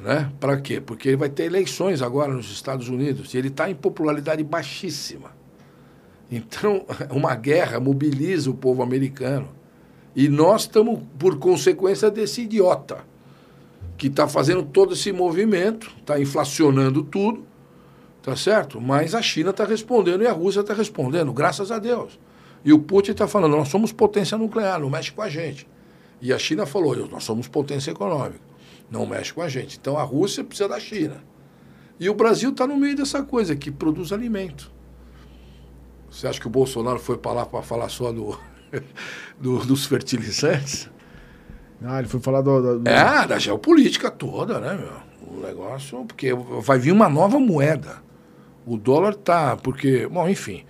Né? 0.00 0.28
Para 0.40 0.60
quê? 0.60 0.80
Porque 0.80 1.10
ele 1.10 1.16
vai 1.16 1.28
ter 1.28 1.44
eleições 1.44 2.02
agora 2.02 2.32
nos 2.32 2.50
Estados 2.50 2.88
Unidos 2.88 3.32
e 3.32 3.38
ele 3.38 3.46
está 3.46 3.70
em 3.70 3.76
popularidade 3.76 4.42
baixíssima. 4.42 5.30
Então, 6.28 6.84
uma 7.14 7.36
guerra 7.36 7.78
mobiliza 7.78 8.50
o 8.50 8.54
povo 8.54 8.82
americano. 8.82 9.50
E 10.16 10.28
nós 10.28 10.62
estamos, 10.62 10.98
por 11.16 11.38
consequência 11.38 12.10
desse 12.10 12.42
idiota, 12.42 13.04
que 13.96 14.08
está 14.08 14.26
fazendo 14.26 14.64
todo 14.64 14.94
esse 14.94 15.12
movimento, 15.12 15.92
está 16.00 16.20
inflacionando 16.20 17.04
tudo, 17.04 17.46
Tá 18.22 18.36
certo? 18.36 18.80
Mas 18.80 19.14
a 19.14 19.22
China 19.22 19.50
está 19.50 19.64
respondendo 19.64 20.22
e 20.22 20.26
a 20.26 20.32
Rússia 20.32 20.60
está 20.60 20.74
respondendo, 20.74 21.32
graças 21.32 21.70
a 21.70 21.78
Deus. 21.78 22.18
E 22.64 22.72
o 22.72 22.78
Putin 22.78 23.12
está 23.12 23.28
falando, 23.28 23.56
nós 23.56 23.68
somos 23.68 23.92
potência 23.92 24.36
nuclear, 24.36 24.80
não 24.80 24.90
mexe 24.90 25.12
com 25.12 25.22
a 25.22 25.28
gente. 25.28 25.68
E 26.20 26.32
a 26.32 26.38
China 26.38 26.66
falou, 26.66 26.96
nós 27.08 27.24
somos 27.24 27.46
potência 27.46 27.90
econômica, 27.90 28.40
não 28.90 29.06
mexe 29.06 29.32
com 29.32 29.40
a 29.40 29.48
gente. 29.48 29.78
Então 29.80 29.96
a 29.96 30.02
Rússia 30.02 30.42
precisa 30.42 30.68
da 30.68 30.80
China. 30.80 31.22
E 32.00 32.08
o 32.08 32.14
Brasil 32.14 32.50
está 32.50 32.66
no 32.66 32.76
meio 32.76 32.96
dessa 32.96 33.22
coisa, 33.22 33.56
que 33.56 33.70
produz 33.70 34.12
alimento. 34.12 34.70
Você 36.10 36.26
acha 36.26 36.40
que 36.40 36.46
o 36.46 36.50
Bolsonaro 36.50 36.98
foi 36.98 37.18
para 37.18 37.32
lá 37.32 37.46
para 37.46 37.62
falar 37.62 37.88
só 37.88 38.12
do, 38.12 38.38
do, 39.38 39.64
dos 39.64 39.86
fertilizantes? 39.86 40.88
Ah, 41.82 41.98
ele 41.98 42.08
foi 42.08 42.20
falar 42.20 42.40
do, 42.40 42.80
do... 42.80 42.88
É, 42.88 43.26
da 43.26 43.38
geopolítica 43.38 44.10
toda, 44.10 44.58
né, 44.58 44.74
meu? 44.74 45.08
O 45.36 45.40
negócio, 45.46 46.04
porque 46.04 46.32
vai 46.34 46.78
vir 46.78 46.92
uma 46.92 47.08
nova 47.08 47.38
moeda. 47.38 48.02
O 48.68 48.76
dólar 48.76 49.14
tá, 49.14 49.56
porque, 49.56 50.06
bom, 50.06 50.28
enfim, 50.28 50.64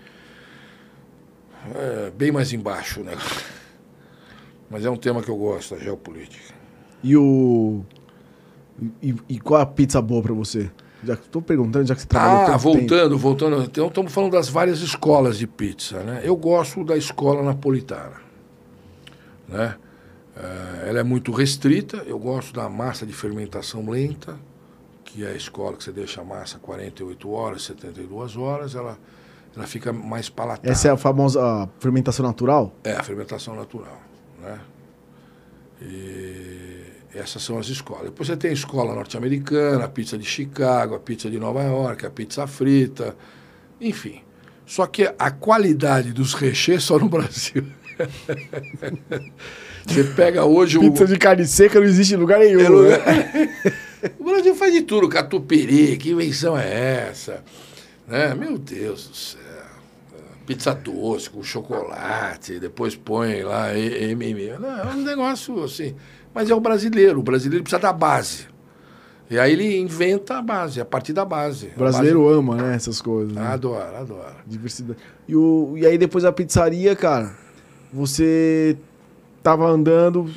é 1.74 2.11
bem 2.16 2.30
mais 2.30 2.52
embaixo, 2.52 3.00
né? 3.00 3.12
Mas 4.70 4.84
é 4.84 4.90
um 4.90 4.96
tema 4.96 5.22
que 5.22 5.28
eu 5.28 5.37
gosto, 5.37 5.74
a 5.74 5.78
geopolítica. 5.78 6.54
E 7.02 7.16
o. 7.16 7.82
E, 9.02 9.14
e 9.28 9.40
qual 9.40 9.61
a 9.61 9.66
pizza 9.66 10.00
boa 10.00 10.22
para 10.22 10.32
você? 10.34 10.70
Já 11.02 11.14
estou 11.14 11.40
perguntando, 11.40 11.87
já 11.87 11.94
que 11.94 12.00
você 12.02 12.06
trabalhou 12.08 12.54
Ah, 12.54 12.56
voltando, 12.56 13.11
tempo. 13.11 13.18
voltando. 13.18 13.62
Então, 13.62 13.87
estamos 13.88 14.12
falando 14.12 14.32
das 14.32 14.48
várias 14.48 14.80
escolas 14.80 15.38
de 15.38 15.46
pizza, 15.46 16.00
né? 16.02 16.20
Eu 16.24 16.37
gosto 16.37 16.84
da 16.84 16.96
escola 16.96 17.42
napolitana, 17.42 18.16
né? 19.48 19.76
É, 20.37 20.88
ela 20.88 21.00
é 21.00 21.02
muito 21.02 21.32
restrita. 21.32 21.98
Eu 22.06 22.18
gosto 22.18 22.52
da 22.52 22.68
massa 22.68 23.04
de 23.06 23.12
fermentação 23.12 23.88
lenta, 23.88 24.37
que 25.11 25.25
é 25.25 25.29
a 25.29 25.35
escola 25.35 25.75
que 25.75 25.83
você 25.85 25.90
deixa 25.90 26.21
a 26.21 26.25
massa 26.25 26.59
48 26.59 27.31
horas, 27.31 27.62
72 27.62 28.37
horas, 28.37 28.75
ela, 28.75 28.99
ela 29.57 29.66
fica 29.66 29.90
mais 29.90 30.29
palatável. 30.29 30.71
Essa 30.71 30.88
é 30.88 30.90
a 30.90 30.97
famosa 30.99 31.66
fermentação 31.81 32.27
natural? 32.27 32.75
É, 32.85 32.92
a 32.92 33.03
fermentação 33.03 33.57
natural. 33.57 33.99
Né? 34.42 34.61
E 35.81 36.83
essas 37.14 37.42
são 37.42 37.59
as 37.59 37.68
escolas. 37.68 38.05
Depois 38.05 38.27
você 38.29 38.37
tem 38.37 38.51
a 38.51 38.55
escola 38.55 38.94
norte-americana, 38.94 39.87
a 39.87 39.88
pizza 39.88 40.18
de 40.18 40.25
Chicago, 40.27 40.94
a 40.94 40.99
pizza 41.01 41.31
de 41.31 41.38
Nova 41.38 41.62
York, 41.62 42.05
a 42.05 42.11
pizza 42.11 42.47
frita, 42.47 43.16
enfim. 43.81 44.21
Só 44.66 44.87
que 44.87 45.11
a 45.18 45.31
qualidade 45.31 46.12
dos 46.12 46.35
recheios 46.35 46.85
só 46.85 46.99
no 46.99 47.09
Brasil. 47.09 47.64
você 49.87 50.05
pega 50.05 50.44
hoje 50.44 50.79
Pizza 50.79 51.07
de 51.07 51.16
carne 51.18 51.47
seca 51.47 51.81
não 51.81 51.87
existe 51.87 52.12
em 52.14 52.18
lugar 52.18 52.38
nenhum. 52.40 52.59
Pelo- 52.59 52.83
né? 52.83 52.99
o 54.18 54.24
Brasil 54.24 54.54
faz 54.54 54.72
de 54.72 54.82
tudo, 54.82 55.08
catupiry, 55.08 55.96
que 55.96 56.11
invenção 56.11 56.56
é 56.58 57.08
essa? 57.08 57.44
Né? 58.06 58.34
Meu 58.34 58.58
Deus 58.58 59.08
do 59.08 59.16
céu. 59.16 59.48
Pizza 60.46 60.74
doce 60.74 61.28
com 61.28 61.42
chocolate, 61.42 62.59
depois 62.59 62.96
põe 62.96 63.42
lá 63.42 63.76
MM. 63.76 64.57
Não, 64.59 64.78
é 64.78 64.94
um 64.94 65.03
negócio 65.03 65.62
assim. 65.62 65.94
Mas 66.32 66.49
é 66.49 66.55
o 66.55 66.61
brasileiro, 66.61 67.20
o 67.20 67.22
brasileiro 67.22 67.62
precisa 67.62 67.80
da 67.80 67.92
base. 67.92 68.46
E 69.30 69.38
aí 69.38 69.53
ele 69.53 69.78
inventa 69.78 70.38
a 70.38 70.42
base, 70.42 70.80
a 70.80 70.86
partir 70.86 71.12
da 71.12 71.22
base. 71.22 71.70
O 71.76 71.78
brasileiro 71.78 72.26
ama, 72.28 72.57
né, 72.57 72.74
essas 72.76 73.03
coisas. 73.03 73.34
Né? 73.34 73.42
base... 73.42 73.53
Adora, 73.53 73.99
adora. 73.99 74.36
Diversidade. 74.46 74.99
E, 75.26 75.36
o, 75.36 75.74
e 75.76 75.84
aí 75.84 75.99
depois 75.99 76.24
da 76.24 76.32
pizzaria, 76.32 76.96
cara, 76.96 77.36
você 77.92 78.74
tava 79.42 79.66
andando. 79.66 80.30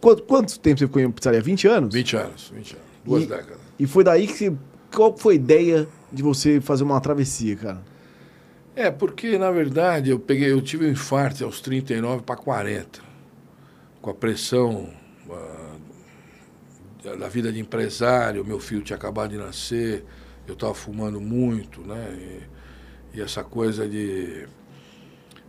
Quanto, 0.00 0.24
quanto 0.24 0.58
tempo 0.58 0.80
você 0.80 0.86
ficou 0.86 1.00
em 1.00 1.10
pizzaria? 1.10 1.40
20 1.40 1.68
anos? 1.68 1.94
20 1.94 2.16
anos, 2.16 2.52
20 2.52 2.72
anos. 2.72 2.81
Duas 3.04 3.24
E- 3.24 3.26
décadas. 3.26 3.58
E 3.78 3.86
foi 3.86 4.04
daí 4.04 4.26
que 4.26 4.34
você. 4.34 4.56
Qual 4.94 5.16
foi 5.16 5.34
a 5.34 5.36
ideia 5.36 5.88
de 6.12 6.22
você 6.22 6.60
fazer 6.60 6.84
uma 6.84 7.00
travessia, 7.00 7.56
cara? 7.56 7.82
É, 8.74 8.90
porque 8.90 9.38
na 9.38 9.50
verdade 9.50 10.10
eu 10.10 10.18
peguei, 10.18 10.50
eu 10.50 10.60
tive 10.60 10.86
um 10.86 10.90
infarto 10.90 11.44
aos 11.44 11.60
39 11.60 12.22
para 12.22 12.36
40, 12.36 13.00
com 14.00 14.10
a 14.10 14.14
pressão 14.14 14.88
ah, 15.30 15.76
da 17.18 17.28
vida 17.28 17.52
de 17.52 17.60
empresário, 17.60 18.44
meu 18.44 18.58
filho 18.60 18.82
tinha 18.82 18.96
acabado 18.96 19.30
de 19.30 19.36
nascer, 19.36 20.04
eu 20.46 20.54
estava 20.54 20.74
fumando 20.74 21.20
muito, 21.20 21.82
né? 21.82 22.16
E, 23.14 23.18
e, 23.18 23.20
essa 23.20 23.44
coisa 23.44 23.86
de, 23.88 24.46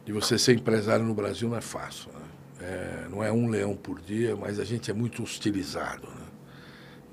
de 0.05 0.11
você 0.11 0.37
ser 0.37 0.55
empresário 0.55 1.05
no 1.05 1.13
Brasil 1.13 1.47
não 1.49 1.57
é 1.57 1.61
fácil. 1.61 2.11
Né? 2.11 2.19
É, 2.61 3.07
não 3.09 3.23
é 3.23 3.31
um 3.31 3.47
leão 3.49 3.75
por 3.75 4.01
dia, 4.01 4.35
mas 4.35 4.59
a 4.59 4.65
gente 4.65 4.91
é 4.91 4.93
muito 4.93 5.23
hostilizado. 5.23 6.07
Né? 6.07 6.22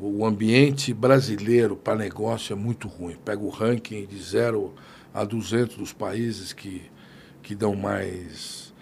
O 0.02 0.24
ambiente 0.24 0.94
brasileiro 0.94 1.76
para 1.76 1.94
negócio 1.94 2.54
é 2.54 2.56
muito 2.56 2.88
ruim. 2.88 3.16
Pega 3.22 3.42
o 3.42 3.50
ranking 3.50 4.06
de 4.06 4.18
0 4.18 4.72
a 5.12 5.24
200 5.24 5.76
dos 5.76 5.92
países 5.92 6.54
que, 6.54 6.82
que 7.42 7.54
dão 7.54 7.76
mais 7.76 8.72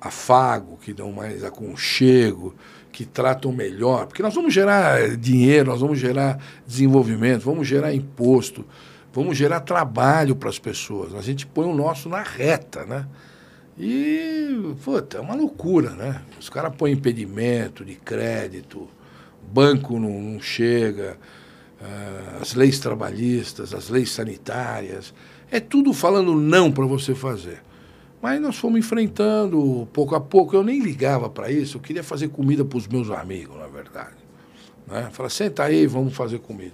afago, 0.00 0.76
que 0.78 0.92
dão 0.92 1.12
mais 1.12 1.44
aconchego, 1.44 2.56
que 2.90 3.04
tratam 3.04 3.52
melhor. 3.52 4.06
Porque 4.06 4.20
nós 4.20 4.34
vamos 4.34 4.52
gerar 4.52 5.16
dinheiro, 5.16 5.70
nós 5.70 5.80
vamos 5.80 5.96
gerar 5.96 6.42
desenvolvimento, 6.66 7.42
vamos 7.42 7.68
gerar 7.68 7.94
imposto, 7.94 8.66
vamos 9.12 9.36
gerar 9.36 9.60
trabalho 9.60 10.34
para 10.34 10.48
as 10.48 10.58
pessoas. 10.58 11.14
A 11.14 11.22
gente 11.22 11.46
põe 11.46 11.66
o 11.66 11.74
nosso 11.74 12.08
na 12.08 12.22
reta, 12.22 12.84
né? 12.84 13.06
E, 13.78 14.74
puta, 14.84 15.18
é 15.18 15.20
uma 15.20 15.36
loucura, 15.36 15.90
né? 15.90 16.22
Os 16.38 16.48
caras 16.48 16.74
põem 16.76 16.92
impedimento 16.92 17.84
de 17.84 17.94
crédito, 17.94 18.88
banco 19.52 19.98
não, 19.98 20.20
não 20.20 20.40
chega, 20.40 21.16
uh, 21.80 22.42
as 22.42 22.54
leis 22.54 22.78
trabalhistas, 22.78 23.74
as 23.74 23.88
leis 23.88 24.10
sanitárias, 24.10 25.14
é 25.50 25.60
tudo 25.60 25.92
falando 25.92 26.34
não 26.34 26.72
para 26.72 26.86
você 26.86 27.14
fazer. 27.14 27.62
Mas 28.20 28.40
nós 28.40 28.56
fomos 28.56 28.78
enfrentando 28.78 29.86
pouco 29.92 30.14
a 30.14 30.20
pouco. 30.20 30.56
Eu 30.56 30.62
nem 30.62 30.80
ligava 30.80 31.28
para 31.28 31.50
isso, 31.50 31.76
eu 31.76 31.80
queria 31.80 32.02
fazer 32.02 32.28
comida 32.28 32.64
para 32.64 32.78
os 32.78 32.88
meus 32.88 33.10
amigos, 33.10 33.56
na 33.58 33.66
verdade. 33.66 34.16
Né? 34.86 35.08
Falei, 35.12 35.30
senta 35.30 35.64
aí, 35.64 35.86
vamos 35.86 36.14
fazer 36.14 36.38
comida. 36.38 36.72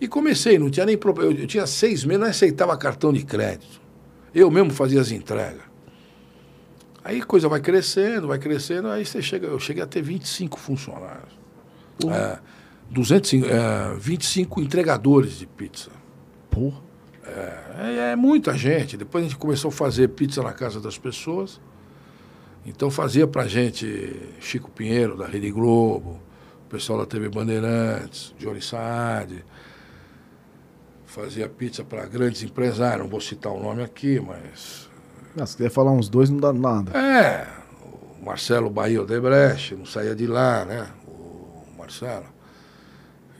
E 0.00 0.06
comecei, 0.06 0.58
não 0.58 0.70
tinha 0.70 0.86
nem 0.86 0.96
problema. 0.96 1.32
Eu, 1.32 1.46
tinha 1.46 1.66
seis 1.66 2.04
meses, 2.04 2.20
não 2.20 2.28
aceitava 2.28 2.76
cartão 2.76 3.12
de 3.12 3.24
crédito. 3.24 3.80
Eu 4.32 4.50
mesmo 4.50 4.70
fazia 4.70 5.00
as 5.00 5.10
entregas. 5.10 5.62
Aí 7.02 7.22
coisa 7.22 7.48
vai 7.48 7.60
crescendo, 7.60 8.28
vai 8.28 8.38
crescendo, 8.38 8.88
aí 8.88 9.04
você 9.04 9.22
chega, 9.22 9.46
eu 9.46 9.58
cheguei 9.58 9.82
a 9.82 9.86
ter 9.86 10.02
25 10.02 10.58
funcionários. 10.60 11.37
Porra. 12.00 12.16
É, 12.16 12.38
205, 12.90 13.46
é, 13.46 13.94
25 13.98 14.60
entregadores 14.60 15.38
de 15.38 15.46
pizza. 15.46 15.90
Porra. 16.50 16.80
É, 17.26 18.12
é, 18.12 18.16
muita 18.16 18.56
gente. 18.56 18.96
Depois 18.96 19.24
a 19.24 19.28
gente 19.28 19.38
começou 19.38 19.68
a 19.68 19.72
fazer 19.72 20.08
pizza 20.08 20.42
na 20.42 20.52
casa 20.52 20.80
das 20.80 20.96
pessoas. 20.96 21.60
Então 22.64 22.90
fazia 22.90 23.26
pra 23.26 23.46
gente 23.46 24.14
Chico 24.40 24.70
Pinheiro, 24.70 25.16
da 25.16 25.26
Rede 25.26 25.50
Globo, 25.50 26.20
o 26.66 26.68
pessoal 26.68 26.98
da 26.98 27.06
TV 27.06 27.28
Bandeirantes, 27.28 28.34
Johnny 28.38 28.60
Saad. 28.60 29.44
Fazia 31.06 31.48
pizza 31.48 31.82
para 31.82 32.04
grandes 32.06 32.42
empresários, 32.42 33.00
não 33.00 33.08
vou 33.08 33.20
citar 33.20 33.52
o 33.52 33.62
nome 33.62 33.82
aqui, 33.82 34.20
mas. 34.20 34.90
Ah, 35.38 35.46
se 35.46 35.56
quiser 35.56 35.70
falar 35.70 35.92
uns 35.92 36.08
dois, 36.08 36.28
não 36.28 36.38
dá 36.38 36.52
nada. 36.52 36.98
É, 36.98 37.46
o 38.20 38.24
Marcelo 38.24 38.68
Bahia 38.68 39.02
Odebrecht, 39.02 39.74
não 39.74 39.86
saía 39.86 40.14
de 40.14 40.26
lá, 40.26 40.64
né? 40.64 40.88
Marcelo. 41.88 42.26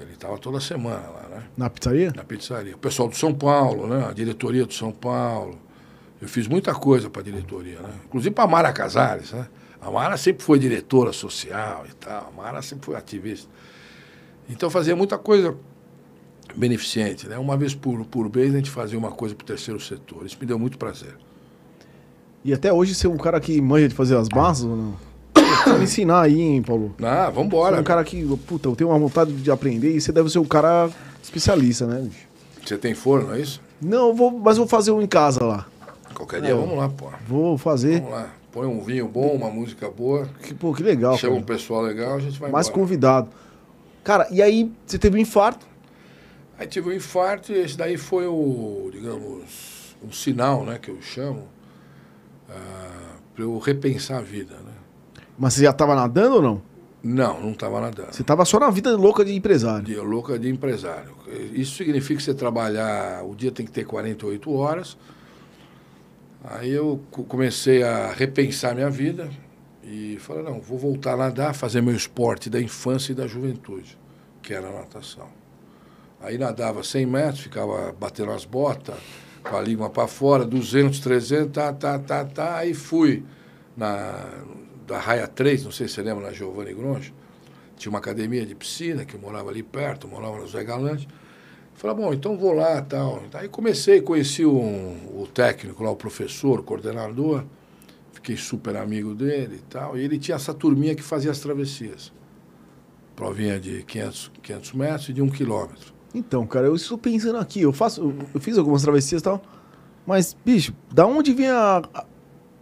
Ele 0.01 0.13
estava 0.13 0.39
toda 0.39 0.61
semana 0.61 1.09
lá, 1.09 1.29
né? 1.29 1.45
Na 1.57 1.69
pizzaria? 1.69 2.13
Na 2.15 2.25
pizzaria. 2.25 2.75
O 2.75 2.79
pessoal 2.79 3.09
do 3.09 3.17
São 3.17 3.35
Paulo, 3.35 3.87
né? 3.87 4.07
A 4.09 4.13
diretoria 4.13 4.65
do 4.65 4.73
São 4.73 4.91
Paulo. 4.91 5.59
Eu 6.21 6.29
fiz 6.29 6.49
muita 6.49 6.75
coisa 6.75 7.11
para 7.11 7.21
a 7.21 7.25
diretoria, 7.25 7.81
né? 7.81 7.91
Inclusive 8.07 8.35
para 8.35 8.45
a 8.45 8.47
Mara 8.47 8.73
Casares, 8.73 9.33
né? 9.33 9.47
A 9.81 9.91
Mara 9.91 10.17
sempre 10.17 10.43
foi 10.43 10.59
diretora 10.59 11.13
social 11.13 11.85
e 11.89 11.95
tal. 11.95 12.29
A 12.29 12.31
Mara 12.31 12.63
sempre 12.63 12.87
foi 12.87 12.97
ativista. 12.97 13.49
Então 14.49 14.71
fazia 14.71 14.97
muita 14.97 15.19
coisa 15.19 15.57
beneficente, 16.57 17.29
né? 17.29 17.37
Uma 17.37 17.57
vez 17.57 17.75
por, 17.75 18.05
por 18.07 18.35
mês 18.35 18.55
a 18.55 18.57
gente 18.57 18.71
fazia 18.71 18.99
uma 18.99 19.11
coisa 19.11 19.35
para 19.35 19.45
o 19.45 19.47
terceiro 19.47 19.79
setor. 19.79 20.25
Isso 20.25 20.37
me 20.41 20.47
deu 20.47 20.59
muito 20.59 20.79
prazer. 20.79 21.17
E 22.45 22.53
até 22.53 22.73
hoje 22.73 22.95
você 22.95 23.07
é 23.07 23.11
um 23.11 23.17
cara 23.17 23.41
que 23.41 23.61
manja 23.61 23.89
de 23.89 23.95
fazer 23.95 24.17
as 24.17 24.29
massas 24.29 24.65
ou 24.65 24.77
não? 24.77 25.08
Me 25.67 25.85
ensinar 25.85 26.23
aí, 26.23 26.41
hein, 26.41 26.63
Paulo? 26.63 26.95
Ah, 27.03 27.31
vambora. 27.31 27.77
Você 27.77 27.79
é 27.79 27.81
um 27.81 27.85
cara 27.85 28.05
que, 28.05 28.39
puta, 28.47 28.69
eu 28.69 28.77
tenho 28.77 28.91
uma 28.91 28.99
vontade 28.99 29.33
de 29.33 29.51
aprender 29.51 29.95
e 29.95 30.01
você 30.01 30.13
deve 30.13 30.31
ser 30.31 30.39
um 30.39 30.45
cara 30.45 30.91
especialista, 31.23 31.87
né, 31.87 32.01
bicho? 32.03 32.29
Você 32.65 32.77
tem 32.77 32.95
forno, 32.95 33.35
é 33.35 33.41
isso? 33.41 33.61
Não, 33.81 34.15
vou, 34.15 34.31
mas 34.31 34.57
vou 34.57 34.67
fazer 34.67 34.91
um 34.91 35.01
em 35.01 35.07
casa 35.07 35.45
lá. 35.45 35.67
Qualquer 36.15 36.41
dia, 36.41 36.51
é, 36.51 36.55
vamos 36.55 36.77
lá, 36.77 36.89
pô. 36.89 37.07
Vou 37.27 37.57
fazer. 37.57 38.01
Vamos 38.01 38.15
lá. 38.15 38.35
Põe 38.51 38.67
um 38.67 38.81
vinho 38.81 39.07
bom, 39.07 39.35
uma 39.35 39.51
música 39.51 39.89
boa. 39.91 40.29
Que, 40.43 40.55
pô, 40.55 40.73
que 40.75 40.83
legal. 40.83 41.17
Chama 41.17 41.35
cara. 41.35 41.43
um 41.43 41.47
pessoal 41.47 41.83
legal, 41.83 42.17
a 42.17 42.21
gente 42.21 42.39
vai 42.41 42.51
Mais 42.51 42.67
embora. 42.67 42.81
convidado. 42.83 43.29
Cara, 44.03 44.27
e 44.31 44.43
aí 44.43 44.73
você 44.87 44.99
teve 44.99 45.17
um 45.17 45.21
infarto? 45.21 45.67
Aí 46.59 46.67
tive 46.67 46.89
um 46.89 46.93
infarto 46.93 47.53
e 47.53 47.59
esse 47.59 47.77
daí 47.77 47.97
foi 47.97 48.27
o, 48.27 48.91
digamos, 48.91 49.95
um 50.03 50.11
sinal, 50.11 50.65
né, 50.65 50.79
que 50.81 50.91
eu 50.91 51.01
chamo, 51.01 51.47
uh, 52.49 53.19
para 53.35 53.45
eu 53.45 53.59
repensar 53.59 54.19
a 54.19 54.23
vida, 54.23 54.55
né? 54.55 54.73
Mas 55.39 55.55
você 55.55 55.63
já 55.63 55.71
estava 55.71 55.95
nadando 55.95 56.37
ou 56.37 56.43
não? 56.43 56.63
Não, 57.03 57.41
não 57.41 57.53
estava 57.53 57.81
nadando. 57.81 58.13
Você 58.13 58.23
estava 58.23 58.45
só 58.45 58.59
na 58.59 58.71
vida 58.71 58.97
louca 58.97 59.25
de 59.25 59.33
empresário. 59.35 59.85
De, 59.85 59.97
louca 59.97 60.39
de 60.39 60.49
empresário. 60.49 61.15
Isso 61.53 61.77
significa 61.77 62.17
que 62.17 62.25
você 62.25 62.35
trabalhar, 62.35 63.25
o 63.25 63.35
dia 63.35 63.53
tem 63.53 63.65
que 63.65 63.71
ter 63.71 63.85
48 63.85 64.53
horas. 64.53 64.97
Aí 66.45 66.71
eu 66.71 67.01
comecei 67.11 67.83
a 67.83 68.13
repensar 68.13 68.75
minha 68.75 68.91
vida 68.91 69.31
e 69.83 70.19
falei, 70.21 70.43
não, 70.43 70.61
vou 70.61 70.79
voltar 70.79 71.15
a 71.15 71.17
nadar, 71.17 71.55
fazer 71.55 71.81
meu 71.81 71.95
esporte 71.95 72.51
da 72.51 72.61
infância 72.61 73.13
e 73.13 73.15
da 73.15 73.27
juventude, 73.27 73.99
que 74.43 74.53
era 74.53 74.69
a 74.69 74.73
natação. 74.73 75.29
Aí 76.21 76.37
nadava 76.37 76.83
100 76.83 77.07
metros, 77.07 77.41
ficava 77.41 77.93
batendo 77.99 78.33
as 78.33 78.45
botas, 78.45 78.97
com 79.43 79.57
a 79.57 79.61
língua 79.61 79.89
para 79.89 80.07
fora, 80.09 80.45
200, 80.45 80.99
300, 80.99 81.53
tá, 81.53 81.73
tá, 81.73 81.99
tá, 81.99 82.25
tá. 82.25 82.57
Aí 82.57 82.75
fui 82.75 83.25
na, 83.77 84.25
da 84.89 84.99
Raia 84.99 85.29
3, 85.29 85.65
não 85.65 85.71
sei 85.71 85.87
se 85.87 85.95
você 85.95 86.03
lembra, 86.03 86.25
na 86.25 86.33
Giovanni 86.33 86.73
Gronchi, 86.73 87.13
tinha 87.77 87.91
uma 87.91 87.99
academia 87.99 88.45
de 88.45 88.55
piscina 88.55 89.05
que 89.05 89.17
morava 89.19 89.51
ali 89.51 89.63
perto, 89.63 90.09
morava 90.09 90.39
no 90.39 90.49
Zé 90.49 90.65
Galante. 90.65 91.07
Falei, 91.75 91.95
bom, 91.95 92.13
então 92.13 92.37
vou 92.37 92.55
lá 92.55 92.81
tal. 92.83 93.23
Aí 93.35 93.49
comecei, 93.49 94.01
conheci 94.01 94.45
um, 94.45 94.97
o 95.15 95.29
técnico 95.33 95.85
lá, 95.85 95.91
o 95.91 95.97
professor, 95.97 96.59
o 96.59 96.63
coordenador, 96.63 97.45
fiquei 98.13 98.37
super 98.37 98.77
amigo 98.77 99.15
dele 99.15 99.57
e 99.57 99.71
tal. 99.71 99.97
E 99.97 100.03
ele 100.03 100.19
tinha 100.19 100.35
essa 100.35 100.53
turminha 100.53 100.95
que 100.95 101.03
fazia 101.03 101.31
as 101.31 101.39
travessias. 101.39 102.13
Provinha 103.15 103.61
de 103.61 103.85
500, 103.85 104.33
500 104.43 104.73
metros 104.73 105.09
e 105.11 105.13
de 105.13 105.23
um 105.23 105.29
quilômetro. 105.29 105.93
Então, 106.15 106.47
cara, 106.47 106.67
eu 106.67 106.75
estou 106.75 106.97
pensando 106.97 107.39
aqui, 107.39 107.61
eu 107.61 107.73
faço, 107.73 108.13
eu 108.35 108.41
fiz 108.41 108.57
algumas 108.57 108.83
travessias 108.83 109.21
e 109.21 109.25
tal, 109.25 109.43
mas, 110.07 110.35
bicho, 110.45 110.75
da 110.91 111.07
onde 111.07 111.35
vem 111.35 111.49
a, 111.49 111.83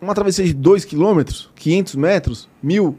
uma 0.01 0.15
travessia 0.15 0.45
de 0.45 0.53
2 0.55 0.85
km, 0.85 1.23
500 1.55 1.95
metros, 1.95 2.49
mil, 2.63 2.99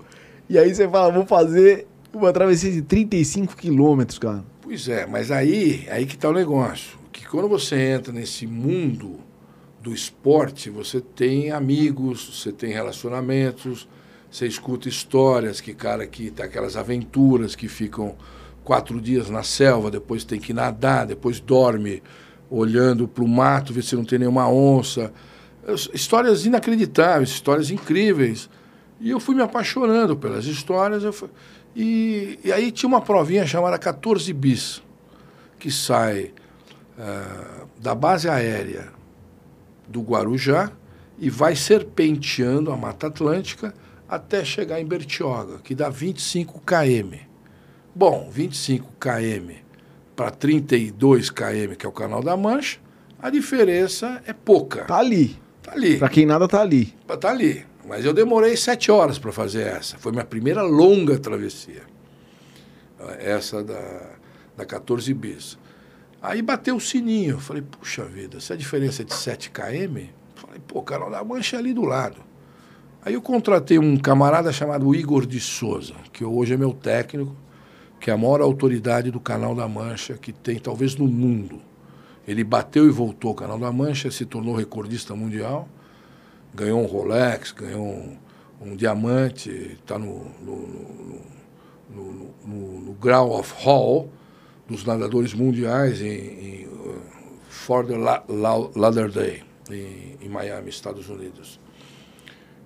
e 0.50 0.58
aí 0.58 0.74
você 0.74 0.88
fala, 0.88 1.12
vou 1.12 1.26
fazer 1.26 1.88
uma 2.14 2.32
travessia 2.32 2.72
de 2.72 2.82
35 2.82 3.56
quilômetros, 3.56 4.18
cara. 4.18 4.44
Pois 4.62 4.88
é, 4.88 5.06
mas 5.06 5.32
aí, 5.32 5.88
aí 5.90 6.06
que 6.06 6.16
está 6.16 6.30
o 6.30 6.34
negócio. 6.34 6.98
Que 7.12 7.26
quando 7.26 7.48
você 7.48 7.76
entra 7.76 8.14
nesse 8.14 8.48
mundo 8.48 9.20
do 9.82 9.94
esporte, 9.94 10.70
você 10.70 11.00
tem 11.00 11.52
amigos, 11.52 12.40
você 12.40 12.52
tem 12.52 12.72
relacionamentos, 12.72 13.88
você 14.30 14.48
escuta 14.48 14.90
histórias 14.90 15.62
que 15.62 15.74
cara 15.74 16.06
que 16.06 16.32
tem 16.32 16.46
aquelas 16.46 16.76
aventuras 16.76 17.56
que 17.56 17.68
ficam 17.68 18.16
quatro 18.64 19.00
dias 19.00 19.30
na 19.30 19.44
selva, 19.44 19.90
depois 19.90 20.26
tem 20.26 20.40
que 20.40 20.54
nadar, 20.54 21.06
depois 21.06 21.40
dorme 21.40 22.04
olhando 22.50 23.08
para 23.08 23.24
o 23.24 23.28
mato, 23.28 23.74
ver 23.74 23.84
se 23.84 23.96
não 23.96 24.04
tem 24.04 24.20
nenhuma 24.20 24.50
onça 24.50 25.14
histórias 25.94 26.46
inacreditáveis, 26.46 27.30
histórias 27.30 27.72
incríveis. 27.72 28.50
E 29.00 29.10
eu 29.10 29.20
fui 29.20 29.36
me 29.36 29.42
apaixonando 29.42 30.16
pelas 30.16 30.46
histórias. 30.46 31.04
Fui... 31.16 31.30
E, 31.76 32.40
e, 32.44 32.52
aí 32.52 32.72
tinha 32.72 32.88
uma 32.88 33.02
provinha 33.02 33.46
chamada 33.46 33.78
14 33.78 34.32
bis, 34.34 34.82
que 35.60 35.70
sai 35.70 36.32
uh, 36.98 37.68
da 37.80 37.94
base 37.94 38.28
aérea 38.28 38.92
do 39.88 40.02
Guarujá 40.02 40.72
e 41.20 41.30
vai 41.30 41.56
serpenteando 41.56 42.72
a 42.72 42.78
Mata 42.78 43.08
Atlântica 43.08 43.74
até 44.08 44.44
chegar 44.44 44.80
em 44.80 44.86
Bertioga, 44.86 45.60
que 45.60 45.76
dá 45.76 45.90
25 45.90 46.62
km. 46.62 47.18
Bom, 47.94 48.30
25 48.32 48.94
km 49.00 49.54
para 50.16 50.32
32 50.32 51.30
km, 51.30 51.76
que 51.78 51.86
é 51.86 51.90
o 51.90 51.92
Canal 51.92 52.24
da 52.24 52.36
Mancha, 52.36 52.80
a 53.22 53.30
diferença 53.30 54.22
é 54.26 54.34
pouca. 54.34 54.86
Tá 54.86 54.98
ali. 54.98 55.38
Tá 55.68 55.74
ali. 55.74 55.98
Pra 55.98 56.08
quem 56.08 56.26
nada, 56.26 56.48
tá 56.48 56.62
ali. 56.62 56.94
Tá 57.20 57.30
ali. 57.30 57.66
Mas 57.86 58.06
eu 58.06 58.14
demorei 58.14 58.56
sete 58.56 58.90
horas 58.90 59.20
para 59.20 59.34
fazer 59.34 59.68
essa. 59.68 59.98
Foi 59.98 60.14
minha 60.14 60.24
primeira 60.24 60.62
longa 60.62 61.20
travessia. 61.20 61.84
Essa 63.20 63.62
da, 63.62 64.12
da 64.56 64.66
14 64.66 65.14
bis. 65.14 65.58
Aí 66.22 66.42
bateu 66.42 66.78
o 66.78 66.80
sininho. 66.80 67.38
Falei, 67.38 67.62
puxa 67.62 68.06
vida, 68.06 68.40
se 68.40 68.54
a 68.54 68.56
diferença 68.56 69.02
é 69.02 69.06
de 69.06 69.14
7 69.14 69.52
km, 69.52 70.08
falei, 70.36 70.62
pô, 70.66 70.82
Canal 70.82 71.12
da 71.12 71.24
Mancha 71.24 71.58
é 71.58 71.60
ali 71.60 71.74
do 71.74 71.84
lado. 71.84 72.18
Aí 73.04 73.14
eu 73.14 73.22
contratei 73.22 73.78
um 73.78 73.98
camarada 73.98 74.52
chamado 74.52 74.94
Igor 74.96 75.26
de 75.26 75.40
Souza, 75.40 75.94
que 76.12 76.24
hoje 76.26 76.54
é 76.54 76.58
meu 76.58 76.74
técnico. 76.74 77.36
que 78.00 78.10
é 78.10 78.14
a 78.14 78.18
maior 78.18 78.42
autoridade 78.42 79.12
do 79.12 79.20
Canal 79.20 79.54
da 79.56 79.68
Mancha 79.68 80.14
que 80.16 80.32
tem, 80.32 80.60
talvez, 80.60 80.96
no 80.96 81.08
mundo. 81.08 81.62
Ele 82.28 82.44
bateu 82.44 82.86
e 82.86 82.92
voltou 82.92 83.32
o 83.32 83.36
Canal 83.36 83.58
da 83.58 83.72
Mancha, 83.72 84.12
se 84.12 84.26
tornou 84.26 84.56
recordista 84.56 85.16
mundial, 85.16 85.68
ganhou 86.54 86.82
um 86.82 86.86
Rolex, 86.86 87.52
ganhou 87.52 87.86
um, 87.86 88.18
um 88.62 88.76
diamante, 88.76 89.50
está 89.50 89.98
no, 89.98 90.26
no, 90.42 91.22
no, 91.90 92.34
no, 92.46 92.82
no 92.82 92.94
Grau 92.94 93.32
of 93.32 93.54
Hall 93.60 94.10
dos 94.68 94.84
nadadores 94.84 95.34
mundiais 95.34 96.02
em, 96.02 96.08
em 96.08 96.68
uh, 96.68 97.02
Fort 97.50 97.88
Lauderdale, 98.76 99.44
em, 99.72 100.18
em 100.22 100.30
Miami, 100.30 100.70
Estados 100.70 101.08
Unidos. 101.10 101.60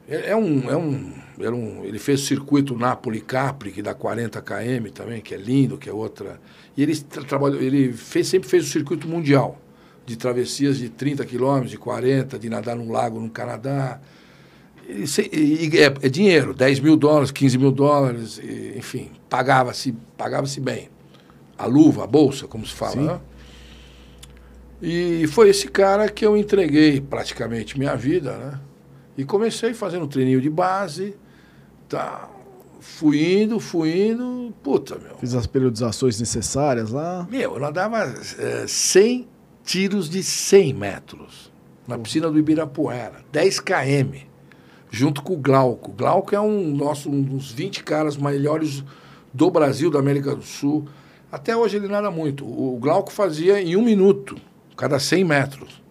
É, 0.08 0.32
é 0.32 0.36
um, 0.36 0.70
é 0.70 0.76
um, 0.76 1.14
é 1.40 1.50
um, 1.50 1.86
ele 1.86 2.00
fez 2.00 2.22
o 2.22 2.26
circuito 2.26 2.78
Napoli-Capri, 2.78 3.72
que 3.72 3.82
dá 3.82 3.94
40 3.94 4.42
km 4.42 4.92
também, 4.94 5.22
que 5.22 5.34
é 5.34 5.38
lindo, 5.38 5.78
que 5.78 5.90
é 5.90 5.94
outra. 5.94 6.40
E 6.76 6.84
ele, 6.84 6.96
trabalhou, 6.98 7.62
ele 7.62 7.92
fez, 7.94 8.28
sempre 8.28 8.48
fez 8.50 8.66
o 8.66 8.70
circuito 8.70 9.08
mundial, 9.08 9.60
de 10.06 10.16
travessias 10.16 10.78
de 10.78 10.90
30 10.90 11.26
quilômetros, 11.26 11.72
de 11.72 11.78
40, 11.78 12.40
de 12.40 12.50
nadar 12.50 12.76
num 12.76 12.92
lago 12.92 13.20
no 13.20 13.30
Canadá. 13.30 14.00
E, 14.88 15.06
e, 15.34 15.78
é, 15.78 15.86
é, 15.86 16.10
dinheiro, 16.10 16.54
10 16.54 16.80
mil 16.80 16.96
dólares, 16.96 17.32
15 17.32 17.58
mil 17.58 17.72
dólares, 17.72 18.40
e, 18.40 18.74
enfim, 18.78 19.12
pagava-se 19.30 19.94
pagava 20.18 20.48
-se 20.48 20.60
bem. 20.60 20.90
A 21.58 21.66
luva, 21.66 22.06
a 22.06 22.08
bolsa, 22.08 22.48
como 22.48 22.66
se 22.66 22.74
fala. 22.74 23.02
Né? 23.02 23.20
E 24.82 25.28
foi 25.28 25.50
esse 25.50 25.68
cara 25.68 26.10
que 26.10 26.26
eu 26.26 26.36
entreguei 26.36 27.00
praticamente 27.00 27.78
minha 27.78 27.96
vida, 27.96 28.36
né? 28.36 28.60
E 29.16 29.24
comecei 29.24 29.74
fazendo 29.76 30.06
um 30.06 30.08
treininho 30.08 30.42
de 30.42 30.50
base, 30.50 31.16
tá? 31.88 32.31
Fui 32.82 33.44
indo, 33.44 33.60
fui 33.60 34.08
indo, 34.08 34.52
puta, 34.64 34.98
meu. 34.98 35.16
Fiz 35.20 35.36
as 35.36 35.46
periodizações 35.46 36.20
necessárias 36.20 36.90
lá. 36.90 37.28
Meu, 37.30 37.54
eu 37.54 37.60
nadava 37.60 38.00
é, 38.40 38.66
100 38.68 39.28
tiros 39.64 40.10
de 40.10 40.24
100 40.24 40.74
metros 40.74 41.52
na 41.88 41.96
piscina 42.00 42.32
do 42.32 42.40
Ibirapuera, 42.40 43.24
10 43.32 43.60
km, 43.60 44.16
junto 44.90 45.22
com 45.22 45.34
o 45.34 45.38
Glauco. 45.38 45.92
O 45.92 45.94
Glauco 45.94 46.34
é 46.34 46.42
um, 46.42 46.76
nosso, 46.76 47.08
um 47.08 47.22
dos 47.22 47.52
20 47.52 47.84
caras 47.84 48.18
melhores 48.18 48.84
do 49.32 49.52
Brasil, 49.52 49.92
da 49.92 50.00
América 50.00 50.36
do 50.36 50.44
Sul. 50.44 50.88
Até 51.32 51.56
hoje 51.56 51.78
ele 51.78 51.88
nada 51.88 52.10
muito. 52.10 52.44
O 52.44 52.80
Glauco 52.80 53.12
fazia 53.12 53.62
em 53.62 53.76
um 53.76 53.84
minuto, 53.84 54.38
cada 54.76 55.00
100 55.00 55.24
metros. 55.24 55.84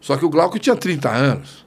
Só 0.00 0.16
que 0.16 0.24
o 0.24 0.30
Glauco 0.30 0.56
tinha 0.56 0.76
30 0.76 1.10
anos. 1.10 1.66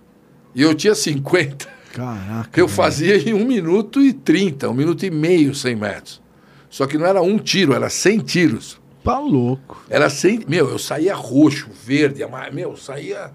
E 0.56 0.62
eu 0.62 0.74
tinha 0.74 0.96
50. 0.96 1.81
Caraca. 1.94 2.60
Eu 2.60 2.68
fazia 2.68 3.18
em 3.18 3.34
1 3.34 3.46
minuto 3.46 4.02
e 4.02 4.14
30, 4.14 4.70
1 4.70 4.74
minuto 4.74 5.06
e 5.06 5.12
meio 5.12 5.54
100 5.54 5.76
metros. 5.76 6.22
Só 6.70 6.88
que 6.88 6.98
não 6.98 7.06
era 7.06 7.22
um 7.22 7.38
tiro, 7.38 7.74
era 7.74 7.90
100 7.90 8.20
tiros. 8.20 8.82
Tá 9.04 9.20
louco. 9.20 9.84
Era 9.90 10.10
100. 10.10 10.46
Meu, 10.48 10.70
eu 10.70 10.80
saía 10.80 11.14
roxo, 11.14 11.70
verde, 11.84 12.24
meu, 12.54 12.72
eu 12.72 12.78
saía 12.78 13.32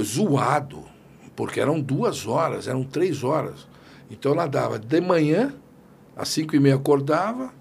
zoado. 0.00 0.84
Porque 1.36 1.60
eram 1.60 1.80
duas 1.80 2.26
horas, 2.26 2.66
eram 2.66 2.82
três 2.82 3.22
horas. 3.22 3.66
Então 4.10 4.32
eu 4.32 4.36
nadava 4.36 4.78
de 4.78 5.00
manhã, 5.00 5.52
às 6.16 6.28
5 6.28 6.54
e 6.56 6.60
meia 6.60 6.76
acordava, 6.76 7.52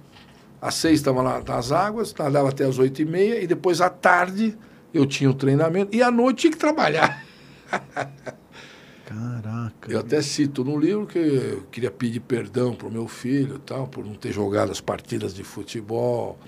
às 0.62 0.76
6 0.76 1.00
estava 1.00 1.22
lá 1.22 1.42
nas 1.42 1.72
águas, 1.72 2.14
nadava 2.18 2.50
até 2.50 2.66
às 2.66 2.78
8 2.78 3.02
e 3.02 3.06
meia, 3.06 3.42
e 3.42 3.48
depois 3.48 3.82
à 3.82 3.90
tarde 3.90 4.58
eu 4.94 5.06
tinha 5.06 5.30
o 5.30 5.34
treinamento, 5.34 5.96
e 5.96 6.04
à 6.04 6.12
noite 6.12 6.42
tinha 6.42 6.52
que 6.52 6.58
trabalhar. 6.58 7.24
Caraca. 9.12 9.92
Eu 9.92 10.00
até 10.00 10.22
cito 10.22 10.64
no 10.64 10.80
livro 10.80 11.06
que 11.06 11.20
eu 11.20 11.64
queria 11.70 11.92
pedir 11.92 12.22
perdão 12.22 12.74
para 12.74 12.88
o 12.88 12.92
meu 12.92 13.08
filho 13.08 13.60
tal, 13.60 13.88
por 13.88 14.06
não 14.06 14.14
ter 14.14 14.32
jogado 14.32 14.72
as 14.72 14.80
partidas 14.80 15.34
de 15.34 15.44
futebol, 15.44 16.40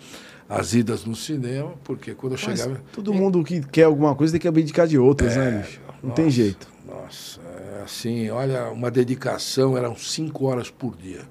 as 0.48 0.74
idas 0.74 1.04
no 1.04 1.16
cinema, 1.16 1.74
porque 1.84 2.14
quando 2.14 2.34
eu 2.34 2.40
Mas 2.42 2.60
chegava. 2.60 2.82
Todo 2.94 3.14
mundo 3.14 3.44
que 3.44 3.62
quer 3.62 3.84
alguma 3.84 4.16
coisa 4.16 4.32
tem 4.32 4.40
que 4.40 4.48
abdicar 4.48 4.88
de 4.88 4.98
outras, 4.98 5.36
né, 5.36 5.48
é, 5.48 5.52
né, 5.52 5.62
bicho? 5.62 5.82
Não 6.02 6.10
nossa, 6.10 6.22
tem 6.22 6.30
jeito. 6.32 6.68
Nossa, 6.86 7.42
é 7.42 7.84
assim, 7.84 8.30
olha, 8.30 8.70
uma 8.70 8.90
dedicação, 8.90 9.78
eram 9.78 9.96
cinco 9.96 10.46
horas 10.46 10.70
por 10.70 10.96
dia. 10.96 11.22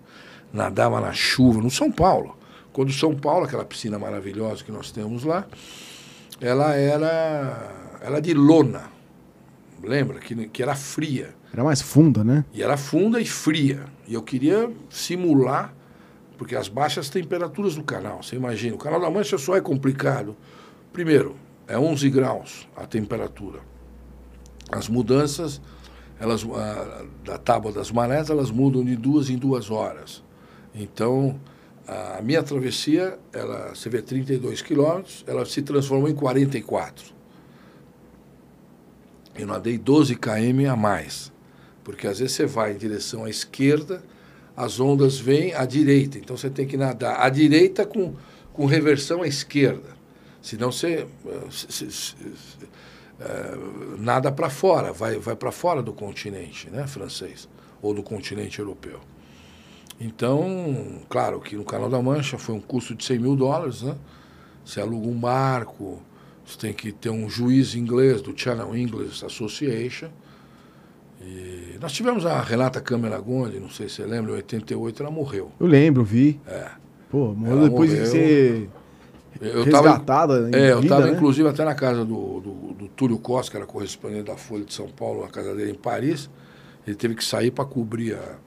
Nadava 0.53 1.01
na 1.01 1.13
chuva, 1.13 1.63
no 1.63 1.71
São 1.71 1.91
Paulo. 1.91 2.37
Quando 2.73 2.93
São 2.93 3.15
Paulo, 3.15 3.47
aquela 3.47 3.65
piscina 3.65 3.99
maravilhosa 3.99 4.65
que 4.65 4.73
nós 4.73 4.91
temos 4.91 5.25
lá, 5.25 5.47
ela 6.41 6.75
era, 6.75 7.99
era 8.03 8.21
de 8.21 8.35
lona 8.35 9.02
lembra? 9.83 10.19
Que, 10.19 10.49
que 10.49 10.63
era 10.63 10.75
fria. 10.75 11.35
Era 11.53 11.65
mais 11.65 11.83
funda, 11.83 12.25
né? 12.25 12.45
E 12.53 12.63
era 12.63 12.77
funda 12.77 13.21
e 13.21 13.27
fria. 13.27 13.85
E 14.07 14.15
eu 14.15 14.23
queria 14.23 14.71
simular, 14.89 15.75
porque 16.39 16.57
as 16.57 16.69
baixas 16.69 17.09
temperaturas 17.09 17.75
do 17.75 17.83
canal, 17.83 18.23
você 18.23 18.37
imagina, 18.37 18.75
o 18.75 18.79
canal 18.79 19.01
da 19.01 19.11
Mancha 19.11 19.37
só 19.39 19.57
é 19.57 19.61
complicado. 19.61 20.37
Primeiro, 20.93 21.37
é 21.67 21.79
11 21.79 22.09
graus 22.11 22.69
a 22.77 22.87
temperatura. 22.87 23.61
As 24.71 24.89
mudanças, 24.89 25.61
elas, 26.19 26.45
a, 26.45 27.05
da 27.25 27.39
tábua 27.39 27.73
das 27.73 27.91
marés, 27.91 28.31
elas 28.31 28.51
mudam 28.51 28.85
de 28.85 28.97
duas 28.97 29.29
em 29.29 29.37
duas 29.37 29.71
horas. 29.71 30.23
Então, 30.75 31.39
a 31.87 32.23
minha 32.23 32.43
travessia, 32.43 33.19
ela, 33.33 33.75
você 33.75 33.89
vê 33.91 34.01
32 34.01 34.63
quilômetros, 34.63 35.25
ela 35.27 35.45
se 35.45 35.61
transformou 35.61 36.09
em 36.09 36.15
44 36.15 37.22
eu 39.35 39.47
nadei 39.47 39.79
12 39.79 40.17
km 40.17 40.71
a 40.71 40.77
mais. 40.77 41.33
Porque 41.85 42.07
às 42.07 42.19
vezes 42.19 42.35
você 42.35 42.47
vai 42.47 42.73
em 42.73 42.77
direção 42.77 43.25
à 43.25 43.31
esquerda, 43.31 44.03
as 44.57 44.79
ondas 44.79 45.19
vêm 45.19 45.55
à 45.55 45.65
direita. 45.65 46.19
Então 46.19 46.37
você 46.37 46.51
tem 46.51 46.67
que 46.67 46.77
nadar 46.77 47.21
à 47.21 47.29
direita 47.29 47.85
com, 47.85 48.15
com 48.53 48.67
reversão 48.67 49.23
à 49.23 49.27
esquerda. 49.27 49.91
Senão 50.41 50.71
você 50.71 51.07
se, 51.51 51.73
se, 51.73 51.91
se, 51.91 52.17
é, 53.21 53.57
nada 53.99 54.33
para 54.33 54.51
fora, 54.51 54.93
vai, 54.93 55.19
vai 55.19 55.37
para 55.37 55.53
fora 55.53 55.83
do 55.83 55.93
continente 55.93 56.69
né, 56.69 56.87
francês 56.87 57.49
ou 57.81 57.95
do 57.95 58.03
continente 58.03 58.59
europeu. 58.59 59.01
Então, 60.01 61.01
claro 61.09 61.41
que 61.41 61.57
no 61.57 61.65
Canal 61.65 61.89
da 61.89 62.03
Mancha 62.03 62.37
foi 62.37 62.55
um 62.55 62.61
custo 62.61 62.95
de 62.95 63.05
100 63.05 63.19
mil 63.21 63.37
dólares, 63.37 63.83
né? 63.83 63.97
Você 64.65 64.81
aluga 64.81 65.07
um 65.07 65.19
barco, 65.19 66.01
você 66.45 66.59
tem 66.59 66.73
que 66.73 66.93
ter 66.93 67.11
um 67.11 67.29
juiz 67.29 67.75
inglês 67.75 68.21
do 68.21 68.37
Channel 68.37 68.75
English 68.77 69.25
Association. 69.25 70.09
E 71.21 71.79
nós 71.81 71.93
tivemos 71.93 72.27
a 72.27 72.41
Renata 72.41 72.81
Câmara 72.81 73.19
Gondi, 73.21 73.61
não 73.61 73.71
sei 73.71 73.89
se 73.89 73.97
você 73.97 74.07
lembra, 74.07 74.33
em 74.33 74.37
88 74.37 75.03
ela 75.03 75.11
morreu. 75.11 75.53
Eu 75.61 75.67
lembro, 75.67 76.03
vi. 76.03 76.41
É. 76.47 76.71
Pô, 77.11 77.33
morreu 77.33 77.69
depois 77.69 77.91
morreu. 77.91 78.05
de 78.05 78.11
ser 78.11 78.71
eu 79.41 79.63
resgatada. 79.65 80.01
Tava, 80.45 80.57
é, 80.57 80.73
eu 80.73 80.81
estava 80.81 81.07
né? 81.07 81.13
inclusive 81.13 81.49
até 81.49 81.65
na 81.65 81.75
casa 81.75 82.05
do, 82.05 82.41
do, 82.41 82.75
do, 82.75 82.89
Túlio 82.89 83.19
Costa, 83.19 83.51
que 83.51 83.57
era 83.57 83.67
correspondente 83.67 84.25
da 84.25 84.37
Folha 84.37 84.65
de 84.65 84.75
São 84.75 84.89
Paulo, 84.89 85.25
a 85.25 85.29
casa 85.29 85.55
dele 85.55 85.73
em 85.73 85.77
Paris. 85.77 86.29
Ele 86.87 86.97
teve 86.97 87.15
que 87.15 87.25
sair 87.25 87.51
para 87.51 87.65
cobrir 87.65 88.15
a, 88.15 88.39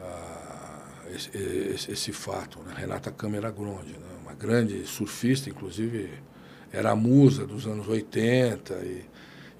a, 0.00 1.10
esse, 1.14 1.30
esse, 1.36 1.92
esse, 1.92 2.12
fato. 2.12 2.60
Né? 2.60 2.72
Renata 2.76 3.10
Câmara 3.10 3.50
Gondi, 3.50 3.92
né? 3.92 4.06
uma 4.22 4.34
grande 4.34 4.86
surfista, 4.86 5.50
inclusive 5.50 6.10
era 6.72 6.90
a 6.90 6.96
musa 6.96 7.46
dos 7.46 7.66
anos 7.66 7.88
80 7.88 8.74
e, 8.74 9.04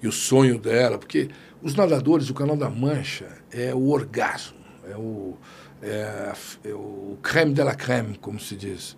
e 0.01 0.07
o 0.07 0.11
sonho 0.11 0.59
dela, 0.59 0.97
porque 0.97 1.29
os 1.61 1.75
nadadores, 1.75 2.29
o 2.29 2.33
Canal 2.33 2.55
da 2.55 2.69
Mancha 2.69 3.27
é 3.51 3.73
o 3.73 3.89
orgasmo, 3.89 4.57
é 4.89 4.95
o, 4.95 5.37
é, 5.81 6.33
é 6.63 6.73
o 6.73 7.17
creme 7.21 7.53
de 7.53 7.63
la 7.63 7.75
creme, 7.75 8.17
como 8.17 8.39
se 8.39 8.55
diz 8.55 8.95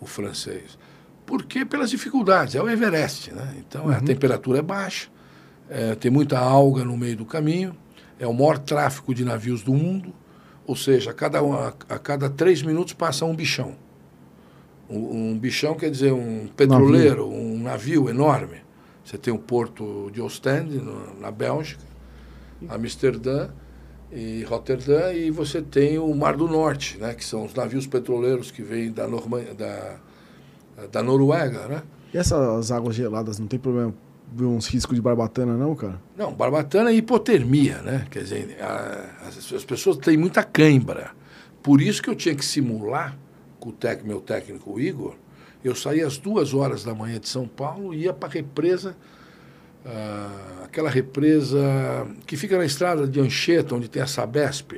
o 0.00 0.06
francês. 0.06 0.78
Porque 1.26 1.64
pelas 1.64 1.90
dificuldades, 1.90 2.54
é 2.54 2.62
o 2.62 2.68
Everest, 2.68 3.32
né? 3.32 3.56
Então 3.58 3.86
uhum. 3.86 3.92
a 3.92 4.00
temperatura 4.00 4.58
é 4.58 4.62
baixa, 4.62 5.08
é, 5.68 5.94
tem 5.94 6.10
muita 6.10 6.38
alga 6.38 6.84
no 6.84 6.96
meio 6.96 7.16
do 7.16 7.24
caminho, 7.24 7.76
é 8.18 8.26
o 8.26 8.34
maior 8.34 8.58
tráfego 8.58 9.14
de 9.14 9.24
navios 9.24 9.62
do 9.62 9.72
mundo, 9.72 10.12
ou 10.66 10.76
seja, 10.76 11.10
a 11.10 11.14
cada, 11.14 11.40
a, 11.40 11.68
a 11.88 11.98
cada 11.98 12.28
três 12.28 12.62
minutos 12.62 12.94
passa 12.94 13.24
um 13.24 13.34
bichão. 13.34 13.76
Um, 14.90 15.30
um 15.30 15.38
bichão 15.38 15.74
quer 15.74 15.90
dizer 15.90 16.12
um 16.12 16.48
petroleiro, 16.48 17.28
navio. 17.28 17.42
um 17.42 17.62
navio 17.62 18.08
enorme. 18.08 18.56
Você 19.04 19.16
tem 19.16 19.32
o 19.32 19.38
porto 19.38 20.10
de 20.12 20.20
Ostende, 20.20 20.78
no, 20.78 21.18
na 21.20 21.30
Bélgica, 21.30 21.82
Amsterdã 22.68 23.48
e 24.12 24.42
Rotterdam, 24.44 25.12
e 25.12 25.30
você 25.30 25.62
tem 25.62 25.98
o 25.98 26.12
Mar 26.14 26.36
do 26.36 26.48
Norte, 26.48 26.98
né, 26.98 27.14
que 27.14 27.24
são 27.24 27.44
os 27.44 27.54
navios 27.54 27.86
petroleiros 27.86 28.50
que 28.50 28.62
vêm 28.62 28.92
da, 28.92 29.06
da, 29.06 29.96
da 30.90 31.02
Noruega. 31.02 31.68
Né? 31.68 31.82
E 32.12 32.18
essas 32.18 32.72
águas 32.72 32.94
geladas, 32.94 33.38
não 33.38 33.46
tem 33.46 33.58
problema 33.58 33.94
ver 34.32 34.44
uns 34.44 34.66
riscos 34.66 34.94
de 34.94 35.02
barbatana, 35.02 35.56
não, 35.56 35.74
cara? 35.74 36.00
Não, 36.16 36.32
barbatana 36.32 36.90
é 36.90 36.94
hipotermia, 36.94 37.82
né? 37.82 38.06
Quer 38.10 38.22
dizer, 38.22 38.56
a, 38.60 39.26
as, 39.26 39.52
as 39.52 39.64
pessoas 39.64 39.96
têm 39.96 40.16
muita 40.16 40.42
cãibra. 40.42 41.10
Por 41.62 41.80
isso 41.80 42.02
que 42.02 42.08
eu 42.08 42.14
tinha 42.14 42.34
que 42.34 42.44
simular 42.44 43.16
com 43.60 43.68
o 43.68 43.72
técnico, 43.72 44.08
meu 44.08 44.20
técnico 44.20 44.72
o 44.72 44.80
Igor, 44.80 45.14
eu 45.62 45.74
saía 45.74 46.06
às 46.06 46.16
duas 46.16 46.54
horas 46.54 46.82
da 46.82 46.94
manhã 46.94 47.20
de 47.20 47.28
São 47.28 47.46
Paulo 47.46 47.92
e 47.92 48.04
ia 48.04 48.12
para 48.12 48.28
a 48.28 48.32
represa, 48.32 48.96
uh, 49.84 50.64
aquela 50.64 50.88
represa 50.88 51.58
que 52.26 52.36
fica 52.36 52.56
na 52.56 52.64
estrada 52.64 53.06
de 53.06 53.20
Anchieta, 53.20 53.74
onde 53.74 53.88
tem 53.88 54.02
a 54.02 54.06
Sabesp, 54.06 54.72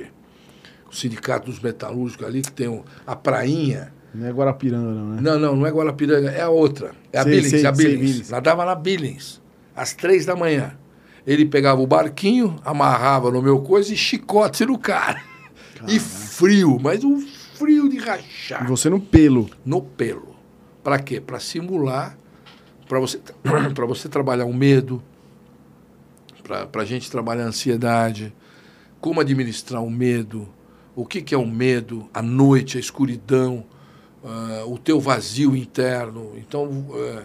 o 0.91 0.93
sindicato 0.93 1.49
dos 1.49 1.59
metalúrgicos 1.59 2.27
ali, 2.27 2.41
que 2.41 2.51
tem 2.51 2.83
a 3.07 3.15
prainha, 3.15 3.93
Não 4.13 4.27
é 4.27 4.31
Guarapiranga, 4.31 4.91
não, 4.91 5.09
né? 5.09 5.21
Não, 5.21 5.39
não, 5.39 5.55
não 5.55 5.65
é 5.65 5.71
Guarapiranga, 5.71 6.29
é 6.29 6.41
a 6.41 6.49
outra. 6.49 6.91
É 7.11 7.19
a 7.19 7.23
Sei, 7.23 7.31
Billings, 7.31 7.49
sei, 7.49 7.65
a 7.65 7.73
sei, 7.73 7.85
Billings. 7.85 8.11
Billings. 8.11 8.29
Nadava 8.29 8.65
na 8.65 8.75
Billings, 8.75 9.41
às 9.75 9.93
três 9.93 10.25
da 10.25 10.35
manhã. 10.35 10.77
Ele 11.25 11.45
pegava 11.45 11.81
o 11.81 11.87
barquinho, 11.87 12.57
amarrava 12.65 13.31
no 13.31 13.41
meu 13.41 13.61
coisa 13.61 13.93
e 13.93 13.97
chicote 13.97 14.65
no 14.65 14.77
cara. 14.77 15.21
E 15.85 15.99
frio, 15.99 16.79
mas 16.81 17.03
um 17.03 17.19
frio 17.53 17.89
de 17.89 17.97
E 17.97 17.99
rachar. 17.99 18.67
você 18.67 18.89
no 18.89 18.99
pelo. 18.99 19.49
No 19.65 19.81
pelo. 19.81 20.35
Para 20.83 20.99
quê? 20.99 21.21
Para 21.21 21.39
simular, 21.39 22.17
para 22.87 22.99
você, 22.99 23.19
pra 23.73 23.85
você 23.85 24.09
trabalhar 24.09 24.45
o 24.45 24.53
medo, 24.53 25.01
para 26.43 26.81
a 26.81 26.85
gente 26.85 27.09
trabalhar 27.09 27.43
a 27.45 27.47
ansiedade, 27.47 28.33
como 28.99 29.19
administrar 29.21 29.81
o 29.83 29.89
medo, 29.89 30.47
o 30.95 31.05
que, 31.05 31.21
que 31.21 31.33
é 31.33 31.37
o 31.37 31.45
medo, 31.47 32.09
a 32.13 32.21
noite, 32.21 32.77
a 32.77 32.79
escuridão, 32.79 33.65
ah, 34.23 34.63
o 34.67 34.77
teu 34.77 34.99
vazio 34.99 35.55
interno. 35.55 36.31
Então, 36.37 36.85
eh, 36.95 37.23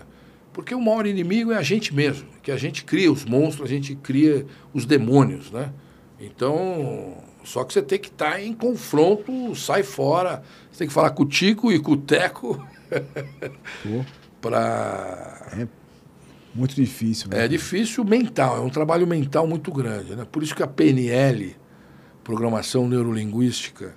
porque 0.52 0.74
o 0.74 0.80
maior 0.80 1.06
inimigo 1.06 1.52
é 1.52 1.56
a 1.56 1.62
gente 1.62 1.94
mesmo, 1.94 2.28
que 2.42 2.50
a 2.50 2.56
gente 2.56 2.84
cria 2.84 3.10
os 3.12 3.24
monstros, 3.24 3.68
a 3.68 3.72
gente 3.72 3.94
cria 3.96 4.46
os 4.72 4.84
demônios, 4.86 5.50
né? 5.50 5.72
Então, 6.20 7.16
só 7.48 7.64
que 7.64 7.72
você 7.72 7.80
tem 7.80 7.98
que 7.98 8.08
estar 8.08 8.40
em 8.42 8.52
confronto, 8.52 9.54
sai 9.56 9.82
fora, 9.82 10.42
você 10.70 10.80
tem 10.80 10.88
que 10.88 10.92
falar 10.92 11.10
com 11.10 11.22
o 11.22 11.26
Tico 11.26 11.72
e 11.72 11.78
com 11.80 11.92
o 11.92 11.96
Teco 11.96 12.62
para 14.40 15.50
muito 16.54 16.74
difícil, 16.74 17.28
né? 17.30 17.44
é 17.44 17.48
difícil 17.48 18.04
mental, 18.04 18.56
é 18.58 18.60
um 18.60 18.68
trabalho 18.68 19.06
mental 19.06 19.46
muito 19.46 19.72
grande. 19.72 20.14
Né? 20.14 20.26
Por 20.30 20.42
isso 20.42 20.54
que 20.54 20.62
a 20.62 20.66
PNL, 20.66 21.56
Programação 22.22 22.86
Neurolinguística, 22.86 23.94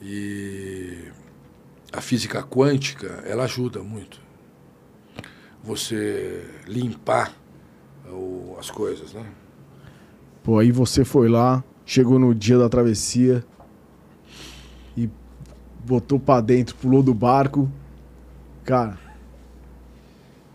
e 0.00 1.08
a 1.92 2.00
física 2.00 2.42
quântica, 2.42 3.22
ela 3.26 3.44
ajuda 3.44 3.80
muito. 3.82 4.20
Você 5.62 6.44
limpar 6.66 7.34
o- 8.10 8.56
as 8.58 8.70
coisas, 8.70 9.12
né? 9.12 9.26
Pô, 10.42 10.58
aí 10.58 10.70
você 10.70 11.04
foi 11.04 11.28
lá, 11.28 11.62
chegou 11.88 12.18
no 12.18 12.34
dia 12.34 12.58
da 12.58 12.68
travessia 12.68 13.42
e 14.94 15.08
botou 15.86 16.20
pra 16.20 16.38
dentro, 16.42 16.74
pulou 16.74 17.02
do 17.02 17.14
barco. 17.14 17.66
Cara, 18.62 18.98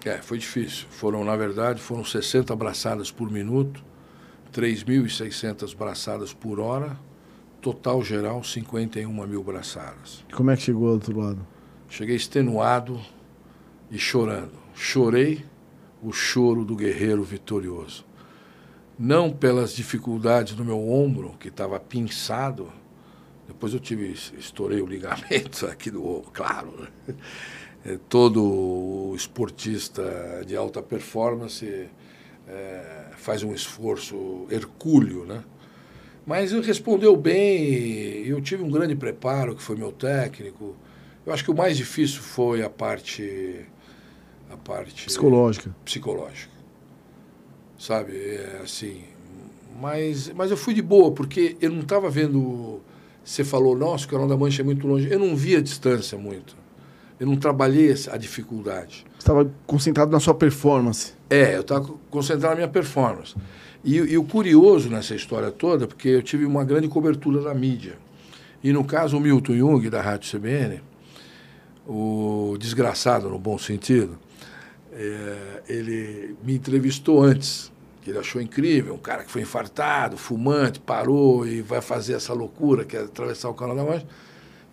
É, 0.06 0.20
foi 0.20 0.38
difícil. 0.38 0.86
Foram, 0.92 1.24
na 1.26 1.36
verdade, 1.36 1.82
foram 1.82 2.06
60 2.06 2.56
braçadas 2.56 3.10
por 3.10 3.32
minuto, 3.32 3.84
3.600 4.54 5.76
braçadas 5.76 6.32
por 6.34 6.60
hora, 6.60 6.96
total 7.60 8.04
geral 8.04 8.44
51 8.44 9.12
mil 9.26 9.44
braçadas. 9.44 10.24
como 10.32 10.52
é 10.52 10.56
que 10.56 10.62
chegou 10.62 10.90
do 10.90 10.94
outro 10.94 11.20
lado? 11.20 11.48
Cheguei 11.90 12.16
extenuado 12.16 13.00
e 13.90 13.98
chorando. 13.98 14.52
Chorei 14.76 15.44
o 16.02 16.12
choro 16.12 16.64
do 16.64 16.76
guerreiro 16.76 17.24
vitorioso. 17.24 18.06
Não 18.98 19.32
pelas 19.32 19.74
dificuldades 19.74 20.56
no 20.56 20.64
meu 20.64 20.90
ombro, 20.90 21.36
que 21.40 21.48
estava 21.48 21.80
pinçado. 21.80 22.72
Depois 23.48 23.74
eu 23.74 23.80
tive, 23.80 24.14
estourei 24.38 24.82
o 24.82 24.86
ligamento 24.86 25.66
aqui 25.72 25.90
do 25.92 26.06
ombro, 26.06 26.32
claro. 26.32 26.74
né? 27.08 27.16
É, 27.86 28.00
Todo 28.08 29.14
esportista 29.16 30.44
de 30.46 30.56
alta 30.56 30.82
performance 30.82 31.90
é, 32.48 33.08
faz 33.18 33.44
um 33.44 33.54
esforço 33.54 34.48
hercúleo, 34.50 35.26
né? 35.26 35.44
Mas 36.26 36.54
ele 36.54 36.66
respondeu 36.66 37.18
bem, 37.18 38.26
eu 38.26 38.40
tive 38.42 38.64
um 38.64 38.70
grande 38.72 38.96
preparo, 38.96 39.56
que 39.56 39.62
foi 39.62 39.76
meu 39.76 39.92
técnico. 39.92 40.74
Eu 41.26 41.34
acho 41.34 41.44
que 41.44 41.52
o 41.52 41.56
mais 41.56 41.76
difícil 41.76 42.22
foi 42.22 42.64
a 42.64 42.70
parte 42.70 43.66
a 44.50 44.56
parte 44.58 45.06
Psicológica. 45.08 45.76
psicológica. 45.84 46.53
Sabe, 47.86 48.14
é 48.14 48.62
assim, 48.64 49.02
mas 49.82 50.32
mas 50.34 50.50
eu 50.50 50.56
fui 50.56 50.74
de 50.74 50.82
boa, 50.82 51.12
porque 51.12 51.58
eu 51.60 51.70
não 51.70 51.82
estava 51.82 52.10
vendo 52.10 52.80
você 53.26 53.44
falou, 53.44 53.78
nossa, 53.78 54.06
o 54.06 54.10
Canal 54.10 54.26
da 54.26 54.38
Mancha 54.38 54.62
é 54.62 54.66
muito 54.66 54.88
longe. 54.88 55.10
Eu 55.10 55.20
não 55.20 55.36
via 55.36 55.58
a 55.58 55.62
distância 55.62 56.18
muito. 56.18 56.56
Eu 57.20 57.28
não 57.28 57.36
trabalhei 57.36 57.94
a 58.10 58.16
dificuldade. 58.16 59.06
Você 59.12 59.20
estava 59.20 59.52
concentrado 59.68 60.12
na 60.12 60.20
sua 60.22 60.34
performance. 60.34 61.14
É, 61.30 61.58
eu 61.58 61.62
estava 61.62 61.86
concentrado 62.10 62.52
na 62.52 62.56
minha 62.56 62.68
performance. 62.70 63.36
E, 63.84 63.96
e 63.96 64.18
o 64.18 64.24
curioso 64.24 64.90
nessa 64.90 65.14
história 65.14 65.52
toda, 65.52 65.86
porque 65.86 66.08
eu 66.08 66.24
tive 66.24 66.46
uma 66.46 66.64
grande 66.64 66.88
cobertura 66.88 67.42
da 67.42 67.54
mídia. 67.54 67.98
E 68.64 68.72
no 68.72 68.86
caso, 68.86 69.18
o 69.18 69.20
Milton 69.20 69.56
Jung, 69.56 69.90
da 69.90 70.02
Rádio 70.02 70.40
CBN, 70.40 70.82
o 71.86 72.56
desgraçado 72.58 73.30
no 73.30 73.38
bom 73.38 73.58
sentido, 73.58 74.18
é, 74.94 75.64
ele 75.68 76.36
me 76.44 76.56
entrevistou 76.56 77.22
antes, 77.22 77.73
que 78.04 78.12
ele 78.12 78.20
achou 78.20 78.42
incrível, 78.42 78.94
um 78.96 79.00
cara 79.00 79.24
que 79.24 79.32
foi 79.32 79.42
infartado, 79.42 80.18
fumante, 80.18 80.80
parou 80.80 81.48
e 81.48 81.62
vai 81.62 81.82
fazer 81.82 82.14
essa 82.14 82.34
loucura 82.34 82.84
que 82.84 82.98
é 82.98 83.02
atravessar 83.02 83.50
o 83.50 83.54
Canal 83.54 83.76
da 83.76 83.84
Mancha. 83.84 84.06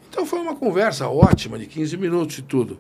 Então 0.09 0.27
foi 0.27 0.41
uma 0.41 0.57
conversa 0.57 1.09
ótima, 1.09 1.59
de 1.59 1.67
15 1.67 1.97
minutos 1.97 2.39
e 2.39 2.43
tudo. 2.43 2.79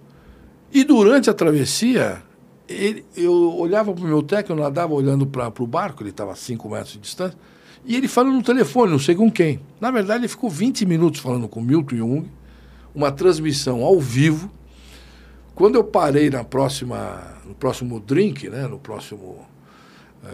E 0.72 0.82
durante 0.82 1.30
a 1.30 1.34
travessia, 1.34 2.22
ele- 2.68 3.04
eu 3.16 3.32
olhava 3.32 3.92
para 3.92 4.04
o 4.04 4.06
meu 4.06 4.22
técnico, 4.22 4.52
eu 4.60 4.64
nadava 4.64 4.92
olhando 4.92 5.26
para 5.26 5.52
o 5.58 5.66
barco, 5.66 6.02
ele 6.02 6.10
estava 6.10 6.32
a 6.32 6.36
5 6.36 6.68
metros 6.68 6.92
de 6.94 6.98
distância, 6.98 7.38
e 7.84 7.96
ele 7.96 8.08
falando 8.08 8.34
no 8.34 8.42
telefone, 8.42 8.90
não 8.90 8.98
sei 8.98 9.14
com 9.14 9.30
quem. 9.30 9.60
Na 9.80 9.90
verdade, 9.90 10.20
ele 10.22 10.28
ficou 10.28 10.50
20 10.50 10.84
minutos 10.84 11.20
falando 11.20 11.48
com 11.48 11.60
Milton 11.60 11.96
Jung, 11.96 12.30
uma 12.94 13.12
transmissão 13.12 13.84
ao 13.84 13.98
vivo. 14.00 14.50
Quando 15.54 15.76
eu 15.76 15.84
parei 15.84 16.30
na 16.30 16.42
próxima, 16.42 17.36
no 17.46 17.54
próximo 17.54 18.00
drink, 18.00 18.48
né, 18.48 18.66
no 18.66 18.78
próximo, 18.78 19.46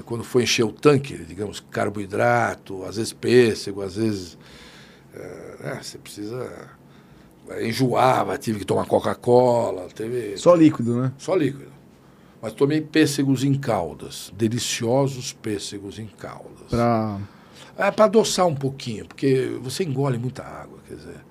quando 0.04 0.24
foi 0.24 0.42
encher 0.42 0.64
o 0.64 0.72
tanque, 0.72 1.16
digamos, 1.16 1.60
carboidrato, 1.70 2.84
às 2.84 2.96
vezes 2.96 3.12
pêssego, 3.12 3.82
às 3.82 3.96
vezes 3.96 4.36
eh, 5.14 5.56
né, 5.60 5.80
você 5.82 5.98
precisa 5.98 6.68
eh, 7.48 7.68
enjoava, 7.68 8.36
tive 8.36 8.60
que 8.60 8.64
tomar 8.64 8.86
Coca-Cola, 8.86 9.88
teve 9.94 10.36
Só 10.36 10.54
líquido, 10.54 11.00
né? 11.00 11.12
só 11.18 11.34
líquido. 11.34 11.70
Mas 12.42 12.52
tomei 12.52 12.80
pêssegos 12.80 13.44
em 13.44 13.54
caldas, 13.54 14.32
deliciosos 14.36 15.32
pêssegos 15.32 15.98
em 15.98 16.06
caldas. 16.06 16.68
Pra... 16.68 17.18
É 17.78 17.90
para 17.90 18.06
adoçar 18.06 18.46
um 18.46 18.54
pouquinho, 18.54 19.06
porque 19.06 19.58
você 19.60 19.84
engole 19.84 20.18
muita 20.18 20.42
água, 20.42 20.78
quer 20.88 20.94
dizer. 20.94 21.24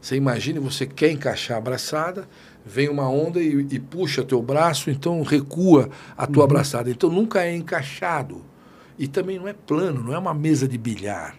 Você 0.00 0.14
imagine, 0.14 0.60
você 0.60 0.86
quer 0.86 1.10
encaixar 1.10 1.56
a 1.56 1.58
abraçada, 1.58 2.28
vem 2.68 2.88
uma 2.88 3.08
onda 3.08 3.40
e, 3.40 3.66
e 3.70 3.80
puxa 3.80 4.22
teu 4.22 4.42
braço, 4.42 4.90
então 4.90 5.22
recua 5.22 5.88
a 6.16 6.26
tua 6.26 6.44
abraçada. 6.44 6.90
Então 6.90 7.10
nunca 7.10 7.42
é 7.42 7.56
encaixado. 7.56 8.42
E 8.98 9.06
também 9.06 9.38
não 9.38 9.48
é 9.48 9.52
plano, 9.52 10.02
não 10.02 10.12
é 10.12 10.18
uma 10.18 10.34
mesa 10.34 10.66
de 10.66 10.76
bilhar, 10.76 11.36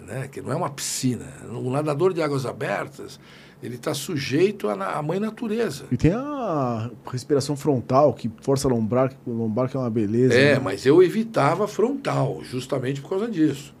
né? 0.00 0.26
que 0.26 0.40
não 0.40 0.50
é 0.50 0.56
uma 0.56 0.70
piscina. 0.70 1.26
Um 1.50 1.70
nadador 1.70 2.14
de 2.14 2.22
águas 2.22 2.46
abertas, 2.46 3.20
ele 3.62 3.74
está 3.74 3.92
sujeito 3.92 4.68
à, 4.68 5.02
mãe 5.02 5.20
natureza. 5.20 5.84
E 5.92 5.96
tem 5.96 6.12
a 6.12 6.90
respiração 7.10 7.56
frontal, 7.56 8.14
que 8.14 8.30
força 8.40 8.68
lombar, 8.68 9.10
que 9.10 9.16
o 9.26 9.32
lombar 9.32 9.68
que 9.68 9.76
é 9.76 9.80
uma 9.80 9.90
beleza. 9.90 10.34
É, 10.34 10.54
né? 10.54 10.60
mas 10.60 10.86
eu 10.86 11.02
evitava 11.02 11.68
frontal, 11.68 12.40
justamente 12.42 13.02
por 13.02 13.10
causa 13.10 13.28
disso, 13.28 13.74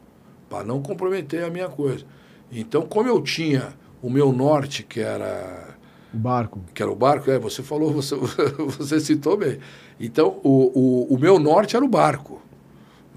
para 0.50 0.62
não 0.64 0.82
comprometer 0.82 1.44
a 1.44 1.50
minha 1.50 1.68
coisa. 1.68 2.04
Então, 2.52 2.82
como 2.82 3.08
eu 3.08 3.22
tinha 3.22 3.74
o 4.02 4.10
meu 4.10 4.32
norte, 4.32 4.82
que 4.82 5.00
era, 5.00 5.67
O 6.12 6.16
barco. 6.16 6.60
que 6.74 6.82
era 6.82 6.90
o 6.90 6.96
barco, 6.96 7.30
é, 7.30 7.38
você 7.38 7.62
falou, 7.62 7.92
você, 7.92 8.14
você 8.78 8.98
citou 8.98 9.36
bem. 9.36 9.58
Então, 10.00 10.40
o, 10.42 11.06
o, 11.10 11.14
o 11.14 11.18
meu 11.18 11.38
norte 11.38 11.76
era 11.76 11.84
o 11.84 11.88
barco. 11.88 12.40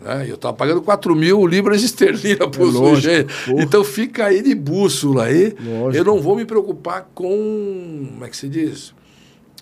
Né? 0.01 0.25
Eu 0.27 0.35
estava 0.35 0.53
pagando 0.55 0.81
4 0.81 1.15
mil 1.15 1.45
libras 1.45 1.83
esterlina 1.83 2.49
por 2.49 2.67
É 2.67 2.71
sujeito. 2.71 3.33
porra. 3.45 3.63
Então, 3.63 3.83
fica 3.83 4.25
aí 4.25 4.41
de 4.41 4.55
bússola 4.55 5.25
aí. 5.25 5.55
Lógico. 5.63 5.95
Eu 5.95 6.03
não 6.03 6.19
vou 6.21 6.35
me 6.35 6.43
preocupar 6.43 7.09
com. 7.13 8.07
Como 8.11 8.25
é 8.25 8.29
que 8.29 8.35
se 8.35 8.49
diz? 8.49 8.93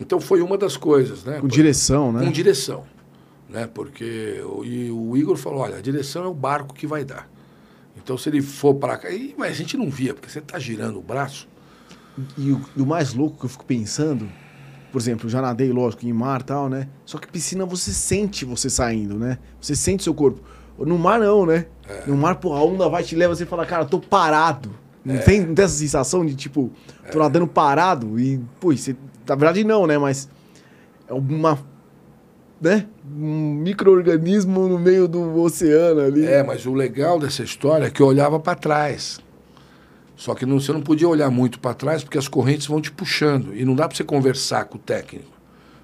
Então, 0.01 0.19
foi 0.19 0.41
uma 0.41 0.57
das 0.57 0.77
coisas. 0.77 1.23
Né? 1.23 1.39
Com 1.39 1.47
direção, 1.47 2.11
né? 2.11 2.25
com 2.25 2.31
direção. 2.31 2.85
Né? 3.49 3.69
Porque 3.71 4.41
o, 4.45 4.63
e 4.63 4.89
o 4.89 5.17
Igor 5.17 5.35
falou, 5.35 5.59
olha, 5.59 5.77
a 5.77 5.81
direção 5.81 6.23
é 6.23 6.27
o 6.27 6.33
barco 6.33 6.73
que 6.73 6.87
vai 6.87 7.03
dar. 7.03 7.29
Então, 8.01 8.17
se 8.17 8.29
ele 8.29 8.41
for 8.41 8.75
para 8.75 8.97
cá... 8.97 9.11
E, 9.11 9.35
mas 9.37 9.51
a 9.51 9.55
gente 9.55 9.75
não 9.75 9.89
via, 9.89 10.13
porque 10.13 10.29
você 10.29 10.39
está 10.39 10.57
girando 10.57 10.99
o 10.99 11.01
braço. 11.01 11.49
E 12.37 12.51
o, 12.51 12.61
e 12.75 12.81
o 12.81 12.85
mais 12.85 13.13
louco 13.13 13.39
que 13.39 13.45
eu 13.45 13.49
fico 13.49 13.65
pensando, 13.65 14.29
por 14.91 14.99
exemplo, 14.99 15.29
já 15.29 15.41
nadei, 15.41 15.71
lógico, 15.71 16.05
em 16.05 16.13
mar 16.13 16.41
e 16.41 16.43
tal, 16.43 16.69
né? 16.69 16.87
Só 17.05 17.17
que 17.17 17.27
piscina 17.27 17.65
você 17.65 17.91
sente 17.91 18.45
você 18.45 18.69
saindo, 18.69 19.17
né? 19.17 19.37
Você 19.61 19.75
sente 19.75 20.03
seu 20.03 20.13
corpo. 20.13 20.41
No 20.77 20.97
mar 20.97 21.19
não, 21.19 21.45
né? 21.45 21.65
No 22.07 22.15
mar, 22.15 22.35
pô, 22.35 22.53
a 22.53 22.63
onda 22.63 22.87
vai 22.87 23.03
te 23.03 23.15
leva, 23.15 23.35
você 23.35 23.45
fala, 23.45 23.65
cara, 23.65 23.85
tô 23.85 23.99
parado. 23.99 24.71
Não, 25.03 25.17
tem, 25.19 25.45
não 25.45 25.55
tem 25.55 25.65
essa 25.65 25.75
sensação 25.75 26.25
de, 26.25 26.35
tipo, 26.35 26.71
tô 27.11 27.19
nadando 27.19 27.47
parado 27.47 28.19
e, 28.19 28.39
pô, 28.59 28.71
você, 28.71 28.95
na 29.27 29.35
verdade 29.35 29.63
não, 29.63 29.85
né? 29.85 29.97
Mas 29.97 30.29
é 31.07 31.13
uma, 31.13 31.59
né? 32.61 32.85
Um 33.05 33.55
micro-organismo 33.55 34.67
no 34.67 34.79
meio 34.79 35.07
do 35.07 35.41
oceano 35.41 36.01
ali. 36.01 36.25
É, 36.25 36.43
mas 36.43 36.65
o 36.65 36.73
legal 36.73 37.19
dessa 37.19 37.43
história 37.43 37.85
é 37.85 37.89
que 37.89 38.01
eu 38.01 38.07
olhava 38.07 38.39
para 38.39 38.55
trás. 38.55 39.19
Só 40.19 40.35
que 40.35 40.45
não, 40.45 40.59
você 40.59 40.73
não 40.73 40.81
podia 40.81 41.07
olhar 41.07 41.31
muito 41.31 41.61
para 41.61 41.73
trás 41.73 42.03
porque 42.03 42.17
as 42.17 42.27
correntes 42.27 42.67
vão 42.67 42.81
te 42.81 42.91
puxando 42.91 43.55
e 43.55 43.63
não 43.63 43.73
dá 43.73 43.87
para 43.87 43.95
você 43.95 44.03
conversar 44.03 44.65
com 44.65 44.75
o 44.75 44.81
técnico. 44.81 45.31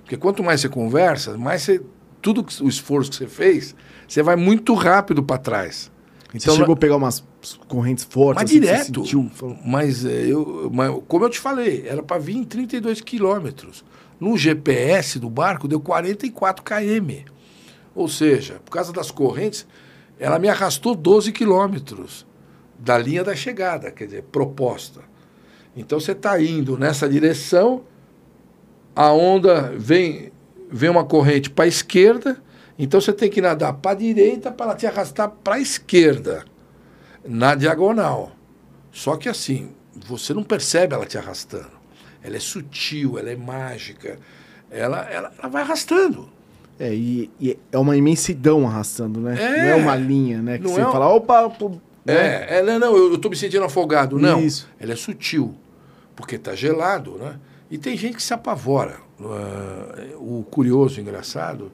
Porque 0.02 0.18
quanto 0.18 0.44
mais 0.44 0.60
você 0.60 0.68
conversa, 0.68 1.38
mais 1.38 1.62
você, 1.62 1.82
tudo 2.22 2.44
que- 2.44 2.62
o 2.62 2.68
esforço 2.68 3.12
que 3.12 3.16
você 3.16 3.28
fez, 3.28 3.74
você 4.06 4.22
vai 4.22 4.36
muito 4.36 4.74
rápido 4.74 5.24
para 5.24 5.38
trás. 5.38 5.90
Então, 6.34 6.54
você 6.54 6.60
chegou 6.60 6.74
a 6.74 6.76
pegar 6.76 6.98
umas 6.98 7.24
correntes 7.70 8.04
fortes? 8.04 8.44
Mas 8.44 8.52
assim, 8.52 8.60
direto. 8.60 9.06
sentiu? 9.06 9.32
Mas, 9.66 10.04
é, 10.04 10.26
eu, 10.28 10.70
mas, 10.74 10.94
como 11.08 11.24
eu 11.24 11.30
te 11.30 11.40
falei, 11.40 11.86
era 11.88 12.04
para 12.04 12.18
vir 12.18 12.36
em 12.36 12.44
32 12.44 13.00
quilômetros. 13.00 13.86
No 14.20 14.38
GPS 14.38 15.18
do 15.18 15.30
barco 15.30 15.66
deu 15.66 15.80
44 15.80 16.62
km. 16.62 17.24
Ou 17.96 18.10
seja, 18.10 18.60
por 18.66 18.72
causa 18.72 18.92
das 18.92 19.12
correntes, 19.12 19.66
ela 20.20 20.38
me 20.38 20.50
arrastou 20.50 20.94
12 20.94 21.32
quilômetros 21.32 22.28
da 22.78 22.98
linha 22.98 23.24
da 23.24 23.36
chegada, 23.36 23.92
quer 23.92 24.06
dizer, 24.06 24.24
proposta. 24.24 25.02
Então 25.76 26.00
você 26.00 26.12
está 26.14 26.42
indo 26.42 26.78
nessa 26.78 27.08
direção, 27.10 27.84
a 28.96 29.12
onda 29.12 29.74
vem, 29.78 30.32
vem 30.72 30.90
uma 30.90 31.04
corrente 31.04 31.50
para 31.50 31.66
a 31.66 31.68
esquerda, 31.68 32.42
então 32.78 33.00
você 33.00 33.12
tem 33.14 33.30
que 33.30 33.42
nadar 33.42 33.74
para 33.74 33.92
a 33.92 33.96
direita 33.96 34.52
para 34.52 34.68
ela 34.68 34.76
te 34.76 34.86
arrastar 34.88 35.30
para 35.44 35.56
a 35.56 35.60
esquerda, 35.60 36.46
na 37.26 37.56
diagonal. 37.56 38.32
Só 38.92 39.16
que 39.18 39.28
assim, 39.28 39.70
você 40.08 40.34
não 40.34 40.44
percebe 40.44 40.94
ela 40.94 41.06
te 41.06 41.18
arrastando. 41.18 41.76
Ela 42.24 42.38
é 42.38 42.40
sutil, 42.40 43.20
ela 43.20 43.30
é 43.30 43.36
mágica, 43.36 44.18
ela, 44.72 45.02
ela, 45.12 45.32
ela 45.38 45.50
vai 45.50 45.62
arrastando. 45.62 46.30
É, 46.80 46.94
e, 46.94 47.30
e 47.40 47.58
é 47.72 47.78
uma 47.78 47.96
imensidão 47.96 48.68
arrastando, 48.68 49.20
né? 49.22 49.36
É. 49.42 49.58
Não 49.64 49.70
é 49.70 49.76
uma 49.76 49.96
linha, 49.96 50.42
né? 50.42 50.58
Que 50.58 50.68
você 50.68 50.82
é 50.82 50.88
um- 50.88 50.92
fala, 50.92 51.08
opa, 51.08 51.50
né? 52.06 52.14
É, 52.46 52.60
ela 52.60 52.78
não, 52.78 52.96
eu 52.96 53.16
estou 53.16 53.32
me 53.32 53.36
sentindo 53.36 53.64
afogado. 53.64 54.20
Não, 54.20 54.40
Isso. 54.42 54.70
ela 54.80 54.94
é 54.94 54.96
sutil, 54.96 55.56
porque 56.16 56.36
está 56.36 56.54
gelado, 56.56 57.18
né? 57.18 57.40
E 57.70 57.78
tem 57.78 57.98
gente 57.98 58.18
que 58.18 58.24
se 58.24 58.34
apavora. 58.34 58.98
Ah, 59.20 60.14
o 60.18 60.44
curioso, 60.44 61.02
engraçado, 61.02 61.72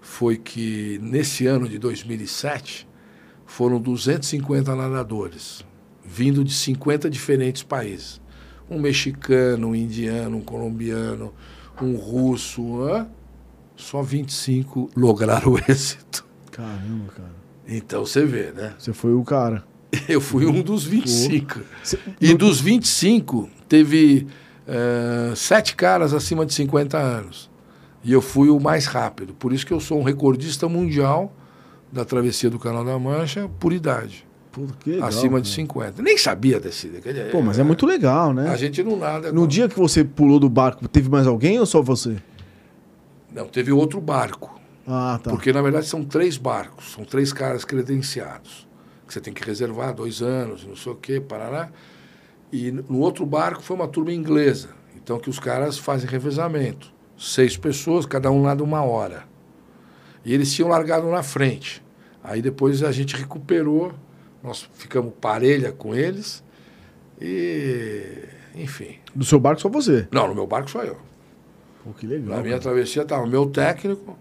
foi 0.00 0.36
que 0.38 0.98
nesse 1.02 1.46
ano 1.46 1.68
de 1.68 1.78
2007 1.78 2.88
foram 3.44 3.78
250 3.80 4.74
nadadores, 4.74 5.64
vindo 6.04 6.42
de 6.42 6.52
50 6.52 7.10
diferentes 7.10 7.62
países. 7.62 8.20
Um 8.70 8.78
mexicano, 8.78 9.68
um 9.68 9.74
indiano, 9.74 10.38
um 10.38 10.42
colombiano, 10.42 11.34
um 11.80 11.96
russo. 11.96 12.82
hã? 12.82 13.08
Só 13.76 14.02
25 14.02 14.90
lograram 14.96 15.52
o 15.52 15.58
êxito. 15.70 16.26
Caramba, 16.50 17.12
cara. 17.14 17.37
Então 17.68 18.04
você 18.06 18.24
vê, 18.24 18.50
né? 18.52 18.72
Você 18.78 18.92
foi 18.92 19.12
o 19.12 19.22
cara. 19.22 19.62
Eu 20.08 20.20
fui 20.20 20.46
um 20.46 20.62
dos 20.62 20.84
25. 20.84 21.60
Você- 21.82 21.98
E 22.20 22.34
dos 22.34 22.60
25, 22.60 23.48
teve 23.68 24.26
eh, 24.66 25.32
sete 25.36 25.74
caras 25.76 26.12
acima 26.14 26.44
de 26.46 26.52
50 26.54 26.96
anos. 26.98 27.48
E 28.04 28.12
eu 28.12 28.20
fui 28.22 28.48
o 28.48 28.60
mais 28.60 28.86
rápido. 28.86 29.34
Por 29.34 29.52
isso 29.52 29.66
que 29.66 29.72
eu 29.72 29.80
sou 29.80 29.98
um 29.98 30.02
recordista 30.02 30.68
mundial 30.68 31.32
da 31.92 32.04
travessia 32.04 32.48
do 32.48 32.58
Canal 32.58 32.84
da 32.84 32.98
Mancha 32.98 33.50
por 33.58 33.72
idade. 33.72 34.26
Que 34.80 34.90
legal, 34.92 35.08
acima 35.08 35.40
de 35.40 35.48
cara. 35.48 35.56
50. 35.56 36.02
Nem 36.02 36.16
sabia 36.18 36.58
desse. 36.60 36.88
Pô, 37.30 37.42
mas 37.42 37.58
é 37.58 37.62
muito 37.62 37.84
legal, 37.86 38.32
né? 38.32 38.48
A 38.50 38.56
gente 38.56 38.82
não 38.82 38.96
nada. 38.96 39.30
No 39.32 39.46
dia 39.46 39.68
que 39.68 39.78
você 39.78 40.02
pulou 40.04 40.38
do 40.40 40.48
barco, 40.48 40.86
teve 40.88 41.08
mais 41.08 41.26
alguém 41.26 41.58
ou 41.58 41.66
só 41.66 41.80
você? 41.82 42.16
Não, 43.34 43.46
teve 43.46 43.72
outro 43.72 44.00
barco. 44.00 44.57
Ah, 44.88 45.20
tá. 45.22 45.30
Porque, 45.30 45.52
na 45.52 45.60
verdade, 45.60 45.86
são 45.86 46.02
três 46.02 46.38
barcos, 46.38 46.92
são 46.92 47.04
três 47.04 47.30
caras 47.30 47.62
credenciados. 47.62 48.66
Que 49.06 49.12
você 49.12 49.20
tem 49.20 49.34
que 49.34 49.44
reservar 49.44 49.94
dois 49.94 50.22
anos, 50.22 50.64
não 50.64 50.74
sei 50.74 50.92
o 50.92 50.94
quê, 50.94 51.20
parará. 51.20 51.70
E 52.50 52.70
no 52.70 53.00
outro 53.00 53.26
barco 53.26 53.62
foi 53.62 53.76
uma 53.76 53.86
turma 53.86 54.12
inglesa. 54.12 54.70
Então, 54.96 55.18
que 55.18 55.28
os 55.28 55.38
caras 55.38 55.76
fazem 55.76 56.08
revezamento. 56.08 56.90
Seis 57.18 57.56
pessoas, 57.56 58.06
cada 58.06 58.30
um 58.30 58.42
nada 58.42 58.64
uma 58.64 58.82
hora. 58.82 59.24
E 60.24 60.32
eles 60.32 60.52
tinham 60.52 60.70
largado 60.70 61.06
na 61.10 61.22
frente. 61.22 61.82
Aí 62.22 62.40
depois 62.40 62.82
a 62.82 62.90
gente 62.90 63.14
recuperou, 63.16 63.92
nós 64.42 64.68
ficamos 64.74 65.12
parelha 65.20 65.72
com 65.72 65.94
eles. 65.94 66.42
E, 67.20 68.24
enfim. 68.54 68.96
Do 69.14 69.24
seu 69.24 69.38
barco 69.38 69.60
só 69.60 69.68
você. 69.68 70.08
Não, 70.10 70.28
no 70.28 70.34
meu 70.34 70.46
barco 70.46 70.70
só 70.70 70.82
eu. 70.82 70.96
Pô, 71.84 71.92
que 71.92 72.06
legal. 72.06 72.36
Na 72.36 72.42
minha 72.42 72.58
cara. 72.58 72.62
travessia 72.62 73.02
estava 73.02 73.22
o 73.22 73.26
meu 73.26 73.46
técnico, 73.46 74.16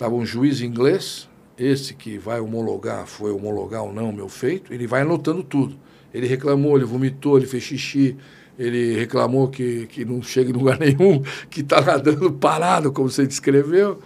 estava 0.00 0.14
um 0.14 0.24
juiz 0.24 0.62
inglês, 0.62 1.28
esse 1.58 1.92
que 1.92 2.16
vai 2.16 2.40
homologar, 2.40 3.06
foi 3.06 3.30
homologar 3.30 3.82
ou 3.82 3.92
não 3.92 4.08
o 4.08 4.12
meu 4.12 4.30
feito, 4.30 4.72
ele 4.72 4.86
vai 4.86 5.02
anotando 5.02 5.42
tudo. 5.42 5.76
Ele 6.12 6.26
reclamou, 6.26 6.74
ele 6.74 6.86
vomitou, 6.86 7.36
ele 7.36 7.46
fez 7.46 7.62
xixi, 7.62 8.16
ele 8.58 8.96
reclamou 8.96 9.48
que, 9.48 9.86
que 9.88 10.02
não 10.02 10.22
chega 10.22 10.48
em 10.48 10.54
lugar 10.54 10.78
nenhum, 10.80 11.22
que 11.50 11.60
está 11.60 11.82
nadando 11.82 12.32
parado, 12.32 12.90
como 12.90 13.10
você 13.10 13.26
descreveu. 13.26 14.00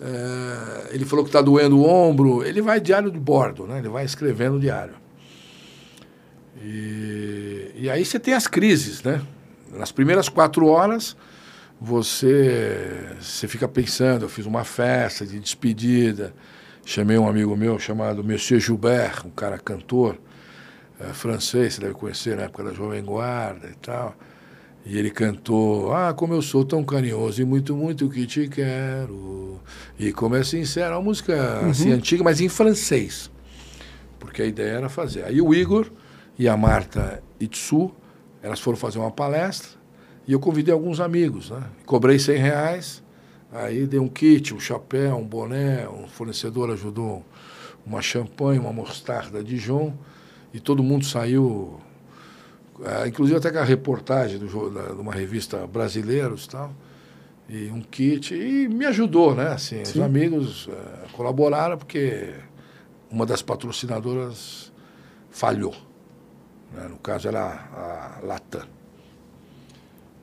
É, 0.00 0.94
ele 0.94 1.04
falou 1.04 1.22
que 1.22 1.28
está 1.28 1.42
doendo 1.42 1.78
o 1.80 1.86
ombro. 1.86 2.42
Ele 2.42 2.62
vai 2.62 2.80
diário 2.80 3.10
de 3.10 3.18
bordo, 3.18 3.66
né? 3.66 3.78
ele 3.78 3.90
vai 3.90 4.06
escrevendo 4.06 4.58
diário. 4.58 4.94
E, 6.62 7.72
e 7.76 7.90
aí 7.90 8.02
você 8.06 8.18
tem 8.18 8.32
as 8.32 8.46
crises, 8.46 9.02
né? 9.02 9.20
Nas 9.70 9.92
primeiras 9.92 10.30
quatro 10.30 10.66
horas, 10.66 11.14
você, 11.80 13.16
você 13.20 13.46
fica 13.46 13.68
pensando, 13.68 14.24
eu 14.24 14.28
fiz 14.28 14.46
uma 14.46 14.64
festa 14.64 15.26
de 15.26 15.38
despedida, 15.38 16.34
chamei 16.84 17.18
um 17.18 17.28
amigo 17.28 17.56
meu 17.56 17.78
chamado 17.78 18.24
Monsieur 18.24 18.60
Joubert, 18.60 19.26
um 19.26 19.30
cara 19.30 19.58
cantor 19.58 20.18
eh, 20.98 21.12
francês, 21.12 21.74
você 21.74 21.82
deve 21.82 21.94
conhecer 21.94 22.36
na 22.36 22.44
época 22.44 22.64
da 22.64 22.72
Jovem 22.72 23.02
Guarda 23.04 23.68
e 23.68 23.74
tal. 23.74 24.16
E 24.86 24.96
ele 24.96 25.10
cantou, 25.10 25.92
ah, 25.92 26.14
como 26.14 26.32
eu 26.32 26.40
sou 26.40 26.64
tão 26.64 26.84
carinhoso 26.84 27.42
e 27.42 27.44
muito, 27.44 27.76
muito 27.76 28.08
que 28.08 28.24
te 28.24 28.48
quero. 28.48 29.60
E 29.98 30.12
como 30.12 30.36
é 30.36 30.44
sincero, 30.44 30.94
uma 30.94 31.02
música 31.02 31.60
assim 31.68 31.90
antiga, 31.90 32.22
mas 32.22 32.40
em 32.40 32.48
francês. 32.48 33.30
Porque 34.18 34.42
a 34.42 34.46
ideia 34.46 34.76
era 34.76 34.88
fazer. 34.88 35.24
Aí 35.24 35.42
o 35.42 35.52
Igor 35.52 35.90
e 36.38 36.48
a 36.48 36.56
Marta 36.56 37.20
Itsu, 37.40 37.90
elas 38.40 38.60
foram 38.60 38.78
fazer 38.78 38.98
uma 38.98 39.10
palestra 39.10 39.75
e 40.26 40.32
eu 40.32 40.40
convidei 40.40 40.72
alguns 40.72 41.00
amigos, 41.00 41.50
né? 41.50 41.62
Cobrei 41.84 42.18
100 42.18 42.36
reais, 42.38 43.02
aí 43.52 43.86
dei 43.86 44.00
um 44.00 44.08
kit, 44.08 44.52
um 44.54 44.60
chapéu, 44.60 45.16
um 45.16 45.24
boné, 45.26 45.88
um 45.88 46.06
fornecedor 46.08 46.70
ajudou 46.70 47.24
uma 47.86 48.02
champanhe, 48.02 48.58
uma 48.58 48.72
mostarda 48.72 49.42
Dijon 49.44 49.94
e 50.52 50.58
todo 50.60 50.82
mundo 50.82 51.04
saiu, 51.04 51.78
ah, 52.84 53.06
inclusive 53.06 53.38
até 53.38 53.50
com 53.52 53.58
a 53.58 53.64
reportagem 53.64 54.38
do, 54.38 54.70
da- 54.70 54.86
de 54.94 55.00
uma 55.00 55.12
revista 55.12 55.66
Brasileiros 55.66 56.44
e 56.46 56.48
tal, 56.48 56.72
e 57.48 57.70
um 57.70 57.80
kit, 57.80 58.34
e 58.34 58.66
me 58.68 58.86
ajudou, 58.86 59.32
né? 59.34 59.48
Assim, 59.52 59.80
os 59.82 60.00
amigos 60.04 60.68
eh, 60.68 61.06
colaboraram 61.12 61.78
porque 61.78 62.34
uma 63.08 63.24
das 63.24 63.40
patrocinadoras 63.40 64.72
falhou. 65.30 65.74
né? 66.72 66.88
No 66.88 66.96
caso 66.96 67.28
era 67.28 67.44
a 67.46 68.18
Latam. 68.26 68.66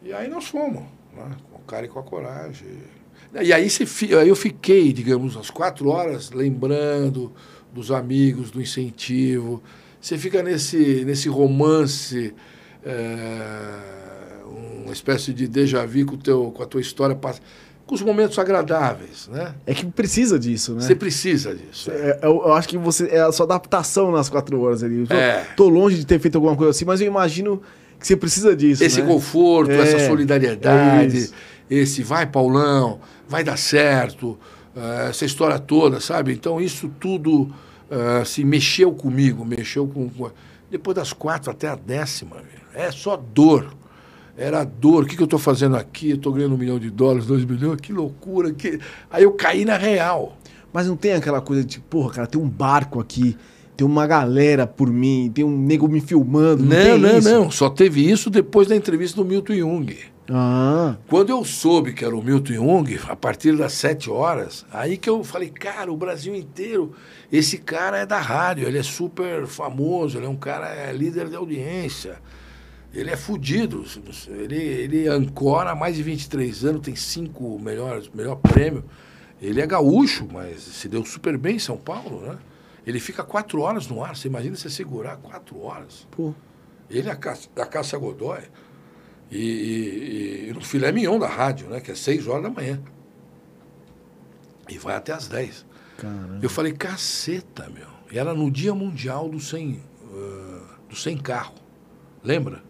E 0.04 0.12
aí 0.14 0.28
nós 0.30 0.46
fomos, 0.48 0.84
né? 1.16 1.30
com 1.52 1.58
o 1.60 1.66
cara 1.66 1.86
e 1.86 1.90
com 1.90 2.00
a 2.00 2.04
coragem. 2.04 2.68
E 3.42 3.52
aí, 3.54 3.70
fi- 3.70 4.14
aí 4.16 4.28
eu 4.30 4.36
fiquei, 4.36 4.92
digamos, 4.94 5.36
umas 5.36 5.50
quatro 5.50 5.90
horas 5.90 6.30
lembrando 6.32 7.32
dos 7.74 7.90
amigos, 7.92 8.52
do 8.52 8.62
incentivo. 8.62 9.62
Você 10.00 10.18
fica 10.18 10.44
nesse, 10.44 11.04
nesse 11.06 11.30
romance, 11.30 12.34
é, 12.86 14.44
uma 14.84 14.92
espécie 14.94 15.34
de 15.34 15.48
déjà 15.48 15.86
vu 15.86 16.06
com, 16.06 16.18
teu, 16.18 16.52
com 16.52 16.62
a 16.62 16.66
tua 16.66 16.82
história, 16.82 17.16
pass- 17.16 17.42
com 17.86 17.96
os 17.96 18.02
momentos 18.02 18.38
agradáveis, 18.40 19.28
né? 19.30 19.56
É 19.66 19.74
que 19.74 19.86
precisa 19.86 20.38
disso, 20.40 20.74
né? 20.76 20.82
Você 20.82 20.96
precisa 20.96 21.54
disso. 21.56 21.90
é. 21.92 21.96
É, 22.12 22.20
eu, 22.24 22.36
eu 22.46 22.54
acho 22.54 22.68
que 22.68 22.78
você 22.78 23.08
é 23.08 23.22
a 23.22 23.32
sua 23.32 23.46
adaptação 23.46 24.12
nas 24.12 24.30
quatro 24.30 24.60
horas 24.62 24.84
ali. 24.84 25.00
Eu 25.02 25.08
tô, 25.08 25.14
É. 25.16 25.44
tô 25.58 25.70
longe 25.70 25.98
de 25.98 26.06
ter 26.06 26.20
feito 26.20 26.36
alguma 26.36 26.56
coisa 26.56 26.72
assim, 26.72 26.86
mas 26.86 27.02
eu 27.02 27.08
imagino 27.08 27.62
que 28.04 28.08
você 28.08 28.18
precisa 28.18 28.54
disso. 28.56 28.84
Esse 28.84 29.02
né? 29.02 29.08
conforto, 29.08 29.72
É, 29.72 29.78
essa 29.80 29.96
é 29.98 30.08
solidariedade, 30.08 31.18
isso. 31.18 31.34
esse 31.70 32.04
vai, 32.04 32.26
Paulão, 32.28 33.00
vai 33.28 33.44
dar 33.44 33.58
certo, 33.58 34.38
eh, 34.76 35.08
essa 35.10 35.24
história 35.26 35.58
toda, 35.58 36.00
sabe? 36.02 36.34
Então, 36.34 36.60
isso 36.60 36.92
tudo 37.00 37.50
eh, 37.90 38.24
se 38.26 38.44
mexeu 38.44 38.92
comigo, 38.92 39.46
mexeu 39.46 39.88
com. 39.88 40.10
com- 40.10 40.30
Depois 40.70 40.96
das 40.96 41.14
quatro 41.14 41.50
até 41.50 41.68
a 41.70 41.76
décima, 41.76 42.38
é 42.74 42.92
só 42.92 43.16
dor. 43.16 43.74
Era 44.36 44.64
dor. 44.64 45.04
O 45.04 45.06
que, 45.08 45.16
que 45.16 45.22
eu 45.22 45.26
estou 45.26 45.40
fazendo 45.40 45.78
aqui? 45.78 46.10
Eu 46.10 46.16
estou 46.16 46.34
ganhando 46.34 46.56
um 46.56 46.58
milhão 46.58 46.80
de 46.80 46.90
dólares, 46.90 47.26
dois 47.28 47.46
milhões, 47.46 47.80
que 47.80 47.94
loucura. 47.94 48.52
Que... 48.52 48.80
Aí 49.12 49.24
eu 49.24 49.32
caí 49.34 49.64
na 49.64 49.78
real. 49.78 50.36
Mas 50.74 50.88
não 50.88 50.98
tem 50.98 51.14
aquela 51.14 51.40
coisa 51.40 51.64
de, 51.64 51.80
porra, 51.80 52.14
cara, 52.16 52.28
tem 52.28 52.42
um 52.42 52.50
barco 52.50 53.00
aqui, 53.00 53.38
tem 53.76 53.86
uma 53.86 54.06
galera 54.06 54.68
por 54.68 54.90
mim, 54.92 55.32
tem 55.34 55.44
um 55.44 55.58
nego 55.58 55.88
me 55.88 56.00
filmando. 56.02 56.64
Não, 56.64 56.98
Não, 56.98 57.22
não, 57.22 57.22
não. 57.22 57.52
Só 57.52 57.70
teve 57.70 58.10
isso 58.10 58.30
depois 58.30 58.68
da 58.68 58.76
entrevista 58.76 59.16
do 59.16 59.26
Milton 59.26 59.54
Jung. 59.56 59.96
Ah, 60.30 60.96
Quando 61.10 61.32
eu 61.32 61.44
soube 61.44 61.92
que 61.92 62.06
era 62.06 62.16
o 62.16 62.24
Milton 62.24 62.54
Jung, 62.54 62.98
a 63.10 63.16
partir 63.16 63.58
das 63.58 63.74
sete 63.74 64.10
horas, 64.10 64.66
aí 64.72 64.98
que 64.98 65.10
eu 65.10 65.22
falei, 65.22 65.50
cara, 65.50 65.92
o 65.92 65.98
Brasil 65.98 66.34
inteiro, 66.34 66.94
esse 67.30 67.58
cara 67.58 67.98
é 67.98 68.06
da 68.06 68.20
rádio, 68.20 68.66
ele 68.66 68.78
é 68.78 68.84
super 68.84 69.46
famoso, 69.46 70.18
ele 70.18 70.26
é 70.26 70.30
um 70.30 70.38
cara 70.38 70.70
é 70.70 70.94
líder 70.94 71.28
de 71.28 71.36
audiência, 71.36 72.20
ele 72.94 73.10
é 73.10 73.18
fudido, 73.18 73.84
ele, 74.30 74.56
ele 74.56 75.08
ancora 75.10 75.72
há 75.72 75.76
mais 75.76 75.98
de 75.98 76.04
23 76.04 76.64
anos, 76.64 76.82
tem 76.82 76.96
cinco 76.96 77.60
melhores, 77.60 78.10
melhor 78.14 78.36
prêmio. 78.36 78.84
Ele 79.42 79.60
é 79.60 79.68
gaúcho, 79.68 80.26
mas 80.32 80.62
se 80.62 80.88
deu 80.88 81.04
super 81.04 81.38
bem 81.38 81.58
em 81.58 81.60
São 81.60 81.76
Paulo, 81.76 82.22
né? 82.22 82.38
Ele 82.86 83.00
fica 83.00 83.24
quatro 83.24 83.62
horas 83.62 83.88
no 83.88 84.04
ar, 84.04 84.16
você 84.16 84.28
imagina 84.28 84.56
você 84.56 84.70
segurar 84.70 85.18
quatro 85.18 85.60
horas. 85.62 86.08
pô. 86.12 86.34
Ele 86.90 87.08
é 87.08 87.12
a 87.12 87.16
Cássia, 87.16 87.50
da 87.56 87.66
Cássia 87.66 87.98
Godoy. 87.98 88.40
E, 89.32 89.38
e- 89.38 90.50
e 90.50 90.54
no 90.54 90.62
filé 90.62 90.92
mignon 90.92 91.18
da 91.18 91.28
rádio, 91.28 91.68
né? 91.70 91.80
Que 91.80 91.92
é 91.92 91.96
6 91.96 92.28
horas 92.28 92.44
da 92.44 92.50
manhã. 92.50 92.80
E 94.70 94.78
vai 94.78 94.96
até 94.96 95.12
às 95.14 95.28
10. 95.28 95.66
Caramba. 95.98 96.40
Eu 96.42 96.50
falei, 96.50 96.74
caceta, 96.74 97.70
meu. 97.70 97.88
E 98.12 98.20
era 98.20 98.34
no 98.34 98.52
Dia 98.52 98.74
Mundial 98.76 99.28
do 99.30 99.40
Sem, 99.40 99.82
ah, 100.12 100.76
do 100.90 100.96
sem 100.96 101.18
Carro. 101.18 101.56
Lembra? 102.24 102.62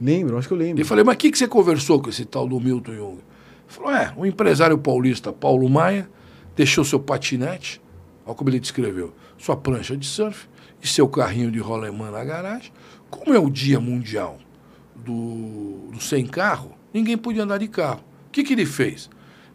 Lembro, 0.00 0.36
acho 0.38 0.48
que 0.48 0.54
eu 0.54 0.58
lembro. 0.58 0.80
E 0.80 0.84
falei, 0.84 1.04
mas 1.04 1.14
o 1.14 1.18
que, 1.18 1.30
que 1.30 1.38
você 1.38 1.46
conversou 1.46 2.00
com 2.02 2.10
esse 2.10 2.24
tal 2.24 2.48
do 2.48 2.58
Milton 2.60 2.94
Jung? 2.94 3.12
Ele 3.14 3.22
falou, 3.68 3.92
é, 3.92 4.12
um 4.16 4.26
empresário 4.26 4.76
paulista, 4.76 5.32
Paulo 5.32 5.68
Maia, 5.68 6.10
deixou 6.56 6.84
seu 6.84 6.98
patinete, 6.98 7.80
olha 8.24 8.34
como 8.34 8.50
ele 8.50 8.60
descreveu, 8.60 9.14
sua 9.38 9.56
prancha 9.56 9.96
de 9.96 10.06
surf 10.06 10.48
e 10.82 10.86
seu 10.86 11.08
carrinho 11.08 11.50
de 11.50 11.58
rolemã 11.58 12.10
na 12.10 12.24
garagem. 12.24 12.72
Como 13.10 13.34
é 13.34 13.38
o 13.38 13.50
dia 13.50 13.80
mundial 13.80 14.38
do, 14.94 15.88
do 15.92 16.00
sem 16.00 16.26
carro, 16.26 16.72
ninguém 16.92 17.16
podia 17.16 17.42
andar 17.42 17.58
de 17.58 17.68
carro. 17.68 18.00
O 18.28 18.30
que, 18.30 18.42
que 18.42 18.52
ele 18.52 18.66
fez? 18.66 19.08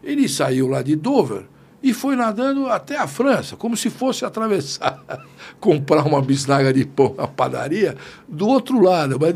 Ele 0.04 0.28
saiu 0.30 0.68
lá 0.68 0.82
de 0.82 0.96
Dover 0.96 1.46
e 1.82 1.94
foi 1.94 2.16
nadando 2.16 2.68
até 2.68 2.98
a 2.98 3.08
França, 3.08 3.56
como 3.56 3.76
se 3.76 3.90
fosse 3.90 4.26
atravessar, 4.26 5.04
comprar 5.60 6.06
uma 6.06 6.22
bisnaga 6.22 6.74
de 6.74 6.86
pão 6.86 7.16
na 7.18 7.28
padaria 7.28 7.96
do 8.28 8.48
outro 8.48 8.82
lado. 8.82 9.18
Mas, 9.20 9.34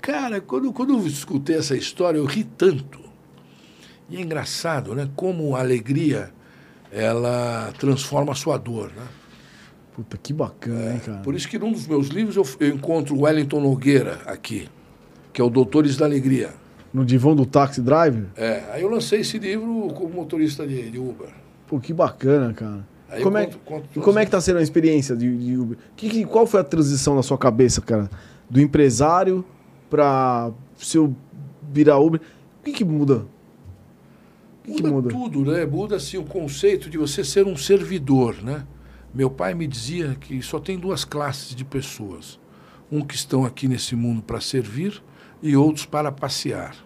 cara, 0.00 0.40
quando, 0.40 0.72
quando 0.72 0.94
eu 0.94 1.06
escutei 1.06 1.56
essa 1.56 1.76
história, 1.76 2.18
eu 2.18 2.24
ri 2.24 2.44
tanto. 2.44 3.00
E 4.08 4.16
é 4.16 4.20
engraçado, 4.20 4.94
né? 4.94 5.08
Como 5.14 5.54
a 5.54 5.60
alegria 5.60 6.32
ela 6.92 7.72
transforma 7.78 8.32
a 8.32 8.34
sua 8.34 8.56
dor, 8.58 8.90
né? 8.96 9.02
Puta, 9.94 10.16
que 10.16 10.32
bacana, 10.32 10.94
hein, 10.94 11.00
cara. 11.04 11.18
Por 11.18 11.34
isso 11.34 11.48
que 11.48 11.58
num 11.58 11.72
dos 11.72 11.86
meus 11.86 12.08
livros 12.08 12.36
eu, 12.36 12.46
eu 12.68 12.74
encontro 12.74 13.14
o 13.14 13.22
Wellington 13.22 13.60
Nogueira 13.60 14.20
aqui, 14.26 14.68
que 15.32 15.40
é 15.40 15.44
o 15.44 15.50
Doutores 15.50 15.96
da 15.96 16.04
Alegria. 16.06 16.50
No 16.92 17.04
divã 17.04 17.34
do 17.36 17.46
Taxi 17.46 17.80
Driver? 17.80 18.24
É, 18.36 18.64
aí 18.72 18.82
eu 18.82 18.88
lancei 18.88 19.20
esse 19.20 19.38
livro 19.38 19.88
como 19.94 20.08
motorista 20.14 20.66
de, 20.66 20.90
de 20.90 20.98
Uber. 20.98 21.28
Pô, 21.68 21.78
que 21.78 21.92
bacana, 21.92 22.52
cara. 22.52 22.84
Aí 23.08 23.22
como, 23.22 23.36
é, 23.38 23.46
conto- 23.46 23.58
conto 23.64 23.88
e 23.96 24.00
como 24.00 24.18
é 24.18 24.24
que 24.24 24.30
tá 24.30 24.40
sendo 24.40 24.58
a 24.58 24.62
experiência 24.62 25.16
de, 25.16 25.36
de 25.36 25.56
Uber? 25.56 25.76
Que, 25.96 26.08
que- 26.08 26.24
qual 26.24 26.46
foi 26.46 26.60
a 26.60 26.64
transição 26.64 27.14
na 27.14 27.22
sua 27.22 27.36
cabeça, 27.38 27.80
cara? 27.80 28.08
Do 28.48 28.60
empresário 28.60 29.44
pra 29.88 30.50
seu 30.76 31.14
virar 31.72 31.98
Uber? 31.98 32.20
O 32.60 32.64
que 32.64 32.72
que 32.72 32.84
muda? 32.84 33.24
Que, 34.62 34.72
que 34.72 34.82
Muda 34.82 34.90
muda? 34.90 35.08
tudo, 35.08 35.44
né? 35.44 35.64
Muda 35.66 35.96
assim 35.96 36.18
o 36.18 36.24
conceito 36.24 36.90
de 36.90 36.98
você 36.98 37.24
ser 37.24 37.46
um 37.46 37.56
servidor, 37.56 38.42
né? 38.42 38.66
Meu 39.12 39.30
pai 39.30 39.54
me 39.54 39.66
dizia 39.66 40.16
que 40.20 40.40
só 40.42 40.60
tem 40.60 40.78
duas 40.78 41.04
classes 41.04 41.54
de 41.54 41.64
pessoas. 41.64 42.38
Um 42.90 43.00
que 43.02 43.14
estão 43.14 43.44
aqui 43.44 43.66
nesse 43.68 43.96
mundo 43.96 44.22
para 44.22 44.40
servir 44.40 45.02
e 45.42 45.56
outros 45.56 45.86
para 45.86 46.12
passear. 46.12 46.76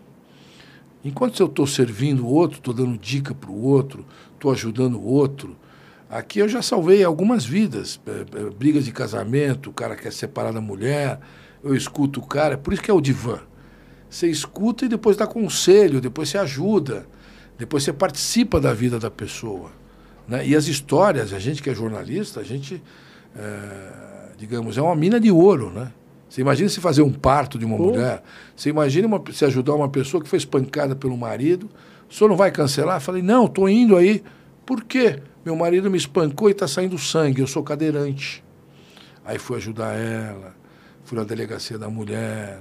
Enquanto 1.05 1.41
eu 1.41 1.47
estou 1.47 1.67
servindo 1.67 2.25
o 2.25 2.29
outro, 2.31 2.59
estou 2.59 2.73
dando 2.73 2.97
dica 2.99 3.35
para 3.35 3.51
o 3.51 3.63
outro, 3.63 4.07
estou 4.35 4.51
ajudando 4.53 4.97
o 4.97 5.05
outro, 5.05 5.55
aqui 6.09 6.39
eu 6.39 6.49
já 6.49 6.63
salvei 6.63 7.05
algumas 7.05 7.45
vidas. 7.45 8.01
eh, 8.07 8.25
eh, 8.35 8.51
Brigas 8.59 8.85
de 8.87 8.93
casamento, 8.93 9.69
o 9.69 9.73
cara 9.73 9.97
quer 9.97 10.13
separar 10.13 10.53
da 10.53 10.61
mulher, 10.63 11.21
eu 11.63 11.75
escuto 11.75 12.21
o 12.21 12.27
cara, 12.27 12.57
por 12.57 12.73
isso 12.73 12.83
que 12.83 12.91
é 12.91 12.95
o 12.95 13.01
divã. 13.03 13.41
Você 14.09 14.29
escuta 14.31 14.85
e 14.87 14.89
depois 14.89 15.17
dá 15.17 15.27
conselho, 15.27 16.01
depois 16.01 16.29
você 16.31 16.39
ajuda, 16.39 17.07
depois 17.59 17.83
você 17.83 17.93
participa 17.93 18.61
da 18.61 18.73
vida 18.73 18.99
da 18.99 19.11
pessoa. 19.11 19.71
Né? 20.27 20.47
E 20.47 20.57
as 20.57 20.67
histórias, 20.67 21.33
a 21.33 21.39
gente 21.39 21.63
que 21.63 21.71
é 21.71 21.75
jornalista, 21.75 22.41
a 22.41 22.43
gente, 22.43 22.83
eh, 23.37 24.33
digamos, 24.37 24.77
é 24.77 24.83
uma 24.83 24.97
mina 24.97 25.21
de 25.21 25.31
ouro, 25.31 25.71
né? 25.71 25.93
Você 26.29 26.41
imagina 26.41 26.69
se 26.69 26.81
fazer 26.81 27.03
um 27.03 27.13
parto 27.13 27.57
de 27.59 27.65
uma 27.65 27.77
Pô. 27.77 27.85
mulher, 27.85 28.23
você 28.57 28.69
imagina 28.69 29.07
uma, 29.07 29.23
se 29.33 29.45
ajudar 29.45 29.75
uma 29.75 29.89
pessoa 29.89 30.21
que 30.21 30.29
foi 30.29 30.39
espancada 30.39 30.97
pelo 30.97 31.17
marido, 31.17 31.71
o 32.11 32.13
senhor 32.13 32.29
não 32.29 32.37
vai 32.37 32.51
cancelar? 32.51 32.97
Eu 32.97 33.01
falei, 33.01 33.23
não, 33.23 33.45
estou 33.47 33.69
indo 33.69 33.97
aí. 33.97 34.23
Por 34.67 34.83
quê? 34.83 35.23
Meu 35.45 35.55
marido 35.55 35.89
me 35.91 35.97
espancou 35.97 36.49
e 36.49 36.53
está 36.53 36.67
saindo 36.67 36.99
sangue, 36.99 37.41
eu 37.41 37.47
sou 37.47 37.63
cadeirante. 37.63 38.43
Aí 39.25 39.39
fui 39.39 39.59
ajudar 39.59 39.95
ela, 39.95 40.57
fui 41.05 41.17
na 41.17 41.25
delegacia 41.25 41.79
da 41.79 41.89
mulher, 41.89 42.59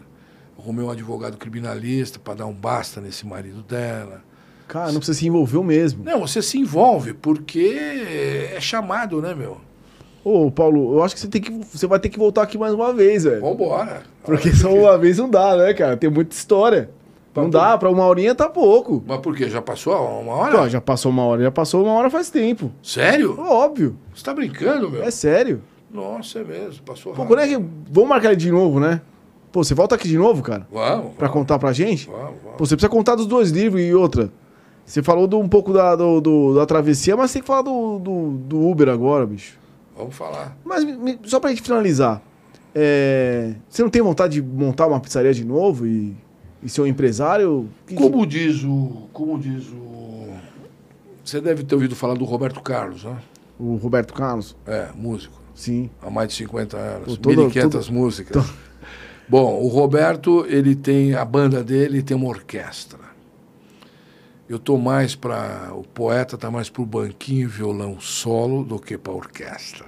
arrumei 0.57 0.85
um 0.85 0.91
advogado 0.91 1.37
criminalista 1.37 2.19
para 2.19 2.35
dar 2.35 2.45
um 2.45 2.53
basta 2.53 3.01
nesse 3.01 3.25
marido 3.25 3.63
dela. 3.63 4.21
Cara, 4.67 4.91
não 4.91 4.97
precisa 4.97 5.19
se 5.19 5.27
envolver 5.27 5.63
mesmo. 5.63 6.03
Não, 6.03 6.21
você 6.21 6.41
se 6.41 6.57
envolve 6.57 7.13
porque 7.13 8.51
é 8.55 8.59
chamado, 8.59 9.21
né, 9.21 9.33
meu? 9.35 9.57
Ô, 10.23 10.49
Paulo, 10.49 10.95
eu 10.95 11.03
acho 11.03 11.15
que 11.15 11.21
você, 11.21 11.27
tem 11.27 11.41
que 11.41 11.51
você 11.51 11.85
vai 11.85 11.99
ter 11.99 12.09
que 12.09 12.17
voltar 12.17 12.43
aqui 12.43 12.57
mais 12.57 12.73
uma 12.73 12.93
vez, 12.93 13.25
velho. 13.25 13.41
Vambora. 13.41 14.03
Porque 14.23 14.53
só 14.53 14.69
quê? 14.69 14.79
uma 14.79 14.97
vez 14.97 15.17
não 15.17 15.29
dá, 15.29 15.55
né, 15.57 15.73
cara? 15.73 15.97
Tem 15.97 16.09
muita 16.09 16.33
história. 16.33 16.89
Não 17.35 17.49
dá, 17.49 17.77
pra 17.77 17.89
uma 17.89 18.05
horinha 18.05 18.33
tá 18.35 18.47
pouco. 18.47 19.03
Mas 19.05 19.19
por 19.19 19.35
quê? 19.35 19.49
Já 19.49 19.61
passou 19.61 19.93
uma 20.21 20.33
hora? 20.33 20.57
Pô, 20.59 20.69
já 20.69 20.79
passou 20.79 21.11
uma 21.11 21.23
hora, 21.23 21.41
já 21.41 21.51
passou 21.51 21.83
uma 21.83 21.93
hora 21.93 22.09
faz 22.09 22.29
tempo. 22.29 22.71
Sério? 22.81 23.39
Óbvio. 23.39 23.97
Você 24.13 24.23
tá 24.23 24.33
brincando, 24.33 24.89
meu? 24.89 25.03
É 25.03 25.09
sério. 25.09 25.61
Nossa, 25.91 26.39
é 26.39 26.43
mesmo. 26.43 26.83
Passou 26.83 27.11
Pô, 27.11 27.23
rápido. 27.23 27.27
quando 27.27 27.39
é 27.39 27.47
que. 27.47 27.65
Vamos 27.91 28.09
marcar 28.09 28.29
ele 28.29 28.37
de 28.37 28.51
novo, 28.51 28.79
né? 28.79 29.01
Pô, 29.51 29.63
você 29.63 29.73
volta 29.73 29.95
aqui 29.95 30.07
de 30.07 30.17
novo, 30.17 30.41
cara? 30.41 30.67
Vamos. 30.71 31.13
Pra 31.15 31.27
vamos, 31.27 31.33
contar 31.33 31.59
pra 31.59 31.73
gente? 31.73 32.07
Vamos, 32.07 32.21
vamos. 32.43 32.57
Pô, 32.57 32.65
você 32.65 32.75
precisa 32.75 32.89
contar 32.89 33.15
dos 33.15 33.27
dois 33.27 33.49
livros 33.49 33.81
e 33.81 33.93
outra. 33.93 34.31
Você 34.85 35.01
falou 35.01 35.27
do- 35.27 35.39
um 35.39 35.47
pouco 35.47 35.71
da, 35.73 35.95
do, 35.95 36.19
do- 36.21 36.55
da 36.55 36.65
travessia, 36.65 37.15
mas 37.15 37.31
tem 37.31 37.41
que 37.41 37.47
falar 37.47 37.61
do, 37.61 37.99
do, 37.99 38.31
do 38.31 38.67
Uber 38.67 38.89
agora, 38.89 39.25
bicho. 39.25 39.57
Vamos 39.95 40.15
falar. 40.15 40.57
Mas 40.65 40.83
me- 40.83 41.19
só 41.23 41.39
pra 41.39 41.49
gente 41.51 41.61
finalizar. 41.61 42.21
é, 42.75 43.53
você 43.69 43.81
não 43.83 43.89
tem 43.89 44.01
vontade 44.01 44.41
de 44.41 44.41
montar 44.41 44.87
uma 44.87 44.99
pizzaria 44.99 45.33
de 45.33 45.45
novo 45.45 45.85
e, 45.87 46.15
e 46.61 46.67
ser 46.69 46.81
um 46.81 46.87
empresário? 46.87 47.69
Que- 47.87 47.95
Como 47.95 48.25
diz 48.25 48.63
o. 48.63 49.07
Como 49.13 49.39
diz 49.39 49.67
o. 49.69 50.27
Você 51.23 51.39
deve 51.39 51.63
ter 51.63 51.75
ouvido 51.75 51.95
falar 51.95 52.15
do 52.15 52.25
Roberto 52.25 52.61
Carlos, 52.61 53.03
né? 53.05 53.15
O 53.59 53.75
Roberto 53.75 54.13
Carlos? 54.13 54.55
É, 54.67 54.87
músico. 54.95 55.41
Sim. 55.55 55.89
Há 56.01 56.09
mais 56.09 56.29
de 56.29 56.33
50 56.35 56.75
anos. 56.75 57.15
Pô, 57.15 57.17
todo- 57.17 57.47
1.500 57.49 57.69
todo- 57.85 57.93
músicas. 57.93 58.45
Bom, 59.29 59.61
o 59.61 59.67
Roberto, 59.67 60.45
ele 60.49 60.75
tem. 60.75 61.13
A 61.13 61.23
banda 61.23 61.63
dele 61.63 62.01
tem 62.03 62.17
uma 62.17 62.27
orquestra. 62.27 62.99
Eu 64.47 64.59
tô 64.59 64.77
mais 64.77 65.15
para. 65.15 65.73
O 65.73 65.83
poeta 65.83 66.37
tá 66.37 66.51
mais 66.51 66.69
pro 66.69 66.85
banquinho 66.85 67.43
e 67.43 67.47
violão 67.47 67.99
solo 67.99 68.63
do 68.63 68.77
que 68.77 68.97
para 68.97 69.13
orquestra. 69.13 69.85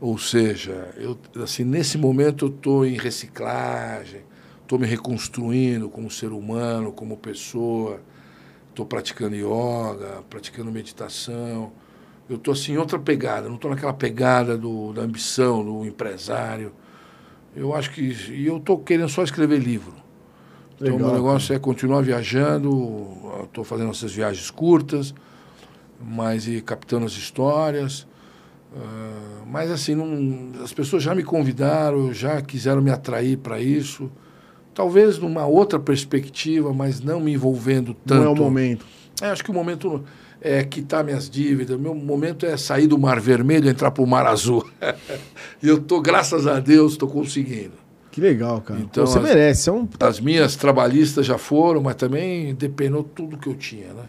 Ou 0.00 0.18
seja, 0.18 0.92
eu, 0.96 1.16
assim, 1.42 1.62
nesse 1.62 1.98
momento 1.98 2.46
eu 2.46 2.48
estou 2.48 2.84
em 2.84 2.96
reciclagem, 2.96 4.22
estou 4.62 4.78
me 4.78 4.86
reconstruindo 4.86 5.88
como 5.88 6.10
ser 6.10 6.32
humano, 6.32 6.92
como 6.92 7.16
pessoa, 7.16 8.00
estou 8.70 8.86
praticando 8.86 9.36
yoga, 9.36 10.24
praticando 10.28 10.72
meditação. 10.72 11.72
Eu 12.28 12.36
estou 12.36 12.52
assim, 12.52 12.72
em 12.72 12.78
outra 12.78 12.98
pegada, 12.98 13.48
não 13.48 13.56
estou 13.56 13.70
naquela 13.70 13.92
pegada 13.92 14.56
do, 14.56 14.92
da 14.94 15.02
ambição, 15.02 15.62
do 15.62 15.84
empresário. 15.84 16.72
Eu 17.54 17.74
acho 17.74 17.90
que. 17.92 18.00
E 18.00 18.46
eu 18.46 18.56
estou 18.56 18.78
querendo 18.78 19.10
só 19.10 19.22
escrever 19.22 19.58
livro. 19.58 20.01
Então, 20.76 20.92
Legal, 20.92 20.98
o 20.98 21.12
meu 21.12 21.22
negócio 21.22 21.54
é 21.54 21.58
continuar 21.58 22.02
viajando, 22.02 23.16
estou 23.44 23.64
fazendo 23.64 23.90
essas 23.90 24.12
viagens 24.12 24.50
curtas, 24.50 25.14
mas 26.00 26.48
e 26.48 26.60
captando 26.60 27.06
as 27.06 27.12
histórias. 27.12 28.06
Ah, 28.74 29.42
mas 29.46 29.70
assim, 29.70 29.94
não, 29.94 30.62
as 30.62 30.72
pessoas 30.72 31.02
já 31.02 31.14
me 31.14 31.22
convidaram, 31.22 32.12
já 32.12 32.40
quiseram 32.40 32.80
me 32.80 32.90
atrair 32.90 33.36
para 33.36 33.60
isso. 33.60 34.10
Talvez 34.74 35.18
numa 35.18 35.44
outra 35.44 35.78
perspectiva, 35.78 36.72
mas 36.72 37.00
não 37.00 37.20
me 37.20 37.32
envolvendo 37.34 37.94
tanto. 38.06 38.24
Não 38.24 38.26
é 38.26 38.30
o 38.30 38.36
momento. 38.36 38.86
É, 39.20 39.26
acho 39.26 39.44
que 39.44 39.50
o 39.50 39.54
momento 39.54 40.02
é 40.40 40.64
quitar 40.64 41.04
minhas 41.04 41.28
dívidas. 41.28 41.78
Meu 41.78 41.94
momento 41.94 42.46
é 42.46 42.56
sair 42.56 42.86
do 42.86 42.98
Mar 42.98 43.20
Vermelho 43.20 43.66
e 43.66 43.70
entrar 43.70 43.90
para 43.90 44.02
o 44.02 44.06
Mar 44.06 44.26
Azul. 44.26 44.66
e 45.62 45.68
eu 45.68 45.78
tô, 45.80 46.00
graças 46.00 46.46
a 46.46 46.58
Deus, 46.58 46.92
estou 46.92 47.08
conseguindo. 47.08 47.81
Que 48.12 48.20
legal, 48.20 48.60
cara. 48.60 48.78
Então, 48.78 49.04
Pô, 49.04 49.10
você 49.10 49.18
as- 49.18 49.24
merece. 49.24 49.68
É 49.68 49.72
um... 49.72 49.88
As 49.98 50.20
minhas 50.20 50.54
trabalhistas 50.54 51.26
já 51.26 51.36
foram, 51.38 51.82
mas 51.82 51.96
também 51.96 52.54
depenou 52.54 53.02
tudo 53.02 53.36
que 53.36 53.48
eu 53.48 53.54
tinha, 53.56 53.92
né? 53.92 54.04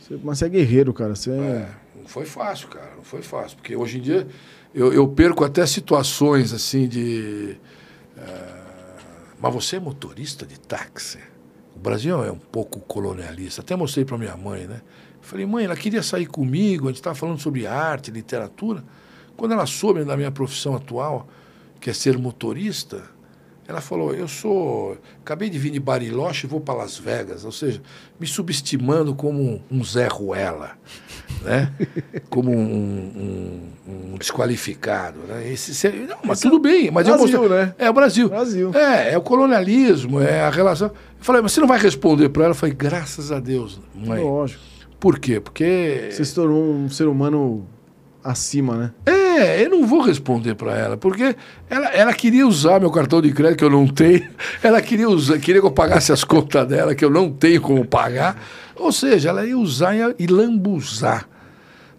você- 0.00 0.18
Mas 0.24 0.38
você 0.38 0.46
é 0.46 0.48
guerreiro, 0.48 0.92
cara. 0.92 1.14
Você 1.14 1.30
é... 1.30 1.34
É, 1.34 1.68
não 2.00 2.08
foi 2.08 2.24
fácil, 2.24 2.66
cara, 2.68 2.90
não 2.96 3.04
foi 3.04 3.22
fácil. 3.22 3.56
Porque 3.58 3.76
hoje 3.76 3.98
em 3.98 4.00
dia 4.00 4.26
eu, 4.74 4.92
eu 4.92 5.06
perco 5.06 5.44
até 5.44 5.64
situações 5.66 6.52
assim 6.52 6.88
de. 6.88 7.56
ah, 8.18 8.56
mas 9.38 9.52
você 9.54 9.76
é 9.76 9.80
motorista 9.80 10.44
de 10.46 10.58
táxi? 10.58 11.18
O 11.76 11.78
Brasil 11.78 12.22
é 12.24 12.30
um 12.32 12.38
pouco 12.38 12.80
colonialista. 12.80 13.60
Até 13.62 13.74
mostrei 13.76 14.04
para 14.04 14.18
minha 14.18 14.36
mãe, 14.36 14.66
né? 14.66 14.80
Falei, 15.22 15.46
mãe, 15.46 15.64
ela 15.64 15.76
queria 15.76 16.02
sair 16.02 16.26
comigo, 16.26 16.86
a 16.86 16.88
gente 16.90 16.96
estava 17.00 17.14
falando 17.14 17.38
sobre 17.38 17.66
arte, 17.66 18.10
literatura. 18.10 18.82
Quando 19.36 19.52
ela 19.52 19.64
soube 19.66 20.04
da 20.04 20.16
minha 20.16 20.30
profissão 20.30 20.74
atual, 20.74 21.28
que 21.80 21.90
é 21.90 21.92
ser 21.92 22.18
motorista, 22.18 23.02
ela 23.70 23.80
falou: 23.80 24.12
Eu 24.12 24.26
sou. 24.26 24.98
Acabei 25.20 25.48
de 25.48 25.58
vir 25.58 25.70
de 25.70 25.80
Bariloche 25.80 26.46
e 26.46 26.50
vou 26.50 26.60
para 26.60 26.74
Las 26.74 26.98
Vegas. 26.98 27.44
Ou 27.44 27.52
seja, 27.52 27.80
me 28.18 28.26
subestimando 28.26 29.14
como 29.14 29.62
um 29.70 29.84
Zé 29.84 30.08
Ruela, 30.08 30.72
né? 31.42 31.72
como 32.28 32.50
um, 32.50 33.70
um, 33.86 34.12
um 34.12 34.18
desqualificado. 34.18 35.20
Né? 35.20 35.52
Esse, 35.52 35.88
não, 35.88 36.18
mas 36.24 36.38
Esse 36.38 36.48
tudo 36.48 36.58
bem. 36.58 36.90
Mas 36.90 37.06
Brasil, 37.06 37.12
eu 37.14 37.40
mostrei, 37.40 37.48
né? 37.48 37.74
É 37.78 37.88
o 37.88 37.92
Brasil. 37.92 38.28
Brasil. 38.28 38.70
É, 38.74 39.12
é 39.12 39.18
o 39.18 39.22
colonialismo, 39.22 40.20
é 40.20 40.40
a 40.40 40.50
relação. 40.50 40.88
Eu 40.88 41.24
falei, 41.24 41.40
mas 41.40 41.52
você 41.52 41.60
não 41.60 41.68
vai 41.68 41.78
responder 41.78 42.28
para 42.28 42.44
ela? 42.44 42.50
Eu 42.52 42.56
falei, 42.56 42.74
graças 42.74 43.30
a 43.30 43.38
Deus, 43.38 43.80
mãe. 43.94 44.22
Lógico. 44.22 44.62
Por 44.98 45.18
quê? 45.18 45.40
Porque. 45.40 46.08
Você 46.10 46.24
se 46.24 46.34
tornou 46.34 46.62
um 46.62 46.90
ser 46.90 47.06
humano 47.06 47.66
acima, 48.22 48.76
né? 48.76 48.90
É, 49.06 49.64
eu 49.64 49.70
não 49.70 49.86
vou 49.86 50.00
responder 50.02 50.54
para 50.54 50.76
ela, 50.76 50.96
porque 50.96 51.34
ela, 51.68 51.88
ela 51.88 52.12
queria 52.12 52.46
usar 52.46 52.80
meu 52.80 52.90
cartão 52.90 53.22
de 53.22 53.32
crédito 53.32 53.58
que 53.58 53.64
eu 53.64 53.70
não 53.70 53.86
tenho, 53.86 54.28
ela 54.62 54.80
queria 54.82 55.08
usar, 55.08 55.38
queria 55.38 55.60
que 55.60 55.66
eu 55.66 55.72
pagasse 55.72 56.12
as 56.12 56.24
contas 56.24 56.66
dela 56.66 56.94
que 56.94 57.04
eu 57.04 57.10
não 57.10 57.32
tenho 57.32 57.60
como 57.60 57.84
pagar, 57.84 58.36
ou 58.76 58.92
seja, 58.92 59.30
ela 59.30 59.46
ia 59.46 59.56
usar 59.56 59.94
e 60.18 60.26
lambuzar, 60.26 61.28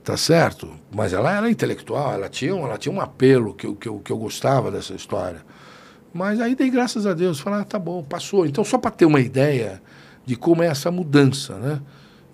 tá 0.04 0.18
certo? 0.18 0.70
Mas 0.92 1.14
ela 1.14 1.36
era 1.36 1.50
intelectual, 1.50 2.14
ela 2.14 2.30
tinha, 2.30 2.52
ela 2.52 2.78
tinha 2.78 2.94
um 2.94 3.02
apelo 3.02 3.54
que, 3.54 3.66
eu, 3.66 3.76
que, 3.76 3.88
eu, 3.88 4.00
que 4.00 4.12
eu 4.12 4.18
gostava 4.18 4.72
dessa 4.72 4.94
história. 4.94 5.42
Mas 6.14 6.42
aí 6.42 6.56
dei 6.56 6.70
graças 6.70 7.06
a 7.06 7.14
Deus, 7.14 7.40
falei, 7.40 7.62
ah, 7.62 7.64
tá 7.64 7.80
bom, 7.80 8.04
passou. 8.04 8.46
Então, 8.46 8.64
só 8.64 8.78
para 8.78 8.92
ter 8.92 9.06
uma 9.06 9.20
ideia 9.20 9.82
de 10.26 10.36
como 10.36 10.62
é 10.62 10.68
essa 10.68 10.92
mudança, 10.92 11.56
né? 11.56 11.80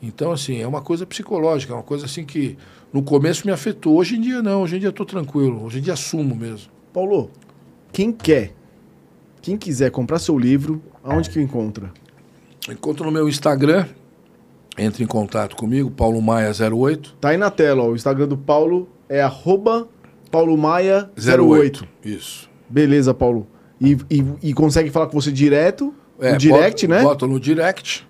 Então, 0.02 0.32
assim, 0.32 0.62
é 0.62 0.68
uma 0.68 0.82
coisa 0.82 1.06
psicológica, 1.06 1.74
é 1.74 1.76
uma 1.76 1.84
coisa 1.84 2.06
assim 2.06 2.26
que 2.26 2.58
no 2.92 3.02
começo 3.02 3.46
me 3.46 3.52
afetou. 3.52 3.98
Hoje 3.98 4.16
em 4.16 4.22
dia 4.22 4.42
não, 4.42 4.62
hoje 4.62 4.78
em 4.78 4.80
dia 4.80 4.90
estou 4.90 5.06
tranquilo, 5.06 5.64
hoje 5.66 5.80
em 5.80 5.82
dia 5.82 5.94
assumo 5.94 6.36
mesmo. 6.36 6.72
Paulo, 6.94 7.30
quem 7.92 8.12
quer, 8.12 8.54
quem 9.42 9.58
quiser 9.58 9.92
comprar 9.92 10.20
seu 10.20 10.38
livro, 10.38 10.82
aonde 11.04 11.30
que 11.30 11.40
encontra? 11.40 11.92
Encontro 12.70 13.06
no 13.06 13.12
meu 13.12 13.30
Instagram, 13.30 13.86
entre 14.78 15.04
em 15.04 15.08
contato 15.08 15.56
comigo, 15.56 15.90
Paulo 15.90 16.22
Maia08. 16.22 17.14
Tá 17.20 17.30
aí 17.30 17.38
na 17.38 17.50
tela, 17.50 17.84
ó, 17.84 17.90
o 17.90 17.96
Instagram 17.96 18.28
do 18.28 18.38
Paulo 18.38 18.90
é 19.08 19.22
arroba 19.22 19.88
Paulo 20.30 20.58
Maia 20.58 21.10
08. 21.18 21.42
08. 21.42 21.88
Isso. 22.04 22.50
Beleza, 22.70 23.14
Paulo. 23.14 23.48
E, 23.80 23.98
e, 24.10 24.26
e, 24.44 24.54
consegue 24.54 24.90
falar 24.90 25.08
com 25.08 25.20
você 25.20 25.32
direto? 25.32 25.94
É, 26.20 26.34
no 26.34 26.38
direct, 26.38 26.88
bota, 26.88 27.00
né? 27.00 27.08
Bota 27.08 27.28
no 27.28 27.40
direct. 27.40 28.08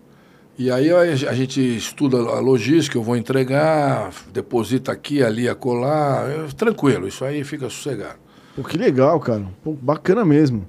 E 0.58 0.72
aí 0.72 0.92
a 0.92 1.34
gente 1.34 1.62
estuda 1.62 2.18
a 2.18 2.40
logística, 2.40 2.98
eu 2.98 3.04
vou 3.04 3.16
entregar, 3.16 4.12
deposita 4.34 4.92
aqui, 4.92 5.22
ali, 5.22 5.48
acolá, 5.48 6.26
tranquilo, 6.58 7.08
isso 7.08 7.24
aí 7.24 7.44
fica 7.44 7.70
sossegado. 7.70 8.18
Pô, 8.56 8.64
que 8.64 8.76
legal, 8.76 9.20
cara. 9.20 9.46
Pô, 9.64 9.74
bacana 9.74 10.26
mesmo. 10.26 10.68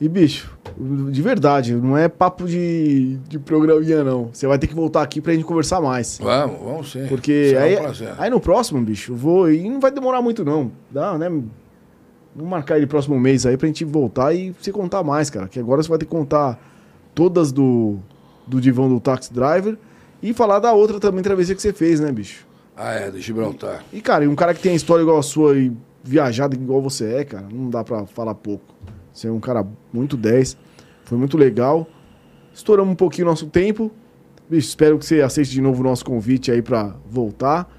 E, 0.00 0.08
bicho, 0.08 0.50
de 1.10 1.20
verdade, 1.20 1.74
não 1.74 1.98
é 1.98 2.08
papo 2.08 2.46
de, 2.46 3.18
de 3.28 3.38
programinha, 3.38 4.02
não. 4.02 4.30
Você 4.32 4.46
vai 4.46 4.58
ter 4.58 4.66
que 4.66 4.74
voltar 4.74 5.02
aqui 5.02 5.20
pra 5.20 5.34
gente 5.34 5.44
conversar 5.44 5.82
mais. 5.82 6.18
Vamos, 6.18 6.58
vamos 6.58 6.90
sim. 6.90 7.06
Porque 7.06 7.54
aí, 7.60 7.76
um 7.76 8.14
aí 8.16 8.30
no 8.30 8.40
próximo, 8.40 8.80
bicho, 8.80 9.12
eu 9.12 9.16
vou. 9.16 9.52
E 9.52 9.68
não 9.68 9.78
vai 9.78 9.90
demorar 9.90 10.22
muito, 10.22 10.42
não. 10.42 10.72
Dá, 10.90 11.18
né? 11.18 11.28
Vamos 11.28 12.50
marcar 12.50 12.78
ele 12.78 12.86
próximo 12.86 13.20
mês 13.20 13.44
aí 13.44 13.58
pra 13.58 13.66
gente 13.66 13.84
voltar 13.84 14.32
e 14.32 14.54
você 14.58 14.72
contar 14.72 15.02
mais, 15.02 15.28
cara. 15.28 15.46
Que 15.46 15.60
agora 15.60 15.82
você 15.82 15.90
vai 15.90 15.98
ter 15.98 16.06
que 16.06 16.10
contar 16.10 16.58
todas 17.14 17.52
do 17.52 17.98
do 18.46 18.60
divão 18.60 18.88
do 18.88 19.00
Taxi 19.00 19.32
Driver 19.32 19.76
e 20.22 20.32
falar 20.32 20.58
da 20.58 20.72
outra 20.72 20.98
também 21.00 21.22
travessia 21.22 21.54
que 21.54 21.62
você 21.62 21.72
fez, 21.72 22.00
né, 22.00 22.10
bicho? 22.12 22.46
Ah, 22.76 22.92
é, 22.92 23.10
de 23.10 23.20
Gibraltar. 23.20 23.84
E, 23.92 24.00
cara, 24.00 24.24
e 24.24 24.28
um 24.28 24.34
cara 24.34 24.54
que 24.54 24.60
tem 24.62 24.72
a 24.72 24.76
história 24.76 25.02
igual 25.02 25.18
a 25.18 25.22
sua 25.22 25.56
e 25.56 25.72
viajado 26.02 26.56
igual 26.56 26.80
você 26.80 27.14
é, 27.14 27.24
cara, 27.24 27.46
não 27.52 27.68
dá 27.68 27.84
pra 27.84 28.06
falar 28.06 28.34
pouco. 28.34 28.64
Você 29.12 29.28
é 29.28 29.30
um 29.30 29.40
cara 29.40 29.66
muito 29.92 30.16
10, 30.16 30.56
foi 31.04 31.18
muito 31.18 31.36
legal. 31.36 31.86
Estouramos 32.54 32.92
um 32.92 32.96
pouquinho 32.96 33.26
nosso 33.26 33.46
tempo. 33.46 33.90
Bicho, 34.48 34.68
espero 34.68 34.98
que 34.98 35.04
você 35.04 35.20
aceite 35.20 35.50
de 35.50 35.60
novo 35.60 35.80
o 35.80 35.84
nosso 35.84 36.04
convite 36.04 36.50
aí 36.50 36.62
pra 36.62 36.94
voltar. 37.08 37.70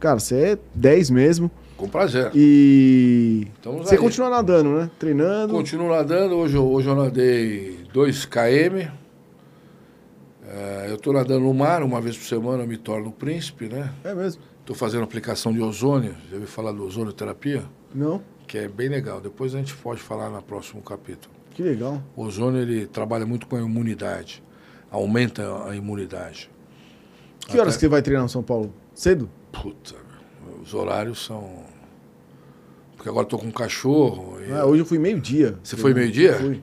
Cara, 0.00 0.18
você 0.18 0.34
é 0.36 0.58
10 0.74 1.10
mesmo. 1.10 1.50
Com 1.76 1.88
prazer. 1.88 2.30
E 2.34 3.46
Estamos 3.54 3.86
você 3.88 3.94
aí. 3.94 4.00
continua 4.00 4.28
nadando, 4.28 4.70
né? 4.70 4.90
Treinando. 4.98 5.52
Continuo 5.52 5.88
nadando. 5.88 6.36
Hoje, 6.36 6.56
hoje 6.56 6.88
eu 6.88 6.94
nadei 6.96 7.78
2 7.92 8.24
km. 8.24 8.90
É, 10.50 10.86
eu 10.88 10.94
estou 10.94 11.12
nadando 11.12 11.40
no 11.40 11.52
mar, 11.52 11.82
uma 11.82 12.00
vez 12.00 12.16
por 12.16 12.24
semana 12.24 12.62
eu 12.62 12.66
me 12.66 12.78
torno 12.78 13.12
príncipe, 13.12 13.68
né? 13.68 13.92
É 14.02 14.14
mesmo? 14.14 14.42
Estou 14.60 14.74
fazendo 14.74 15.04
aplicação 15.04 15.52
de 15.52 15.60
ozônio. 15.60 16.14
Já 16.28 16.34
ouviu 16.34 16.48
falar 16.48 16.72
do 16.72 16.84
ozonioterapia? 16.84 17.64
Não. 17.94 18.22
Que 18.46 18.58
é 18.58 18.68
bem 18.68 18.88
legal. 18.88 19.20
Depois 19.20 19.54
a 19.54 19.58
gente 19.58 19.76
pode 19.76 20.00
falar 20.00 20.30
no 20.30 20.42
próximo 20.42 20.80
capítulo. 20.80 21.34
Que 21.50 21.62
legal. 21.62 22.02
O 22.16 22.22
ozônio 22.22 22.62
ele 22.62 22.86
trabalha 22.86 23.26
muito 23.26 23.46
com 23.46 23.56
a 23.56 23.60
imunidade. 23.60 24.42
Aumenta 24.90 25.68
a 25.68 25.76
imunidade. 25.76 26.50
Que 27.40 27.52
Até... 27.52 27.60
horas 27.60 27.76
que 27.76 27.80
você 27.80 27.88
vai 27.88 28.00
treinar 28.00 28.24
em 28.24 28.28
São 28.28 28.42
Paulo? 28.42 28.72
Cedo? 28.94 29.28
Puta, 29.52 29.96
os 30.62 30.72
horários 30.72 31.24
são. 31.24 31.64
Porque 32.96 33.08
agora 33.08 33.24
estou 33.24 33.38
com 33.38 33.46
um 33.46 33.52
cachorro. 33.52 34.38
E... 34.40 34.52
Ah, 34.52 34.64
hoje 34.64 34.82
eu 34.82 34.86
fui 34.86 34.98
meio-dia. 34.98 35.58
Você 35.62 35.76
foi 35.76 35.92
meio-dia? 35.92 36.34
Fui. 36.34 36.62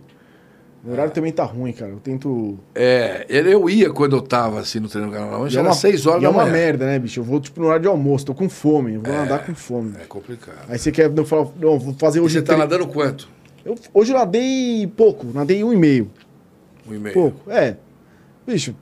O 0.86 0.92
horário 0.92 1.12
também 1.12 1.32
tá 1.32 1.44
ruim, 1.44 1.74
cara. 1.74 1.92
Eu 1.92 2.00
tento. 2.00 2.60
É, 2.76 3.26
eu 3.28 3.68
ia 3.68 3.90
quando 3.90 4.16
eu 4.16 4.22
tava 4.22 4.60
assim 4.60 4.80
no 4.80 4.88
treino 4.88 5.10
do 5.10 5.14
carnaval, 5.14 5.50
já 5.50 5.62
é 5.62 5.64
era 5.64 5.74
6 5.74 6.06
horas 6.06 6.22
da 6.22 6.32
manhã. 6.32 6.42
é 6.42 6.46
uma 6.46 6.52
merda, 6.52 6.86
né, 6.86 7.00
bicho? 7.00 7.20
Eu 7.22 7.24
vou 7.24 7.40
tipo 7.40 7.60
no 7.60 7.66
horário 7.66 7.82
de 7.82 7.88
almoço, 7.88 8.26
tô 8.26 8.36
com 8.36 8.48
fome, 8.48 8.94
eu 8.94 9.02
vou 9.02 9.12
é, 9.12 9.18
nadar 9.18 9.44
com 9.44 9.56
fome. 9.56 9.96
É 10.00 10.06
complicado. 10.06 10.66
Aí 10.70 10.78
você 10.78 10.92
quer 10.92 11.10
não, 11.10 11.26
falar, 11.26 11.48
não 11.60 11.80
vou 11.80 11.96
fazer 11.96 12.20
hoje. 12.20 12.38
E 12.38 12.40
você 12.40 12.46
tá 12.46 12.54
tre... 12.54 12.58
nadando 12.58 12.86
quanto? 12.88 13.28
Eu, 13.66 13.76
hoje 13.92 14.14
eu 14.14 14.18
nadei 14.18 14.86
pouco, 14.96 15.26
nadei 15.34 15.64
um 15.64 15.74
e 15.74 15.76
meio. 15.76 16.12
Um 16.88 16.94
e 16.94 17.00
meio. 17.00 17.14
Pouco, 17.16 17.50
é. 17.50 17.78
Bicho, 18.46 18.76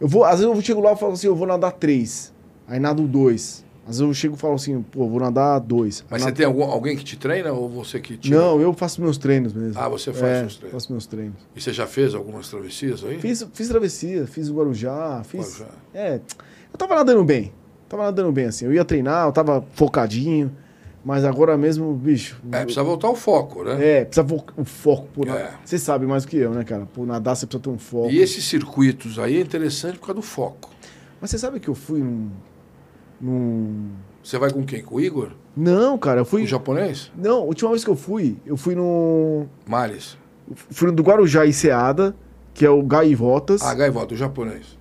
eu 0.00 0.08
vou, 0.08 0.24
às 0.24 0.40
vezes 0.40 0.52
eu 0.52 0.60
chego 0.62 0.80
lá 0.80 0.94
e 0.94 0.96
falo 0.96 1.12
assim, 1.12 1.28
eu 1.28 1.36
vou 1.36 1.46
nadar 1.46 1.70
três. 1.72 2.32
Aí 2.66 2.80
nado 2.80 3.06
dois. 3.06 3.64
Às 3.82 3.98
vezes 3.98 4.00
eu 4.00 4.14
chego 4.14 4.34
e 4.36 4.38
falo 4.38 4.54
assim, 4.54 4.82
pô, 4.82 5.08
vou 5.08 5.18
nadar 5.18 5.58
dois. 5.58 6.04
Mas 6.08 6.22
você 6.22 6.32
tem 6.32 6.46
algum, 6.46 6.62
alguém 6.62 6.96
que 6.96 7.02
te 7.02 7.16
treina 7.16 7.52
ou 7.52 7.68
você 7.68 7.98
que 7.98 8.16
tira? 8.16 8.38
Não, 8.38 8.60
eu 8.60 8.72
faço 8.72 9.00
meus 9.00 9.18
treinos 9.18 9.52
mesmo. 9.52 9.80
Ah, 9.80 9.88
você 9.88 10.12
faz 10.12 10.32
é, 10.32 10.40
seus 10.40 10.56
treinos? 10.56 10.72
faço 10.72 10.92
meus 10.92 11.06
treinos. 11.06 11.36
E 11.56 11.60
você 11.60 11.72
já 11.72 11.86
fez 11.86 12.14
algumas 12.14 12.48
travessias 12.48 13.04
aí? 13.04 13.18
Fiz, 13.18 13.46
fiz 13.52 13.68
travessia, 13.68 14.26
fiz 14.26 14.48
o 14.48 14.54
Guarujá, 14.54 15.22
fiz... 15.24 15.58
Guarujá. 15.58 15.74
É, 15.92 16.14
eu 16.16 16.78
tava 16.78 16.94
nadando 16.94 17.24
bem. 17.24 17.52
Tava 17.88 18.04
nadando 18.04 18.30
bem, 18.30 18.44
assim. 18.44 18.66
Eu 18.66 18.72
ia 18.72 18.84
treinar, 18.84 19.26
eu 19.26 19.32
tava 19.32 19.64
focadinho. 19.72 20.52
Mas 21.04 21.24
agora 21.24 21.56
mesmo, 21.56 21.92
bicho. 21.94 22.40
É, 22.52 22.62
precisa 22.62 22.82
voltar 22.82 23.08
o 23.08 23.16
foco, 23.16 23.64
né? 23.64 23.84
É, 23.84 24.04
precisa 24.04 24.26
o 24.56 24.64
foco 24.64 25.08
por 25.14 25.28
é. 25.28 25.54
Você 25.64 25.78
sabe 25.78 26.06
mais 26.06 26.24
do 26.24 26.28
que 26.28 26.36
eu, 26.36 26.52
né, 26.52 26.62
cara? 26.62 26.86
Por 26.86 27.06
nadar 27.06 27.34
você 27.34 27.46
precisa 27.46 27.62
ter 27.62 27.70
um 27.70 27.78
foco. 27.78 28.10
E 28.10 28.18
esses 28.18 28.44
circuitos 28.44 29.18
aí 29.18 29.38
é 29.38 29.40
interessante 29.40 29.98
por 29.98 30.06
causa 30.06 30.20
do 30.20 30.26
foco. 30.26 30.70
Mas 31.20 31.30
você 31.30 31.38
sabe 31.38 31.58
que 31.58 31.68
eu 31.68 31.74
fui 31.74 32.00
num. 32.00 32.30
Num 33.20 33.90
você 34.22 34.38
vai 34.38 34.50
com 34.50 34.64
quem? 34.64 34.82
Com 34.82 34.96
o 34.96 35.00
Igor? 35.00 35.32
Não, 35.56 35.96
cara, 35.96 36.20
eu 36.20 36.24
fui. 36.24 36.44
O 36.44 36.46
japonês? 36.46 37.10
Não, 37.16 37.38
a 37.38 37.44
última 37.44 37.70
vez 37.70 37.82
que 37.82 37.90
eu 37.90 37.96
fui, 37.96 38.36
eu 38.44 38.56
fui 38.56 38.74
no. 38.74 39.46
Mares. 39.66 40.16
Fui 40.54 40.88
no 40.88 40.94
do 40.94 41.02
Guarujá 41.02 41.44
e 41.46 41.52
Seada, 41.52 42.14
que 42.52 42.64
é 42.64 42.70
o 42.70 42.82
Gaivotas. 42.82 43.62
Ah, 43.62 43.74
Gaivotas, 43.74 44.16
o 44.16 44.18
japonês. 44.18 44.78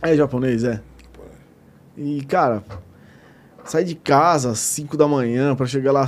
É 0.00 0.16
japonês, 0.16 0.64
é. 0.64 0.80
Japonês. 1.02 1.38
E, 1.96 2.24
cara, 2.24 2.62
saí 3.64 3.84
de 3.84 3.94
casa 3.94 4.50
às 4.50 4.58
5 4.58 4.96
da 4.96 5.06
manhã 5.06 5.54
pra 5.54 5.66
chegar 5.66 5.92
lá. 5.92 6.06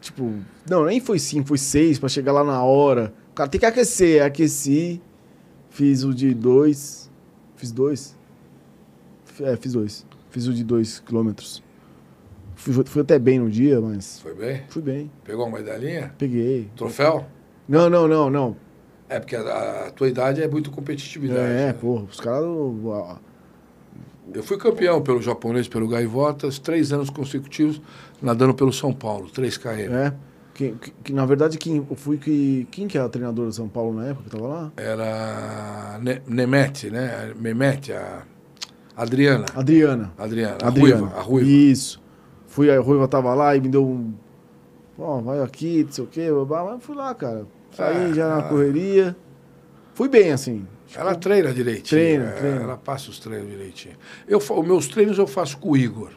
Tipo, 0.00 0.32
não, 0.68 0.86
nem 0.86 1.00
foi 1.00 1.18
5, 1.18 1.46
foi 1.46 1.58
6 1.58 1.98
pra 1.98 2.08
chegar 2.08 2.32
lá 2.32 2.44
na 2.44 2.62
hora. 2.62 3.12
O 3.32 3.34
cara 3.34 3.50
tem 3.50 3.58
que 3.58 3.66
aquecer, 3.66 4.22
aqueci. 4.22 5.02
Fiz 5.68 6.04
o 6.04 6.14
de 6.14 6.32
2. 6.32 7.10
Fiz 7.56 7.72
dois? 7.72 8.16
É, 9.40 9.56
fiz 9.56 9.72
dois. 9.72 10.06
Fiz 10.30 10.46
o 10.46 10.52
de 10.52 10.64
2 10.64 11.00
quilômetros. 11.00 11.62
Fui, 12.58 12.84
fui 12.84 13.02
até 13.02 13.18
bem 13.18 13.38
no 13.38 13.48
dia, 13.48 13.80
mas. 13.80 14.20
Foi 14.20 14.34
bem? 14.34 14.62
Fui 14.68 14.82
bem. 14.82 15.10
Pegou 15.24 15.46
uma 15.46 15.58
medalhinha? 15.58 16.12
Peguei. 16.18 16.68
Troféu? 16.76 17.24
Não, 17.68 17.88
não, 17.88 18.08
não, 18.08 18.28
não. 18.28 18.56
É, 19.08 19.20
porque 19.20 19.36
a, 19.36 19.86
a 19.86 19.90
tua 19.90 20.08
idade 20.08 20.42
é 20.42 20.48
muito 20.48 20.70
competitividade. 20.70 21.40
É, 21.40 21.66
né? 21.66 21.72
porra, 21.72 22.04
os 22.04 22.20
caras. 22.20 22.44
Eu 24.34 24.42
fui 24.42 24.58
campeão 24.58 25.00
pelo 25.00 25.22
japonês, 25.22 25.68
pelo 25.68 25.88
Gaivotas, 25.88 26.58
três 26.58 26.92
anos 26.92 27.08
consecutivos, 27.08 27.80
nadando 28.20 28.52
pelo 28.52 28.72
São 28.72 28.92
Paulo, 28.92 29.30
3 29.30 29.56
km. 29.56 29.70
É. 29.70 30.14
Que, 30.52 30.72
que, 30.72 30.90
que, 31.04 31.12
na 31.12 31.24
verdade, 31.24 31.56
quem, 31.56 31.86
eu 31.88 31.96
fui 31.96 32.18
que. 32.18 32.66
Quem 32.72 32.88
que 32.88 32.98
era 32.98 33.08
treinador 33.08 33.46
do 33.46 33.52
São 33.52 33.68
Paulo 33.68 33.94
na 33.94 34.08
época 34.08 34.24
que 34.24 34.30
tava 34.30 34.48
lá? 34.48 34.72
Era 34.76 35.98
ne, 36.02 36.20
Nemete, 36.26 36.90
né? 36.90 37.32
Memete, 37.38 37.92
a 37.92 38.24
Adriana. 39.02 39.46
Adriana. 39.54 40.12
Adriana. 40.18 40.58
A 40.62 40.68
Adriana. 40.68 41.00
Ruiva, 41.00 41.16
a 41.18 41.22
Ruiva. 41.22 41.48
Isso. 41.50 42.02
Fui, 42.46 42.70
a 42.70 42.80
Ruiva 42.80 43.06
tava 43.06 43.32
lá 43.34 43.54
e 43.56 43.60
me 43.60 43.68
deu 43.68 43.86
um. 43.86 44.12
Ó, 44.98 45.20
vai 45.20 45.40
aqui, 45.40 45.84
não 45.84 45.92
sei 45.92 46.04
o 46.04 46.06
quê, 46.08 46.28
mas 46.48 46.82
fui 46.82 46.96
lá, 46.96 47.14
cara. 47.14 47.46
Saí 47.70 48.10
ah, 48.10 48.14
já 48.14 48.36
na 48.36 48.42
correria. 48.42 49.16
Fui 49.94 50.08
bem, 50.08 50.32
assim. 50.32 50.66
Ela 50.94 51.14
treina 51.14 51.52
direitinho. 51.52 51.88
Treina, 52.00 52.24
é, 52.24 52.32
treina. 52.32 52.60
Ela 52.62 52.76
passa 52.76 53.10
os 53.10 53.18
treinos 53.20 53.48
direitinho. 53.50 53.94
Eu, 54.26 54.38
os 54.38 54.66
meus 54.66 54.88
treinos 54.88 55.18
eu 55.18 55.26
faço 55.26 55.58
com 55.58 55.70
o 55.72 55.76
Igor, 55.76 56.10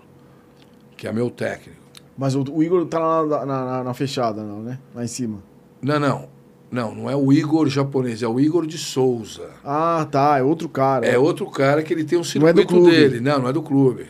que 0.97 1.07
é 1.07 1.11
meu 1.13 1.29
técnico. 1.29 1.79
Mas 2.17 2.35
o, 2.35 2.43
o 2.51 2.63
Igor 2.63 2.85
tá 2.85 2.99
lá 2.99 3.25
na, 3.25 3.45
na- 3.45 3.65
na- 3.65 3.83
na 3.83 3.93
fechada, 3.93 4.41
não, 4.43 4.61
né? 4.61 4.79
Lá 4.95 5.03
em 5.03 5.07
cima. 5.07 5.39
Não, 5.81 5.99
não. 5.99 6.29
Não, 6.71 6.95
não 6.95 7.09
é 7.09 7.15
o 7.15 7.33
Igor 7.33 7.67
japonês, 7.67 8.23
é 8.23 8.27
o 8.27 8.39
Igor 8.39 8.65
de 8.65 8.77
Souza. 8.77 9.49
Ah, 9.63 10.07
tá. 10.09 10.37
É 10.37 10.43
outro 10.43 10.69
cara. 10.69 11.05
É 11.05 11.17
outro 11.19 11.45
cara 11.47 11.83
que 11.83 11.93
ele 11.93 12.05
tem 12.05 12.17
um 12.17 12.21
Não 12.39 12.47
é 12.47 12.53
do 12.53 12.61
circuito 12.61 12.67
clube. 12.67 12.91
dele. 12.91 13.19
Não, 13.19 13.39
não 13.39 13.49
é 13.49 13.53
do 13.53 13.61
clube. 13.61 14.05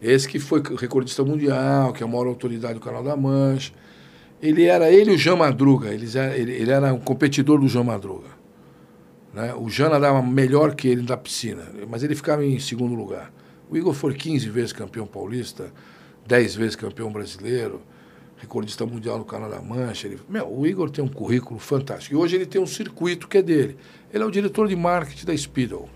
Esse 0.00 0.28
que 0.28 0.38
foi 0.38 0.62
recordista 0.78 1.24
mundial, 1.24 1.92
que 1.92 2.02
é 2.02 2.06
a 2.06 2.08
maior 2.08 2.26
autoridade 2.26 2.74
do 2.74 2.80
Canal 2.80 3.02
da 3.02 3.16
Mancha. 3.16 3.72
Ele 4.42 4.64
era 4.64 4.90
ele 4.90 5.12
e 5.12 5.14
o 5.14 5.18
Jean 5.18 5.36
Madruga. 5.36 5.88
Eles 5.88 6.14
era, 6.14 6.36
ele, 6.36 6.52
ele 6.52 6.70
era 6.70 6.92
um 6.92 6.98
competidor 6.98 7.58
do 7.58 7.68
Jean 7.68 7.84
Madruga. 7.84 8.28
Né? 9.32 9.54
O 9.54 9.70
Jean 9.70 9.88
nadava 9.88 10.20
melhor 10.20 10.74
que 10.74 10.88
ele 10.88 11.02
na 11.08 11.16
piscina, 11.16 11.62
mas 11.88 12.02
ele 12.02 12.14
ficava 12.14 12.44
em 12.44 12.58
segundo 12.58 12.94
lugar. 12.94 13.32
O 13.70 13.76
Igor 13.76 13.94
foi 13.94 14.12
15 14.12 14.50
vezes 14.50 14.72
campeão 14.72 15.06
paulista, 15.06 15.72
10 16.26 16.56
vezes 16.56 16.76
campeão 16.76 17.10
brasileiro, 17.10 17.80
recordista 18.42 18.84
mundial 18.84 19.18
no 19.18 19.24
Canal 19.24 19.48
da 19.48 19.62
Mancha. 19.62 20.08
Ele, 20.08 20.18
meu, 20.28 20.46
o 20.52 20.66
Igor 20.66 20.90
tem 20.90 21.02
um 21.02 21.08
currículo 21.08 21.58
fantástico. 21.60 22.14
E 22.14 22.18
hoje 22.18 22.34
ele 22.36 22.44
tem 22.44 22.60
um 22.60 22.66
circuito 22.66 23.28
que 23.28 23.38
é 23.38 23.42
dele. 23.42 23.76
Ele 24.12 24.22
é 24.22 24.26
o 24.26 24.30
diretor 24.30 24.66
de 24.68 24.74
marketing 24.76 25.24
da 25.24 25.36
Speedo. 25.36 25.88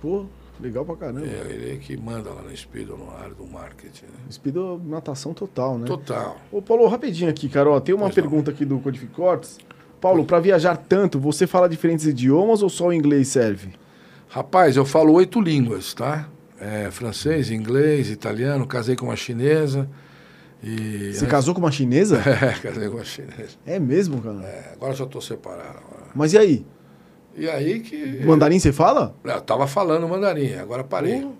Pô, 0.00 0.24
legal 0.60 0.84
pra 0.84 0.94
caramba. 0.96 1.26
É, 1.26 1.46
ele 1.50 1.72
é 1.72 1.76
que 1.76 1.96
manda 1.96 2.30
lá 2.30 2.42
na 2.42 2.54
Speedo, 2.56 2.96
na 2.96 3.12
área 3.18 3.34
do 3.34 3.44
marketing. 3.44 4.04
Né? 4.06 4.30
Speedo 4.30 4.80
natação 4.86 5.34
total, 5.34 5.76
né? 5.76 5.86
Total. 5.86 6.38
Ô, 6.52 6.62
Paulo, 6.62 6.86
rapidinho 6.86 7.28
aqui, 7.28 7.48
Carol. 7.48 7.80
Tem 7.80 7.94
uma 7.94 8.04
Pois 8.06 8.16
não. 8.16 8.22
pergunta 8.22 8.50
aqui 8.52 8.64
do 8.64 8.78
Codific 8.78 9.12
Cortes. 9.12 9.58
Paulo, 10.00 10.24
pra 10.24 10.38
viajar 10.38 10.76
tanto, 10.76 11.18
você 11.18 11.44
fala 11.48 11.68
diferentes 11.68 12.06
idiomas 12.06 12.62
ou 12.62 12.68
só 12.68 12.86
o 12.86 12.92
inglês 12.92 13.26
serve? 13.26 13.70
Rapaz, 14.28 14.76
eu 14.76 14.84
falo 14.84 15.12
oito 15.14 15.40
línguas, 15.40 15.92
tá? 15.92 16.28
É, 16.60 16.88
francês, 16.92 17.50
inglês, 17.50 18.08
italiano, 18.08 18.64
casei 18.66 18.94
com 18.94 19.06
uma 19.06 19.16
chinesa. 19.16 19.88
E 20.62 21.12
Você 21.12 21.26
casou 21.26 21.54
com 21.54 21.60
uma 21.60 21.70
chinesa? 21.70 22.20
É, 22.26 22.52
casei 22.60 22.88
com 22.88 22.96
uma 22.96 23.04
chinesa. 23.04 23.56
É 23.64 23.78
mesmo, 23.78 24.20
cara? 24.20 24.42
É, 24.44 24.72
agora 24.72 24.94
já 24.94 25.04
estou 25.04 25.20
separado. 25.20 25.78
agora. 25.78 26.06
Mas 26.14 26.32
e 26.32 26.38
aí? 26.38 26.66
E 27.36 27.48
aí 27.48 27.80
que. 27.80 28.24
Mandarim 28.24 28.58
você 28.58 28.72
fala? 28.72 29.14
Eu 29.22 29.40
tava 29.40 29.66
falando 29.66 30.08
mandarim, 30.08 30.54
agora 30.54 30.82
parei. 30.82 31.22
Pô. 31.22 31.32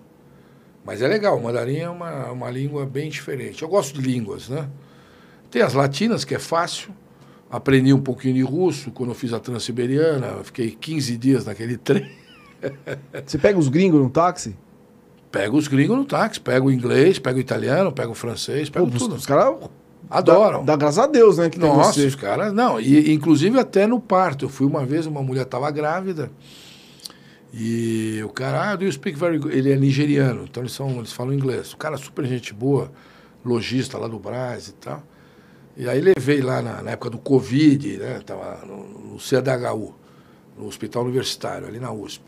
Mas 0.85 1.01
é 1.01 1.07
legal, 1.07 1.37
o 1.37 1.43
mandarim 1.43 1.77
é 1.77 1.89
uma, 1.89 2.31
uma 2.31 2.49
língua 2.49 2.85
bem 2.85 3.09
diferente. 3.09 3.61
Eu 3.61 3.67
gosto 3.67 3.99
de 3.99 4.07
línguas, 4.07 4.47
né? 4.47 4.67
Tem 5.51 5.61
as 5.61 5.73
latinas, 5.73 6.23
que 6.23 6.33
é 6.33 6.39
fácil. 6.39 6.91
Aprendi 7.49 7.91
um 7.93 7.99
pouquinho 7.99 8.35
de 8.35 8.41
russo 8.41 8.91
quando 8.91 9.09
eu 9.09 9.15
fiz 9.15 9.33
a 9.33 9.39
Transiberiana. 9.39 10.43
Fiquei 10.43 10.71
15 10.71 11.17
dias 11.17 11.45
naquele 11.45 11.75
trem. 11.77 12.09
Você 13.25 13.37
pega 13.37 13.57
os 13.59 13.67
gringos 13.67 14.01
no 14.01 14.09
táxi? 14.09 14.55
Pego 15.31 15.57
os 15.57 15.67
gringos 15.67 15.97
no 15.97 16.05
táxi, 16.05 16.39
pego 16.39 16.67
o 16.67 16.71
inglês, 16.71 17.19
pego 17.19 17.37
o 17.37 17.41
italiano, 17.41 17.91
pego 17.91 18.11
o 18.11 18.15
francês, 18.15 18.69
pego 18.69 18.87
Pô, 18.87 18.93
os, 18.93 19.01
tudo. 19.01 19.15
os 19.15 19.25
caras 19.25 19.55
Adoram. 20.09 20.65
Dá, 20.65 20.73
dá 20.73 20.77
graças 20.77 20.99
a 20.99 21.05
Deus, 21.05 21.37
né? 21.37 21.49
Que 21.49 21.59
Nossa, 21.59 21.93
você. 21.93 22.07
os 22.07 22.15
caras. 22.15 22.51
Não, 22.51 22.79
e 22.79 23.13
inclusive 23.13 23.59
até 23.59 23.85
no 23.85 23.99
parto. 23.99 24.45
Eu 24.45 24.49
fui 24.49 24.65
uma 24.65 24.83
vez, 24.83 25.05
uma 25.05 25.21
mulher 25.21 25.43
estava 25.43 25.69
grávida. 25.69 26.31
E 27.53 28.21
o 28.23 28.29
cara, 28.29 28.71
ah, 28.71 28.75
do 28.75 28.85
you 28.85 28.91
speak 28.91 29.17
very 29.17 29.37
good? 29.37 29.55
Ele 29.55 29.71
é 29.71 29.75
nigeriano, 29.75 30.45
então 30.49 30.61
eles, 30.63 30.71
são, 30.71 30.89
eles 30.97 31.11
falam 31.11 31.33
inglês. 31.33 31.73
O 31.73 31.77
cara 31.77 31.95
é 31.95 31.97
super 31.97 32.25
gente 32.25 32.53
boa, 32.53 32.91
lojista 33.43 33.97
lá 33.97 34.07
do 34.07 34.19
Brás 34.19 34.67
e 34.67 34.73
tal. 34.73 35.03
E 35.75 35.87
aí 35.87 36.01
levei 36.01 36.41
lá 36.41 36.61
na, 36.61 36.81
na 36.81 36.91
época 36.91 37.09
do 37.11 37.17
Covid, 37.17 37.97
né? 37.97 38.21
Tava 38.25 38.65
no, 38.65 39.13
no 39.13 39.17
CDHU, 39.19 39.95
no 40.57 40.67
Hospital 40.67 41.03
Universitário, 41.03 41.67
ali 41.67 41.79
na 41.79 41.91
USP. 41.91 42.23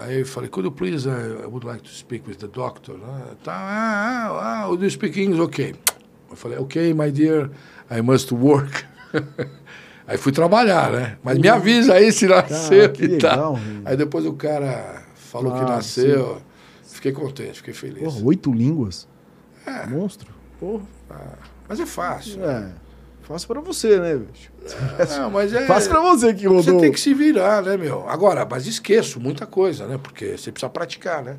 Aí 0.00 0.20
eu 0.20 0.26
falei, 0.26 0.48
could 0.50 0.66
you 0.66 0.72
please, 0.72 1.08
uh, 1.08 1.42
I 1.42 1.46
would 1.46 1.64
like 1.66 1.82
to 1.82 1.90
speak 1.90 2.26
with 2.28 2.36
the 2.38 2.48
doctor. 2.48 2.96
né? 2.98 3.36
Tá, 3.42 3.52
ah, 3.52 4.28
ah, 4.30 4.64
ah, 4.64 4.76
do 4.76 4.82
you 4.84 4.90
speak 4.90 5.20
English? 5.20 5.40
Ok. 5.40 5.74
Eu 6.30 6.36
falei, 6.36 6.58
ok, 6.58 6.92
my 6.94 7.10
dear, 7.10 7.50
I 7.90 8.00
must 8.00 8.32
work. 8.32 8.84
aí 10.06 10.18
fui 10.18 10.32
trabalhar, 10.32 10.90
né? 10.90 11.16
Mas 11.22 11.38
me 11.38 11.48
avisa 11.48 11.94
aí 11.94 12.10
se 12.12 12.26
nasceu 12.26 12.90
que 12.90 13.04
e 13.04 13.18
tal. 13.18 13.58
Aí 13.84 13.96
depois 13.96 14.26
o 14.26 14.32
cara 14.34 15.02
falou 15.14 15.52
que 15.52 15.60
Ah, 15.60 15.76
nasceu. 15.76 16.42
Fiquei 16.82 17.12
contente, 17.12 17.58
fiquei 17.58 17.74
feliz. 17.74 18.02
Porra, 18.02 18.24
oito 18.24 18.52
línguas? 18.52 19.06
É. 19.66 19.86
Monstro. 19.86 20.32
Porra. 20.58 20.84
Mas 21.68 21.78
é 21.80 21.86
fácil. 21.86 22.44
É. 22.44 22.72
Fácil 23.26 23.48
pra 23.48 23.60
você, 23.60 23.98
né, 23.98 24.16
bicho? 24.16 24.50
Não, 25.18 25.30
mas 25.32 25.52
é. 25.52 25.66
Fácil 25.66 25.90
pra 25.90 26.00
você 26.00 26.32
que 26.34 26.46
rodou. 26.46 26.62
Você 26.62 26.78
tem 26.78 26.92
que 26.92 27.00
se 27.00 27.12
virar, 27.14 27.62
né, 27.62 27.76
meu? 27.76 28.08
Agora, 28.08 28.46
mas 28.48 28.66
esqueço 28.66 29.18
muita 29.18 29.46
coisa, 29.46 29.86
né? 29.86 29.98
Porque 30.02 30.36
você 30.36 30.52
precisa 30.52 30.68
praticar, 30.70 31.22
né? 31.22 31.36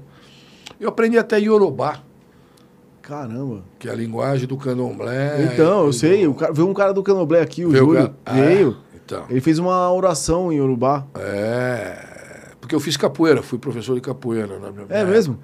Eu 0.80 0.90
aprendi 0.90 1.18
até 1.18 1.40
Yorubá, 1.40 2.02
Caramba. 3.02 3.64
que 3.78 3.88
é 3.88 3.92
a 3.92 3.96
linguagem 3.96 4.48
do 4.48 4.58
candomblé. 4.58 5.44
então, 5.54 5.84
eu 5.84 5.90
e 5.92 5.94
sei. 5.94 6.24
do- 6.26 6.32
O 6.32 6.36
cara, 6.36 6.52
veio 6.52 6.68
um 6.68 6.74
cara 6.74 6.92
do 6.94 7.04
Canoblé 7.04 7.42
aqui, 7.42 7.64
o 7.64 7.70
Veio 7.70 7.86
Júlio. 7.86 8.16
ca- 8.26 8.34
Veio. 8.34 8.78
Ah, 8.80 8.96
então. 8.96 9.26
Ele 9.30 9.40
fez 9.42 9.60
uma 9.60 9.92
oração 9.94 10.52
em 10.52 10.56
Yorubá. 10.58 11.06
É. 11.16 12.16
Porque 12.60 12.74
eu 12.74 12.80
fiz 12.80 12.98
capoeira, 12.98 13.44
fui 13.44 13.60
professor 13.60 13.94
de 13.94 14.02
capoeira. 14.02 14.58
Na 14.58 14.72
minha 14.72 14.88
É 14.90 14.98
época. 15.02 15.06
mesmo? 15.12 15.40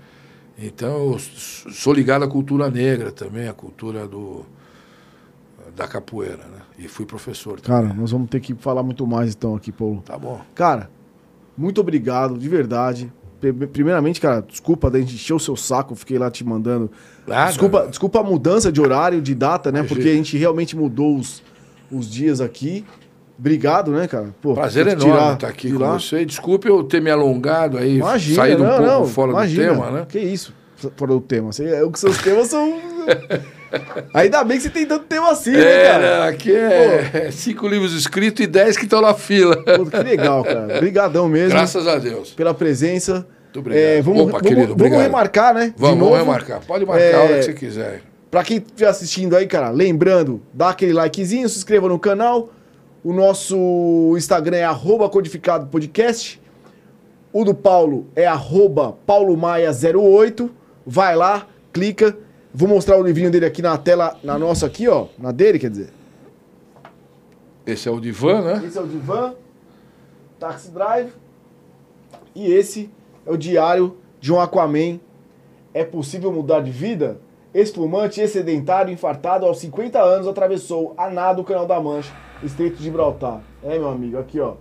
Então, 0.57 1.13
eu 1.13 1.19
sou 1.19 1.93
ligado 1.93 2.23
à 2.23 2.27
cultura 2.27 2.69
negra 2.69 3.11
também, 3.11 3.47
à 3.47 3.53
cultura 3.53 4.07
do, 4.07 4.43
da 5.75 5.87
capoeira, 5.87 6.37
né? 6.37 6.59
E 6.77 6.87
fui 6.87 7.05
professor 7.05 7.59
também. 7.59 7.83
Cara, 7.83 7.93
nós 7.99 8.11
vamos 8.11 8.29
ter 8.29 8.39
que 8.39 8.53
falar 8.55 8.83
muito 8.83 9.05
mais 9.07 9.33
então 9.33 9.55
aqui, 9.55 9.71
Paulo. 9.71 10.01
Tá 10.05 10.17
bom. 10.17 10.39
Cara, 10.55 10.89
muito 11.57 11.79
obrigado, 11.81 12.37
de 12.37 12.47
verdade. 12.49 13.11
Pri- 13.39 13.53
Primeiramente, 13.53 14.19
cara, 14.21 14.41
desculpa 14.41 14.89
da 14.89 14.99
gente 14.99 15.15
encher 15.15 15.33
o 15.33 15.39
seu 15.39 15.55
saco, 15.55 15.95
fiquei 15.95 16.17
lá 16.19 16.29
te 16.29 16.43
mandando. 16.43 16.91
Nada. 17.27 17.49
Desculpa, 17.49 17.87
desculpa 17.87 18.19
a 18.19 18.23
mudança 18.23 18.71
de 18.71 18.79
horário, 18.81 19.21
de 19.21 19.33
data, 19.33 19.71
né? 19.71 19.79
Imagina. 19.79 19.95
Porque 19.97 20.09
a 20.09 20.13
gente 20.15 20.37
realmente 20.37 20.75
mudou 20.75 21.15
os, 21.17 21.41
os 21.91 22.09
dias 22.09 22.39
aqui. 22.41 22.85
Obrigado, 23.39 23.91
né, 23.91 24.07
cara? 24.07 24.35
Pô, 24.39 24.53
Prazer 24.53 24.85
que 24.85 24.91
enorme 24.91 25.11
tirar- 25.13 25.33
estar 25.33 25.47
aqui 25.47 25.67
tirar. 25.71 25.87
com 25.93 25.99
você. 25.99 26.23
Desculpe 26.25 26.67
eu 26.69 26.83
ter 26.83 27.01
me 27.01 27.09
alongado 27.09 27.77
aí, 27.79 27.97
Imagina, 27.97 28.35
saído 28.35 28.61
um 28.63 28.67
não, 28.67 28.75
pouco 28.77 28.91
não, 28.91 29.05
fora 29.07 29.31
imagina. 29.31 29.63
do 29.63 29.73
tema, 29.81 29.91
né? 29.91 30.05
Que 30.07 30.19
isso, 30.19 30.53
fora 30.95 31.11
do 31.13 31.21
tema. 31.21 31.51
Você, 31.51 31.65
é, 31.65 31.83
os 31.83 31.99
seus 31.99 32.17
temas 32.19 32.47
são. 32.49 32.79
Ainda 34.13 34.43
bem 34.43 34.57
que 34.57 34.63
você 34.63 34.69
tem 34.69 34.85
tanto 34.85 35.05
tema 35.05 35.31
assim, 35.31 35.51
né, 35.51 35.61
É, 35.83 35.91
cara? 35.91 36.19
né, 36.21 36.29
aqui 36.29 36.55
é 36.55 37.29
cinco 37.31 37.67
livros 37.67 37.93
escritos 37.93 38.43
e 38.43 38.47
dez 38.47 38.75
que 38.77 38.83
estão 38.83 39.01
na 39.01 39.13
fila. 39.13 39.55
Pô, 39.63 39.85
que 39.85 39.97
legal, 39.97 40.43
cara. 40.43 40.77
Obrigadão 40.77 41.27
mesmo 41.27 41.51
Graças 41.51 41.87
a 41.87 41.97
Deus. 41.97 42.31
pela 42.31 42.53
presença. 42.53 43.25
Muito 43.45 43.59
obrigado. 43.59 43.83
É, 43.83 44.01
vamos, 44.01 44.21
Opa, 44.23 44.31
vamos, 44.33 44.47
querido, 44.47 44.75
vamos 44.77 44.97
remarcar, 44.97 45.53
né? 45.53 45.73
Vamos, 45.77 45.99
vamos 45.99 46.17
remarcar. 46.17 46.61
Pode 46.65 46.85
marcar 46.85 47.03
É, 47.03 47.13
a 47.15 47.19
hora 47.21 47.37
que 47.39 47.43
você 47.43 47.53
quiser. 47.53 48.01
Pra 48.29 48.43
quem 48.43 48.57
estiver 48.57 48.87
assistindo 48.87 49.35
aí, 49.35 49.45
cara, 49.45 49.69
lembrando, 49.69 50.41
dá 50.53 50.69
aquele 50.69 50.93
likezinho, 50.93 51.49
se 51.49 51.57
inscreva 51.57 51.89
no 51.89 51.99
canal. 51.99 52.49
O 53.03 53.11
nosso 53.11 54.13
Instagram 54.15 54.57
é 54.57 54.63
arroba 54.63 55.09
codificado 55.09 55.67
podcast. 55.67 56.39
O 57.33 57.43
do 57.43 57.53
Paulo 57.53 58.07
é 58.15 58.25
arroba 58.25 58.95
paulomaia08. 59.07 60.49
Vai 60.85 61.15
lá, 61.15 61.47
clica. 61.73 62.15
Vou 62.53 62.67
mostrar 62.67 62.97
o 62.97 63.03
livrinho 63.03 63.31
dele 63.31 63.45
aqui 63.45 63.61
na 63.61 63.77
tela, 63.77 64.17
na 64.23 64.37
nossa 64.37 64.65
aqui, 64.65 64.87
ó. 64.87 65.07
Na 65.17 65.31
dele, 65.31 65.57
quer 65.57 65.69
dizer. 65.69 65.89
Esse 67.65 67.87
é 67.87 67.91
o 67.91 67.99
divã, 67.99 68.41
né? 68.41 68.61
Esse 68.65 68.77
é 68.77 68.81
o 68.81 68.87
Divan, 68.87 69.35
Taxi 70.39 70.71
Drive. 70.71 71.11
E 72.35 72.51
esse 72.51 72.89
é 73.25 73.31
o 73.31 73.37
diário 73.37 73.97
de 74.19 74.33
um 74.33 74.39
Aquaman. 74.39 74.99
É 75.73 75.83
possível 75.83 76.31
mudar 76.31 76.61
de 76.61 76.71
vida? 76.71 77.19
Espumante, 77.53 78.19
excedentário, 78.19 78.91
infartado, 78.91 79.45
aos 79.45 79.59
50 79.59 80.01
anos, 80.01 80.27
atravessou 80.27 80.93
a 80.97 81.09
nado 81.09 81.41
o 81.41 81.45
Canal 81.45 81.67
da 81.67 81.79
Mancha, 81.79 82.11
Estreito 82.41 82.77
de 82.77 82.83
Gibraltar. 82.83 83.41
É, 83.63 83.77
meu 83.77 83.89
amigo, 83.89 84.17
aqui, 84.17 84.39
ó. 84.39 84.55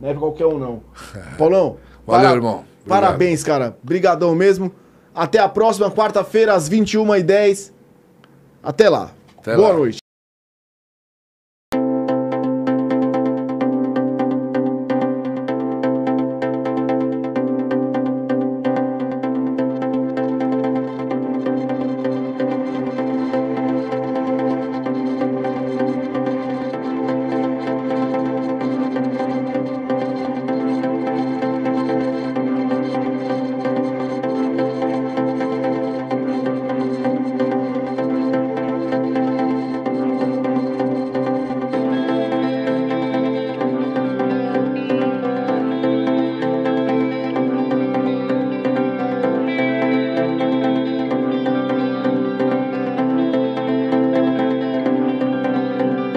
Não 0.00 0.08
é 0.08 0.12
pra 0.12 0.20
qualquer 0.20 0.46
um, 0.46 0.58
não. 0.58 0.82
Paulão, 1.38 1.78
Valeu, 2.06 2.30
irmão. 2.30 2.64
Obrigado. 2.84 2.86
Parabéns, 2.86 3.42
cara. 3.42 3.76
Brigadão 3.82 4.34
mesmo. 4.34 4.70
Até 5.16 5.38
a 5.38 5.48
próxima 5.48 5.90
quarta-feira, 5.90 6.52
às 6.52 6.68
21h10. 6.68 7.72
Até 8.62 8.90
lá. 8.90 9.12
Até 9.38 9.56
Boa 9.56 9.70
lá. 9.70 9.74
noite. 9.76 10.05